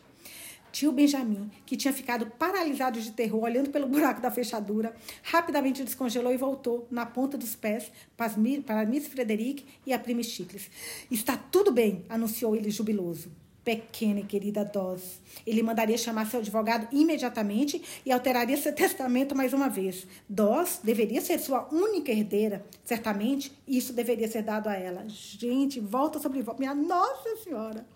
Tio 0.72 0.92
Benjamin, 0.92 1.50
que 1.66 1.76
tinha 1.76 1.92
ficado 1.92 2.26
paralisado 2.26 3.00
de 3.00 3.12
terror 3.12 3.42
olhando 3.42 3.70
pelo 3.70 3.86
buraco 3.88 4.20
da 4.20 4.30
fechadura, 4.30 4.94
rapidamente 5.22 5.84
descongelou 5.84 6.32
e 6.32 6.36
voltou 6.36 6.86
na 6.90 7.06
ponta 7.06 7.36
dos 7.36 7.54
pés 7.54 7.90
para 8.16 8.84
Miss 8.86 9.06
Frederick 9.06 9.64
e 9.86 9.92
a 9.92 9.98
prima 9.98 10.22
Chicles. 10.22 10.70
Está 11.10 11.36
tudo 11.36 11.72
bem, 11.72 12.04
anunciou 12.08 12.54
ele 12.54 12.70
jubiloso 12.70 13.30
pequena 13.64 14.20
e 14.20 14.24
querida 14.24 14.64
Dós. 14.64 15.20
Ele 15.46 15.62
mandaria 15.62 15.96
chamar 15.96 16.26
seu 16.26 16.40
advogado 16.40 16.88
imediatamente 16.92 17.82
e 18.04 18.12
alteraria 18.12 18.56
seu 18.56 18.74
testamento 18.74 19.34
mais 19.34 19.52
uma 19.52 19.68
vez. 19.68 20.06
Dós 20.28 20.80
deveria 20.82 21.20
ser 21.20 21.38
sua 21.38 21.68
única 21.72 22.10
herdeira. 22.10 22.64
Certamente, 22.84 23.52
isso 23.66 23.92
deveria 23.92 24.28
ser 24.28 24.42
dado 24.42 24.68
a 24.68 24.74
ela. 24.74 25.04
Gente, 25.08 25.80
volta 25.80 26.18
sobre 26.18 26.42
volta. 26.42 26.60
Minha 26.60 26.74
Nossa 26.74 27.36
Senhora! 27.36 27.86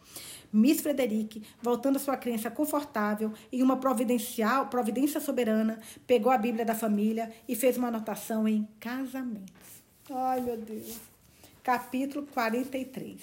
Miss 0.57 0.81
Frederic, 0.81 1.43
voltando 1.61 1.97
à 1.97 1.99
sua 1.99 2.17
crença 2.17 2.49
confortável 2.49 3.33
em 3.51 3.61
uma 3.61 3.77
providencial, 3.77 4.69
providência 4.69 5.21
soberana, 5.21 5.81
pegou 6.07 6.31
a 6.31 6.39
Bíblia 6.39 6.65
da 6.65 6.77
família 6.77 7.33
e 7.49 7.57
fez 7.57 7.77
uma 7.77 7.89
anotação 7.89 8.47
em 8.47 8.69
casamentos. 8.79 9.83
Ai, 10.09 10.41
meu 10.41 10.57
Deus. 10.57 11.01
Capítulo 11.61 12.25
43. 12.29 13.21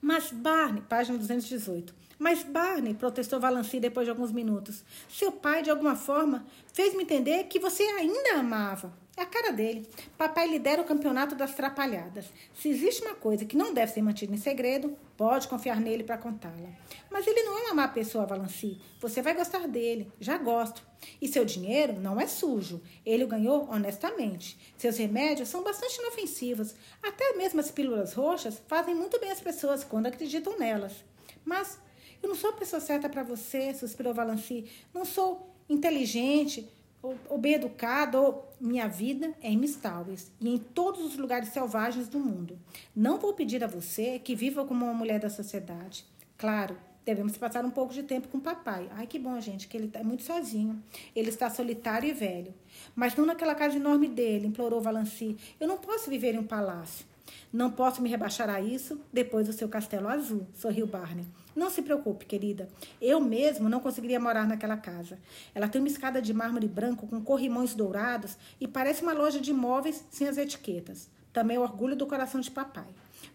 Mas 0.00 0.30
Barney, 0.32 0.82
página 0.88 1.18
218. 1.18 2.03
Mas 2.18 2.42
Barney, 2.42 2.94
protestou 2.94 3.40
Valanci 3.40 3.80
depois 3.80 4.06
de 4.06 4.10
alguns 4.10 4.32
minutos, 4.32 4.84
seu 5.08 5.32
pai, 5.32 5.62
de 5.62 5.70
alguma 5.70 5.96
forma, 5.96 6.46
fez-me 6.72 7.02
entender 7.02 7.44
que 7.44 7.58
você 7.58 7.82
ainda 7.82 8.34
amava. 8.34 8.92
É 9.16 9.22
a 9.22 9.26
cara 9.26 9.52
dele. 9.52 9.88
Papai 10.18 10.48
lidera 10.48 10.82
o 10.82 10.84
campeonato 10.84 11.36
das 11.36 11.54
trapalhadas. 11.54 12.26
Se 12.52 12.68
existe 12.68 13.00
uma 13.02 13.14
coisa 13.14 13.44
que 13.44 13.56
não 13.56 13.72
deve 13.72 13.92
ser 13.92 14.02
mantida 14.02 14.34
em 14.34 14.36
segredo, 14.36 14.96
pode 15.16 15.46
confiar 15.46 15.80
nele 15.80 16.02
para 16.02 16.18
contá-la. 16.18 16.70
Mas 17.08 17.24
ele 17.24 17.44
não 17.44 17.56
é 17.56 17.62
uma 17.66 17.74
má 17.74 17.88
pessoa, 17.88 18.26
Valanci. 18.26 18.80
Você 19.00 19.22
vai 19.22 19.32
gostar 19.34 19.68
dele. 19.68 20.10
Já 20.18 20.36
gosto. 20.36 20.82
E 21.22 21.28
seu 21.28 21.44
dinheiro 21.44 22.00
não 22.00 22.20
é 22.20 22.26
sujo. 22.26 22.82
Ele 23.06 23.22
o 23.22 23.28
ganhou 23.28 23.68
honestamente. 23.70 24.58
Seus 24.76 24.96
remédios 24.96 25.48
são 25.48 25.62
bastante 25.62 25.96
inofensivos. 26.00 26.74
Até 27.00 27.34
mesmo 27.34 27.60
as 27.60 27.70
pílulas 27.70 28.14
roxas 28.14 28.60
fazem 28.66 28.96
muito 28.96 29.20
bem 29.20 29.30
às 29.30 29.40
pessoas 29.40 29.84
quando 29.84 30.06
acreditam 30.06 30.58
nelas. 30.58 31.04
Mas 31.44 31.78
eu 32.24 32.28
não 32.28 32.34
sou 32.34 32.50
a 32.50 32.54
pessoa 32.54 32.80
certa 32.80 33.08
para 33.08 33.22
você, 33.22 33.74
suspirou 33.74 34.14
Valanci. 34.14 34.64
Não 34.94 35.04
sou 35.04 35.54
inteligente 35.68 36.66
ou, 37.02 37.36
bem 37.36 37.54
educado, 37.54 38.16
ou 38.16 38.52
minha 38.58 38.88
vida 38.88 39.34
é 39.42 39.50
em 39.50 39.58
Mistaues 39.58 40.32
e 40.40 40.48
em 40.48 40.56
todos 40.56 41.04
os 41.04 41.18
lugares 41.18 41.50
selvagens 41.50 42.08
do 42.08 42.18
mundo. 42.18 42.58
Não 42.96 43.18
vou 43.18 43.34
pedir 43.34 43.62
a 43.62 43.66
você 43.66 44.18
que 44.18 44.34
viva 44.34 44.64
como 44.64 44.86
uma 44.86 44.94
mulher 44.94 45.20
da 45.20 45.28
sociedade. 45.28 46.06
Claro, 46.38 46.78
devemos 47.04 47.36
passar 47.36 47.62
um 47.62 47.70
pouco 47.70 47.92
de 47.92 48.02
tempo 48.02 48.28
com 48.28 48.38
o 48.38 48.40
papai. 48.40 48.88
Ai, 48.92 49.06
que 49.06 49.18
bom, 49.18 49.38
gente, 49.38 49.68
que 49.68 49.76
ele 49.76 49.90
é 49.92 50.02
muito 50.02 50.22
sozinho. 50.22 50.82
Ele 51.14 51.28
está 51.28 51.50
solitário 51.50 52.08
e 52.08 52.14
velho. 52.14 52.54
Mas 52.96 53.14
não 53.14 53.26
naquela 53.26 53.54
casa 53.54 53.76
enorme 53.76 54.08
dele, 54.08 54.46
implorou 54.46 54.80
Valanci. 54.80 55.36
Eu 55.60 55.68
não 55.68 55.76
posso 55.76 56.08
viver 56.08 56.34
em 56.34 56.38
um 56.38 56.46
palácio. 56.46 57.04
Não 57.52 57.70
posso 57.70 58.00
me 58.00 58.08
rebaixar 58.08 58.48
a 58.48 58.62
isso 58.62 58.98
depois 59.12 59.46
do 59.46 59.52
seu 59.52 59.68
castelo 59.68 60.08
azul, 60.08 60.46
sorriu 60.54 60.86
Barney. 60.86 61.26
Não 61.54 61.70
se 61.70 61.82
preocupe, 61.82 62.26
querida. 62.26 62.68
Eu 63.00 63.20
mesmo 63.20 63.68
não 63.68 63.80
conseguiria 63.80 64.18
morar 64.18 64.46
naquela 64.46 64.76
casa. 64.76 65.18
Ela 65.54 65.68
tem 65.68 65.80
uma 65.80 65.88
escada 65.88 66.20
de 66.20 66.34
mármore 66.34 66.66
branco 66.66 67.06
com 67.06 67.20
corrimões 67.20 67.74
dourados 67.74 68.36
e 68.60 68.66
parece 68.66 69.02
uma 69.02 69.12
loja 69.12 69.40
de 69.40 69.52
móveis 69.52 70.04
sem 70.10 70.26
as 70.26 70.36
etiquetas. 70.36 71.08
Também 71.32 71.56
é 71.56 71.60
o 71.60 71.62
orgulho 71.62 71.96
do 71.96 72.06
coração 72.06 72.40
de 72.40 72.50
papai. 72.50 72.86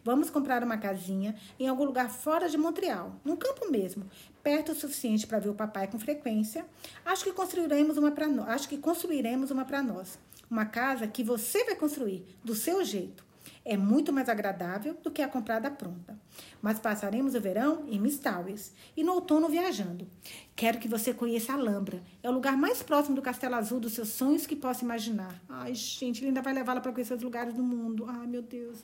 Vamos 0.03 0.29
comprar 0.29 0.63
uma 0.63 0.77
casinha 0.77 1.35
em 1.59 1.67
algum 1.67 1.83
lugar 1.83 2.09
fora 2.09 2.47
de 2.47 2.57
Montreal, 2.57 3.15
num 3.25 3.35
campo 3.35 3.69
mesmo, 3.69 4.05
perto 4.41 4.71
o 4.71 4.75
suficiente 4.75 5.27
para 5.27 5.39
ver 5.39 5.49
o 5.49 5.53
papai 5.53 5.87
com 5.87 5.99
frequência. 5.99 6.65
Acho 7.05 7.23
que 7.23 7.33
construiremos 7.33 7.97
uma 7.97 8.11
para. 8.11 8.27
Acho 8.47 8.69
que 8.69 8.77
construiremos 8.77 9.51
uma 9.51 9.65
para 9.65 9.83
nós. 9.83 10.17
Uma 10.49 10.65
casa 10.65 11.07
que 11.07 11.23
você 11.23 11.63
vai 11.65 11.75
construir 11.75 12.25
do 12.43 12.55
seu 12.55 12.83
jeito. 12.83 13.28
É 13.71 13.77
muito 13.77 14.11
mais 14.11 14.27
agradável 14.27 14.97
do 15.03 15.11
que 15.11 15.21
a 15.21 15.27
comprada 15.27 15.69
pronta. 15.69 16.19
Mas 16.59 16.79
passaremos 16.79 17.35
o 17.35 17.39
verão 17.39 17.85
em 17.87 17.99
Mistaues 17.99 18.73
e 18.97 19.03
no 19.03 19.13
outono 19.13 19.47
viajando. 19.47 20.07
Quero 20.55 20.79
que 20.79 20.87
você 20.87 21.13
conheça 21.13 21.53
Alhambra. 21.53 22.01
É 22.23 22.29
o 22.31 22.33
lugar 22.33 22.57
mais 22.57 22.81
próximo 22.81 23.15
do 23.15 23.21
Castelo 23.21 23.53
Azul 23.53 23.79
dos 23.79 23.93
seus 23.93 24.09
sonhos 24.09 24.47
que 24.47 24.55
possa 24.55 24.83
imaginar. 24.83 25.39
Ai, 25.47 25.75
gente, 25.75 26.21
ele 26.21 26.29
ainda 26.29 26.41
vai 26.41 26.51
levá-la 26.51 26.81
para 26.81 26.91
conhecer 26.91 27.13
os 27.13 27.21
lugares 27.21 27.53
do 27.53 27.61
mundo. 27.61 28.07
Ai, 28.07 28.25
meu 28.25 28.41
Deus. 28.41 28.83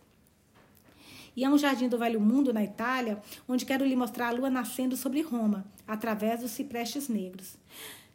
E 1.36 1.44
é 1.44 1.50
um 1.50 1.58
jardim 1.58 1.90
do 1.90 1.98
Velho 1.98 2.22
Mundo, 2.22 2.54
na 2.54 2.64
Itália, 2.64 3.20
onde 3.50 3.66
quero 3.66 3.84
lhe 3.84 3.96
mostrar 3.96 4.28
a 4.28 4.32
lua 4.34 4.52
nascendo 4.52 4.96
sobre 4.96 5.24
Roma, 5.24 5.66
através 5.88 6.42
dos 6.42 6.52
ciprestes 6.52 7.10
negros. 7.10 7.58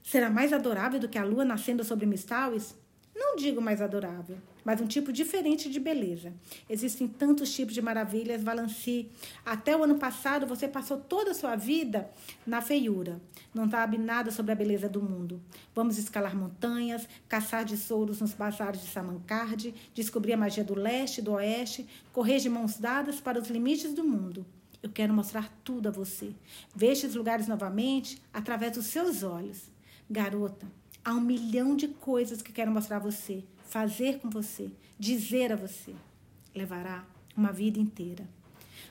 Será 0.04 0.30
mais 0.30 0.52
adorável 0.52 1.00
do 1.00 1.08
que 1.08 1.18
a 1.18 1.24
lua 1.24 1.44
nascendo 1.44 1.82
sobre 1.82 2.06
Mistaues? 2.06 2.76
Não 3.14 3.36
digo 3.36 3.61
mais 3.61 3.80
adorável, 3.82 4.38
mas 4.64 4.80
um 4.80 4.86
tipo 4.86 5.12
diferente 5.12 5.68
de 5.68 5.80
beleza. 5.80 6.32
Existem 6.68 7.08
tantos 7.08 7.52
tipos 7.52 7.74
de 7.74 7.82
maravilhas, 7.82 8.42
Valanci. 8.42 9.11
Até 9.44 9.76
o 9.76 9.82
ano 9.82 9.98
passado 9.98 10.46
você 10.46 10.68
passou 10.68 10.98
toda 10.98 11.32
a 11.32 11.34
sua 11.34 11.56
vida 11.56 12.11
na 12.46 12.61
feiura. 12.61 13.20
Não 13.52 13.68
sabe 13.68 13.98
nada 13.98 14.30
sobre 14.30 14.52
a 14.52 14.54
beleza 14.54 14.88
do 14.88 15.02
mundo. 15.02 15.40
Vamos 15.74 15.98
escalar 15.98 16.36
montanhas, 16.36 17.08
caçar 17.28 17.64
tesouros 17.64 18.20
nos 18.20 18.32
bazares 18.32 18.80
de 18.80 18.88
Samancard, 18.88 19.74
descobrir 19.92 20.32
a 20.34 20.36
magia 20.36 20.64
do 20.64 20.74
leste 20.74 21.18
e 21.18 21.22
do 21.22 21.32
oeste, 21.32 21.88
correr 22.12 22.38
de 22.38 22.48
mãos 22.48 22.78
dadas 22.78 23.20
para 23.20 23.40
os 23.40 23.48
limites 23.48 23.92
do 23.92 24.04
mundo. 24.04 24.46
Eu 24.82 24.90
quero 24.90 25.12
mostrar 25.12 25.52
tudo 25.62 25.88
a 25.88 25.92
você. 25.92 26.32
Veja 26.74 27.06
os 27.06 27.14
lugares 27.14 27.46
novamente 27.46 28.22
através 28.32 28.72
dos 28.72 28.86
seus 28.86 29.22
olhos. 29.22 29.70
Garota, 30.08 30.66
Há 31.11 31.14
um 31.14 31.20
milhão 31.20 31.74
de 31.74 31.88
coisas 31.88 32.40
que 32.40 32.52
quero 32.52 32.70
mostrar 32.70 32.98
a 32.98 33.00
você, 33.00 33.42
fazer 33.64 34.20
com 34.20 34.30
você, 34.30 34.70
dizer 34.96 35.52
a 35.52 35.56
você. 35.56 35.92
Levará 36.54 37.04
uma 37.36 37.50
vida 37.50 37.80
inteira. 37.80 38.28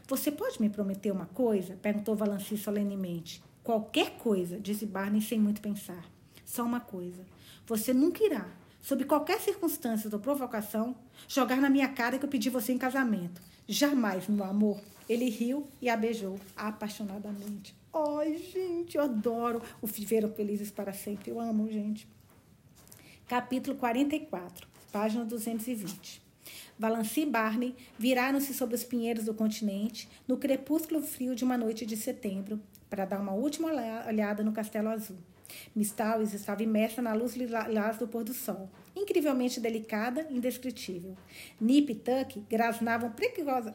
Você 0.06 0.30
pode 0.30 0.62
me 0.62 0.70
prometer 0.70 1.14
uma 1.14 1.28
coisa? 1.28 1.78
perguntou 1.82 2.18
Valanci 2.18 2.58
solenemente. 2.58 3.42
Qualquer 3.64 4.18
coisa, 4.18 4.60
disse 4.60 4.86
Barney 4.86 5.22
sem 5.22 5.40
muito 5.40 5.62
pensar. 5.62 6.04
Só 6.44 6.66
uma 6.66 6.82
coisa. 6.82 7.26
Você 7.66 7.94
nunca 7.94 8.22
irá, 8.22 8.50
sob 8.82 9.06
qualquer 9.06 9.40
circunstância 9.40 10.10
ou 10.12 10.20
provocação, 10.20 10.98
jogar 11.26 11.62
na 11.62 11.70
minha 11.70 11.88
cara 11.88 12.20
que 12.20 12.26
eu 12.26 12.30
pedi 12.30 12.50
você 12.50 12.74
em 12.74 12.78
casamento. 12.78 13.42
Jamais, 13.66 14.28
meu 14.28 14.44
amor. 14.44 14.78
Ele 15.08 15.30
riu 15.30 15.70
e 15.82 15.88
a 15.90 15.96
beijou 15.96 16.38
apaixonadamente. 16.58 17.79
Ai, 17.92 18.38
gente, 18.38 18.98
eu 18.98 19.04
adoro 19.04 19.64
o 19.82 19.88
Viveram 19.88 20.32
Felizes 20.32 20.70
para 20.70 20.94
Sempre. 20.94 21.32
Eu 21.32 21.40
amo, 21.40 21.68
gente. 21.72 22.08
Capítulo 23.28 23.76
44, 23.78 24.68
página 24.92 25.26
220. 25.26 26.22
Valanci 26.78 27.22
e 27.22 27.26
Barney 27.26 27.76
viraram-se 27.98 28.54
sobre 28.54 28.76
os 28.76 28.84
pinheiros 28.84 29.26
do 29.26 29.34
continente 29.34 30.08
no 30.28 30.38
crepúsculo 30.38 31.02
frio 31.02 31.34
de 31.34 31.44
uma 31.44 31.58
noite 31.58 31.84
de 31.84 31.98
setembro 31.98 32.62
para 32.92 33.06
dar 33.06 33.20
uma 33.20 33.34
última 33.34 33.70
olhada 34.08 34.44
no 34.44 34.52
Castelo 34.52 34.90
Azul. 34.90 35.18
Miss 35.76 35.92
Towers 35.92 36.36
estava 36.36 36.62
imersa 36.62 37.02
na 37.02 37.14
luz 37.14 37.36
lilás 37.36 37.98
do 37.98 38.08
pôr 38.08 38.24
do 38.24 38.36
sol, 38.36 38.70
incrivelmente 38.96 39.60
delicada 39.60 40.28
e 40.30 40.38
indescritível. 40.38 41.18
Nip 41.60 41.92
e 41.92 41.96
Tuck 41.96 42.40
grasnavam 42.48 43.12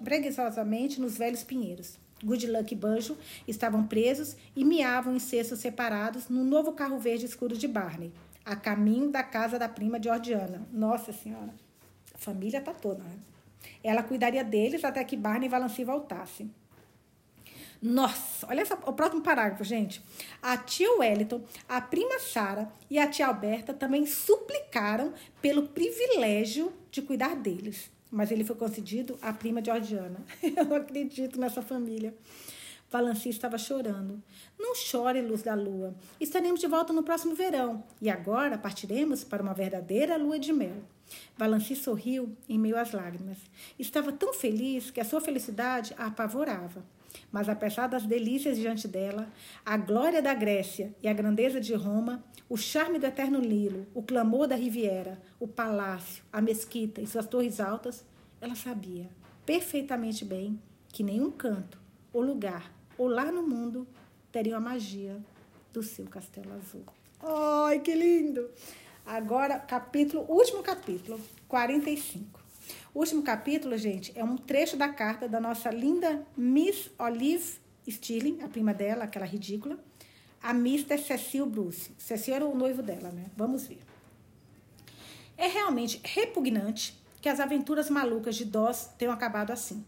preguiçosamente 0.05 1.01
nos 1.01 1.19
velhos 1.19 1.43
pinheiros. 1.43 1.99
Good 2.23 2.47
Luck 2.47 2.73
e 2.73 2.77
Banjo 2.77 3.17
estavam 3.47 3.87
presos 3.87 4.37
e 4.55 4.65
miavam 4.65 5.15
em 5.15 5.19
cestos 5.19 5.59
separados 5.59 6.29
no 6.29 6.45
novo 6.45 6.73
carro 6.73 6.99
verde 6.99 7.27
escuro 7.27 7.57
de 7.57 7.67
Barney, 7.67 8.13
a 8.45 8.55
caminho 8.55 9.11
da 9.11 9.23
casa 9.23 9.59
da 9.59 9.69
prima 9.69 10.03
Georgiana. 10.03 10.67
Nossa 10.73 11.13
Senhora, 11.13 11.55
a 12.15 12.19
família 12.19 12.61
tá 12.61 12.73
toda, 12.73 13.03
né? 13.03 13.19
Ela 13.83 14.03
cuidaria 14.03 14.45
deles 14.45 14.85
até 14.85 15.03
que 15.05 15.17
Barney 15.17 15.47
e 15.47 15.51
Valanci 15.51 15.85
voltassem. 15.85 16.51
Nossa, 17.81 18.47
olha 18.49 18.63
essa, 18.63 18.75
o 18.87 18.93
próximo 18.95 19.23
parágrafo, 19.23 19.63
gente. 19.63 20.03
A 20.41 20.57
tia 20.57 20.91
Wellington, 20.99 21.43
a 21.69 21.81
prima 21.81 22.19
Sara 22.19 22.73
e 22.89 22.99
a 22.99 23.07
tia 23.07 23.27
Alberta 23.27 23.75
também 23.75 24.07
suplicaram 24.07 25.13
pelo 25.43 25.69
privilégio 25.69 26.73
de 26.91 27.03
cuidar 27.03 27.37
deles 27.37 27.94
mas 28.15 28.31
ele 28.31 28.45
foi 28.45 28.55
concedido 28.55 29.19
à 29.21 29.33
prima 29.33 29.63
Georgiana. 29.63 30.25
Eu 30.41 30.65
não 30.65 30.77
acredito 30.77 31.39
nessa 31.39 31.61
família. 31.61 32.15
Valanci 32.89 33.29
estava 33.29 33.59
chorando. 33.59 34.23
Não 34.57 34.73
chore, 34.77 35.21
luz 35.21 35.43
da 35.43 35.55
lua. 35.55 35.93
Estaremos 36.21 36.61
de 36.61 36.69
volta 36.69 36.93
no 36.93 37.03
próximo 37.03 37.35
verão. 37.35 37.83
E 38.01 38.09
agora 38.09 38.57
partiremos 38.57 39.25
para 39.25 39.43
uma 39.43 39.53
verdadeira 39.53 40.17
lua 40.17 40.39
de 40.39 40.53
mel. 40.53 40.85
Valanci 41.37 41.75
sorriu 41.75 42.37
em 42.49 42.57
meio 42.57 42.79
às 42.79 42.93
lágrimas. 42.93 43.39
Estava 43.77 44.13
tão 44.13 44.33
feliz 44.33 44.93
que 44.93 45.01
a 45.01 45.05
sua 45.05 45.21
felicidade 45.21 45.93
a 45.99 46.07
apavorava. 46.07 46.85
Mas 47.33 47.49
apesar 47.49 47.89
das 47.89 48.05
delícias 48.05 48.57
diante 48.57 48.87
dela, 48.87 49.29
a 49.67 49.77
glória 49.77 50.23
da 50.23 50.35
Grécia 50.35 50.95
e 51.03 51.09
a 51.09 51.13
grandeza 51.13 51.61
de 51.61 51.75
Roma, 51.75 52.25
o 52.49 52.57
charme 52.57 52.99
do 52.99 53.07
eterno 53.07 53.41
Nilo, 53.41 53.87
o 53.95 54.03
clamor 54.03 54.47
da 54.47 54.55
Riviera, 54.55 55.21
o 55.41 55.49
palácio, 55.49 56.23
a 56.33 56.41
mesquita 56.41 57.01
e 57.01 57.07
suas 57.07 57.27
torres 57.27 57.61
altas, 57.61 58.05
ela 58.41 58.55
sabia 58.55 59.09
perfeitamente 59.47 60.25
bem 60.25 60.61
que 60.89 61.03
nenhum 61.03 61.31
canto, 61.31 61.79
ou 62.13 62.23
lugar, 62.23 62.73
ou 62.97 63.09
lá 63.09 63.31
no 63.31 63.43
mundo 63.43 63.87
teriam 64.31 64.57
a 64.57 64.61
magia 64.61 65.21
do 65.73 65.83
seu 65.83 66.07
castelo 66.07 66.53
azul. 66.55 66.85
Ai, 67.23 67.81
que 67.81 67.95
lindo! 67.95 68.49
Agora, 69.05 69.59
capítulo, 69.59 70.25
último 70.29 70.63
capítulo, 70.63 71.21
45. 71.49 72.41
O 72.95 73.01
último 73.01 73.23
capítulo, 73.23 73.77
gente, 73.77 74.13
é 74.15 74.25
um 74.25 74.37
trecho 74.37 74.77
da 74.77 74.89
carta 74.89 75.29
da 75.29 75.41
nossa 75.41 75.71
linda 75.71 76.25
Miss 76.37 76.91
Olive 76.99 77.59
Stirling, 77.89 78.41
a 78.43 78.49
prima 78.49 78.73
dela, 78.73 79.05
aquela 79.05 79.27
ridícula, 79.27 79.79
a 80.45 80.51
Mr. 80.51 80.99
Cecil 80.99 81.47
Bruce. 81.47 81.91
Cecil 81.97 82.35
era 82.35 82.45
o 82.45 82.55
noivo 82.55 82.83
dela, 82.83 83.11
né? 83.11 83.25
Vamos 83.35 83.67
ver. 83.67 83.81
É 85.39 85.47
realmente 85.47 85.99
repugnante 86.05 87.03
que 87.23 87.31
as 87.31 87.41
aventuras 87.41 87.89
malucas 87.89 88.37
de 88.37 88.45
Doss 88.45 88.91
tenham 88.99 89.15
acabado 89.15 89.53
assim. 89.53 89.83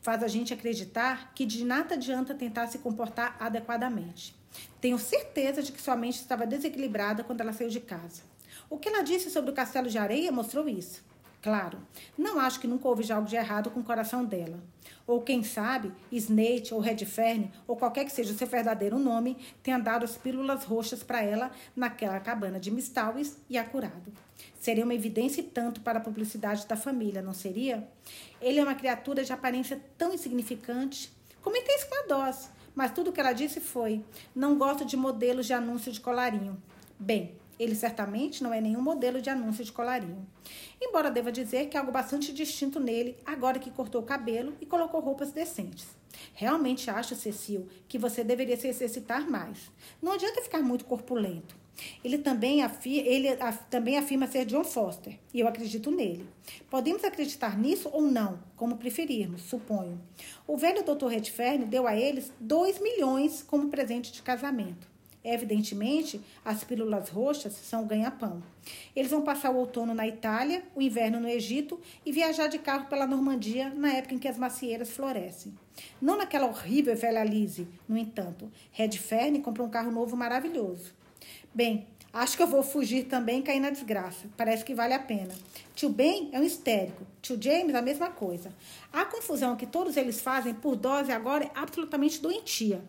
Faz 0.00 0.22
a 0.22 0.28
gente 0.28 0.54
acreditar 0.54 1.34
que 1.34 1.44
de 1.44 1.64
nada 1.64 1.96
adianta 1.96 2.36
tentar 2.36 2.68
se 2.68 2.78
comportar 2.78 3.36
adequadamente. 3.40 4.32
Tenho 4.80 4.96
certeza 4.96 5.60
de 5.60 5.72
que 5.72 5.82
sua 5.82 5.96
mente 5.96 6.20
estava 6.20 6.46
desequilibrada 6.46 7.24
quando 7.24 7.40
ela 7.40 7.52
saiu 7.52 7.68
de 7.68 7.80
casa. 7.80 8.22
O 8.70 8.78
que 8.78 8.88
ela 8.88 9.02
disse 9.02 9.28
sobre 9.28 9.50
o 9.50 9.54
castelo 9.54 9.90
de 9.90 9.98
areia 9.98 10.30
mostrou 10.30 10.68
isso. 10.68 11.04
Claro, 11.46 11.78
não 12.18 12.40
acho 12.40 12.58
que 12.58 12.66
nunca 12.66 12.88
houve 12.88 13.12
algo 13.12 13.28
de 13.28 13.36
errado 13.36 13.70
com 13.70 13.78
o 13.78 13.84
coração 13.84 14.24
dela. 14.24 14.58
Ou 15.06 15.22
quem 15.22 15.44
sabe, 15.44 15.92
Snake 16.10 16.74
ou 16.74 16.80
Redfern, 16.80 17.52
ou 17.68 17.76
qualquer 17.76 18.04
que 18.04 18.10
seja 18.10 18.32
o 18.32 18.36
seu 18.36 18.48
verdadeiro 18.48 18.98
nome, 18.98 19.38
tenha 19.62 19.78
dado 19.78 20.04
as 20.04 20.16
pílulas 20.16 20.64
roxas 20.64 21.04
para 21.04 21.22
ela 21.22 21.52
naquela 21.76 22.18
cabana 22.18 22.58
de 22.58 22.72
Mistaues 22.72 23.36
e 23.48 23.56
a 23.56 23.62
curado. 23.62 24.12
Seria 24.58 24.82
uma 24.82 24.92
evidência 24.92 25.40
e 25.40 25.44
tanto 25.44 25.82
para 25.82 26.00
a 26.00 26.02
publicidade 26.02 26.66
da 26.66 26.76
família, 26.76 27.22
não 27.22 27.32
seria? 27.32 27.88
Ele 28.42 28.58
é 28.58 28.62
uma 28.64 28.74
criatura 28.74 29.22
de 29.22 29.32
aparência 29.32 29.80
tão 29.96 30.12
insignificante. 30.12 31.12
Comentei 31.40 31.76
isso 31.76 31.88
com 31.88 31.94
a 31.94 32.06
Dós, 32.08 32.50
mas 32.74 32.90
tudo 32.90 33.12
que 33.12 33.20
ela 33.20 33.32
disse 33.32 33.60
foi: 33.60 34.04
não 34.34 34.58
gosto 34.58 34.84
de 34.84 34.96
modelos 34.96 35.46
de 35.46 35.52
anúncio 35.52 35.92
de 35.92 36.00
colarinho. 36.00 36.60
Bem, 36.98 37.36
ele 37.58 37.74
certamente 37.74 38.42
não 38.42 38.52
é 38.52 38.60
nenhum 38.60 38.80
modelo 38.80 39.20
de 39.20 39.30
anúncio 39.30 39.64
de 39.64 39.72
colarinho. 39.72 40.26
Embora 40.80 41.10
deva 41.10 41.32
dizer 41.32 41.68
que 41.68 41.76
é 41.76 41.80
algo 41.80 41.92
bastante 41.92 42.32
distinto 42.32 42.78
nele, 42.78 43.16
agora 43.24 43.58
que 43.58 43.70
cortou 43.70 44.02
o 44.02 44.04
cabelo 44.04 44.54
e 44.60 44.66
colocou 44.66 45.00
roupas 45.00 45.32
decentes. 45.32 45.86
Realmente 46.34 46.90
acho, 46.90 47.14
Cecil, 47.14 47.68
que 47.88 47.98
você 47.98 48.24
deveria 48.24 48.56
se 48.56 48.68
exercitar 48.68 49.28
mais. 49.28 49.70
Não 50.00 50.12
adianta 50.12 50.42
ficar 50.42 50.62
muito 50.62 50.84
corpulento. 50.84 51.56
Ele 52.02 52.18
também, 52.18 52.62
afi 52.62 53.00
ele 53.00 53.28
af 53.28 53.58
também 53.68 53.98
afirma 53.98 54.26
ser 54.26 54.46
John 54.46 54.64
Foster, 54.64 55.18
e 55.32 55.40
eu 55.40 55.48
acredito 55.48 55.90
nele. 55.90 56.26
Podemos 56.70 57.04
acreditar 57.04 57.58
nisso 57.58 57.90
ou 57.92 58.02
não, 58.02 58.38
como 58.56 58.78
preferirmos, 58.78 59.42
suponho. 59.42 60.00
O 60.46 60.56
velho 60.56 60.82
Dr. 60.82 61.08
Redfern 61.08 61.66
deu 61.66 61.86
a 61.86 61.94
eles 61.94 62.32
2 62.40 62.80
milhões 62.80 63.42
como 63.42 63.68
presente 63.68 64.10
de 64.10 64.22
casamento. 64.22 64.95
Evidentemente, 65.28 66.20
as 66.44 66.62
pílulas 66.62 67.08
roxas 67.08 67.52
são 67.52 67.82
o 67.82 67.86
ganha-pão. 67.86 68.40
Eles 68.94 69.10
vão 69.10 69.22
passar 69.22 69.50
o 69.50 69.56
outono 69.56 69.92
na 69.92 70.06
Itália, 70.06 70.62
o 70.72 70.80
inverno 70.80 71.18
no 71.18 71.28
Egito 71.28 71.80
e 72.04 72.12
viajar 72.12 72.46
de 72.46 72.60
carro 72.60 72.86
pela 72.86 73.08
Normandia 73.08 73.70
na 73.70 73.92
época 73.92 74.14
em 74.14 74.18
que 74.18 74.28
as 74.28 74.38
macieiras 74.38 74.90
florescem. 74.90 75.52
Não 76.00 76.16
naquela 76.16 76.46
horrível 76.46 76.94
velha 76.94 77.24
Lise, 77.24 77.66
no 77.88 77.98
entanto. 77.98 78.48
Red 78.70 78.92
Fern 78.92 79.40
comprou 79.40 79.66
um 79.66 79.70
carro 79.70 79.90
novo 79.90 80.16
maravilhoso. 80.16 80.94
Bem, 81.52 81.88
Acho 82.16 82.34
que 82.34 82.42
eu 82.42 82.46
vou 82.46 82.62
fugir 82.62 83.04
também 83.04 83.40
e 83.40 83.42
cair 83.42 83.60
na 83.60 83.68
desgraça. 83.68 84.26
Parece 84.38 84.64
que 84.64 84.74
vale 84.74 84.94
a 84.94 84.98
pena. 84.98 85.34
Tio 85.74 85.90
Ben 85.90 86.30
é 86.32 86.40
um 86.40 86.42
histérico. 86.42 87.06
Tio 87.20 87.36
James, 87.38 87.74
a 87.74 87.82
mesma 87.82 88.08
coisa. 88.08 88.54
A 88.90 89.04
confusão 89.04 89.54
que 89.54 89.66
todos 89.66 89.98
eles 89.98 90.18
fazem 90.18 90.54
por 90.54 90.76
dose 90.76 91.12
agora 91.12 91.44
é 91.44 91.50
absolutamente 91.54 92.18
doentia. 92.18 92.80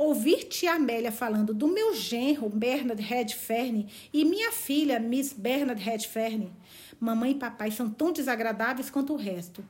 Ouvir 0.00 0.44
tia 0.44 0.76
Amélia 0.76 1.12
falando 1.12 1.52
do 1.52 1.68
meu 1.68 1.94
genro, 1.94 2.48
Bernard 2.48 3.02
Redfern, 3.02 3.86
e 4.10 4.24
minha 4.24 4.50
filha, 4.50 4.98
Miss 4.98 5.34
Bernard 5.34 5.78
Redfern. 5.78 6.50
Mamãe 6.98 7.32
e 7.32 7.34
papai 7.34 7.70
são 7.70 7.90
tão 7.90 8.10
desagradáveis 8.10 8.88
quanto 8.88 9.12
o 9.12 9.16
resto. 9.16 9.62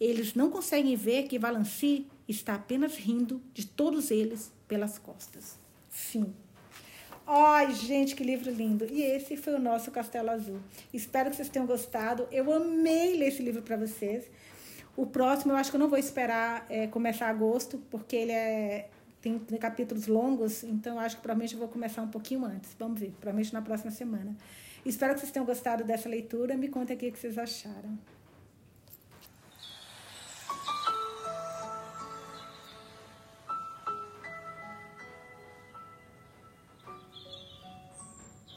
Eles 0.00 0.32
não 0.32 0.48
conseguem 0.48 0.96
ver 0.96 1.24
que 1.24 1.38
Valancy 1.38 2.06
está 2.26 2.54
apenas 2.54 2.96
rindo 2.96 3.42
de 3.52 3.66
todos 3.66 4.10
eles 4.10 4.50
pelas 4.66 4.98
costas. 4.98 5.58
Fim. 5.90 6.34
Ai, 7.26 7.74
gente, 7.74 8.16
que 8.16 8.24
livro 8.24 8.50
lindo! 8.50 8.86
E 8.90 9.02
esse 9.02 9.36
foi 9.36 9.52
o 9.52 9.60
nosso 9.60 9.90
Castelo 9.90 10.30
Azul. 10.30 10.60
Espero 10.94 11.28
que 11.28 11.36
vocês 11.36 11.50
tenham 11.50 11.66
gostado. 11.66 12.26
Eu 12.32 12.50
amei 12.50 13.18
ler 13.18 13.28
esse 13.28 13.42
livro 13.42 13.60
para 13.60 13.76
vocês. 13.76 14.24
O 14.96 15.04
próximo 15.04 15.52
eu 15.52 15.56
acho 15.56 15.68
que 15.68 15.76
eu 15.76 15.80
não 15.80 15.90
vou 15.90 15.98
esperar 15.98 16.64
é, 16.70 16.86
começar 16.86 17.28
agosto, 17.28 17.82
porque 17.90 18.16
ele 18.16 18.32
é, 18.32 18.88
tem, 19.24 19.38
tem, 19.38 19.58
capítulos 19.58 20.06
longos, 20.06 20.62
então 20.64 21.00
acho 21.00 21.16
que 21.16 21.22
provavelmente 21.22 21.54
eu 21.54 21.58
vou 21.58 21.68
começar 21.68 22.02
um 22.02 22.08
pouquinho 22.08 22.44
antes. 22.44 22.76
Vamos 22.78 23.00
ver, 23.00 23.10
provavelmente 23.12 23.54
na 23.54 23.62
próxima 23.62 23.90
semana. 23.90 24.36
Espero 24.84 25.14
que 25.14 25.20
vocês 25.20 25.32
tenham 25.32 25.46
gostado 25.46 25.82
dessa 25.82 26.10
leitura. 26.10 26.58
Me 26.58 26.68
contem 26.68 26.94
aqui 26.94 27.08
o 27.08 27.12
que 27.12 27.18
vocês 27.18 27.38
acharam. 27.38 27.98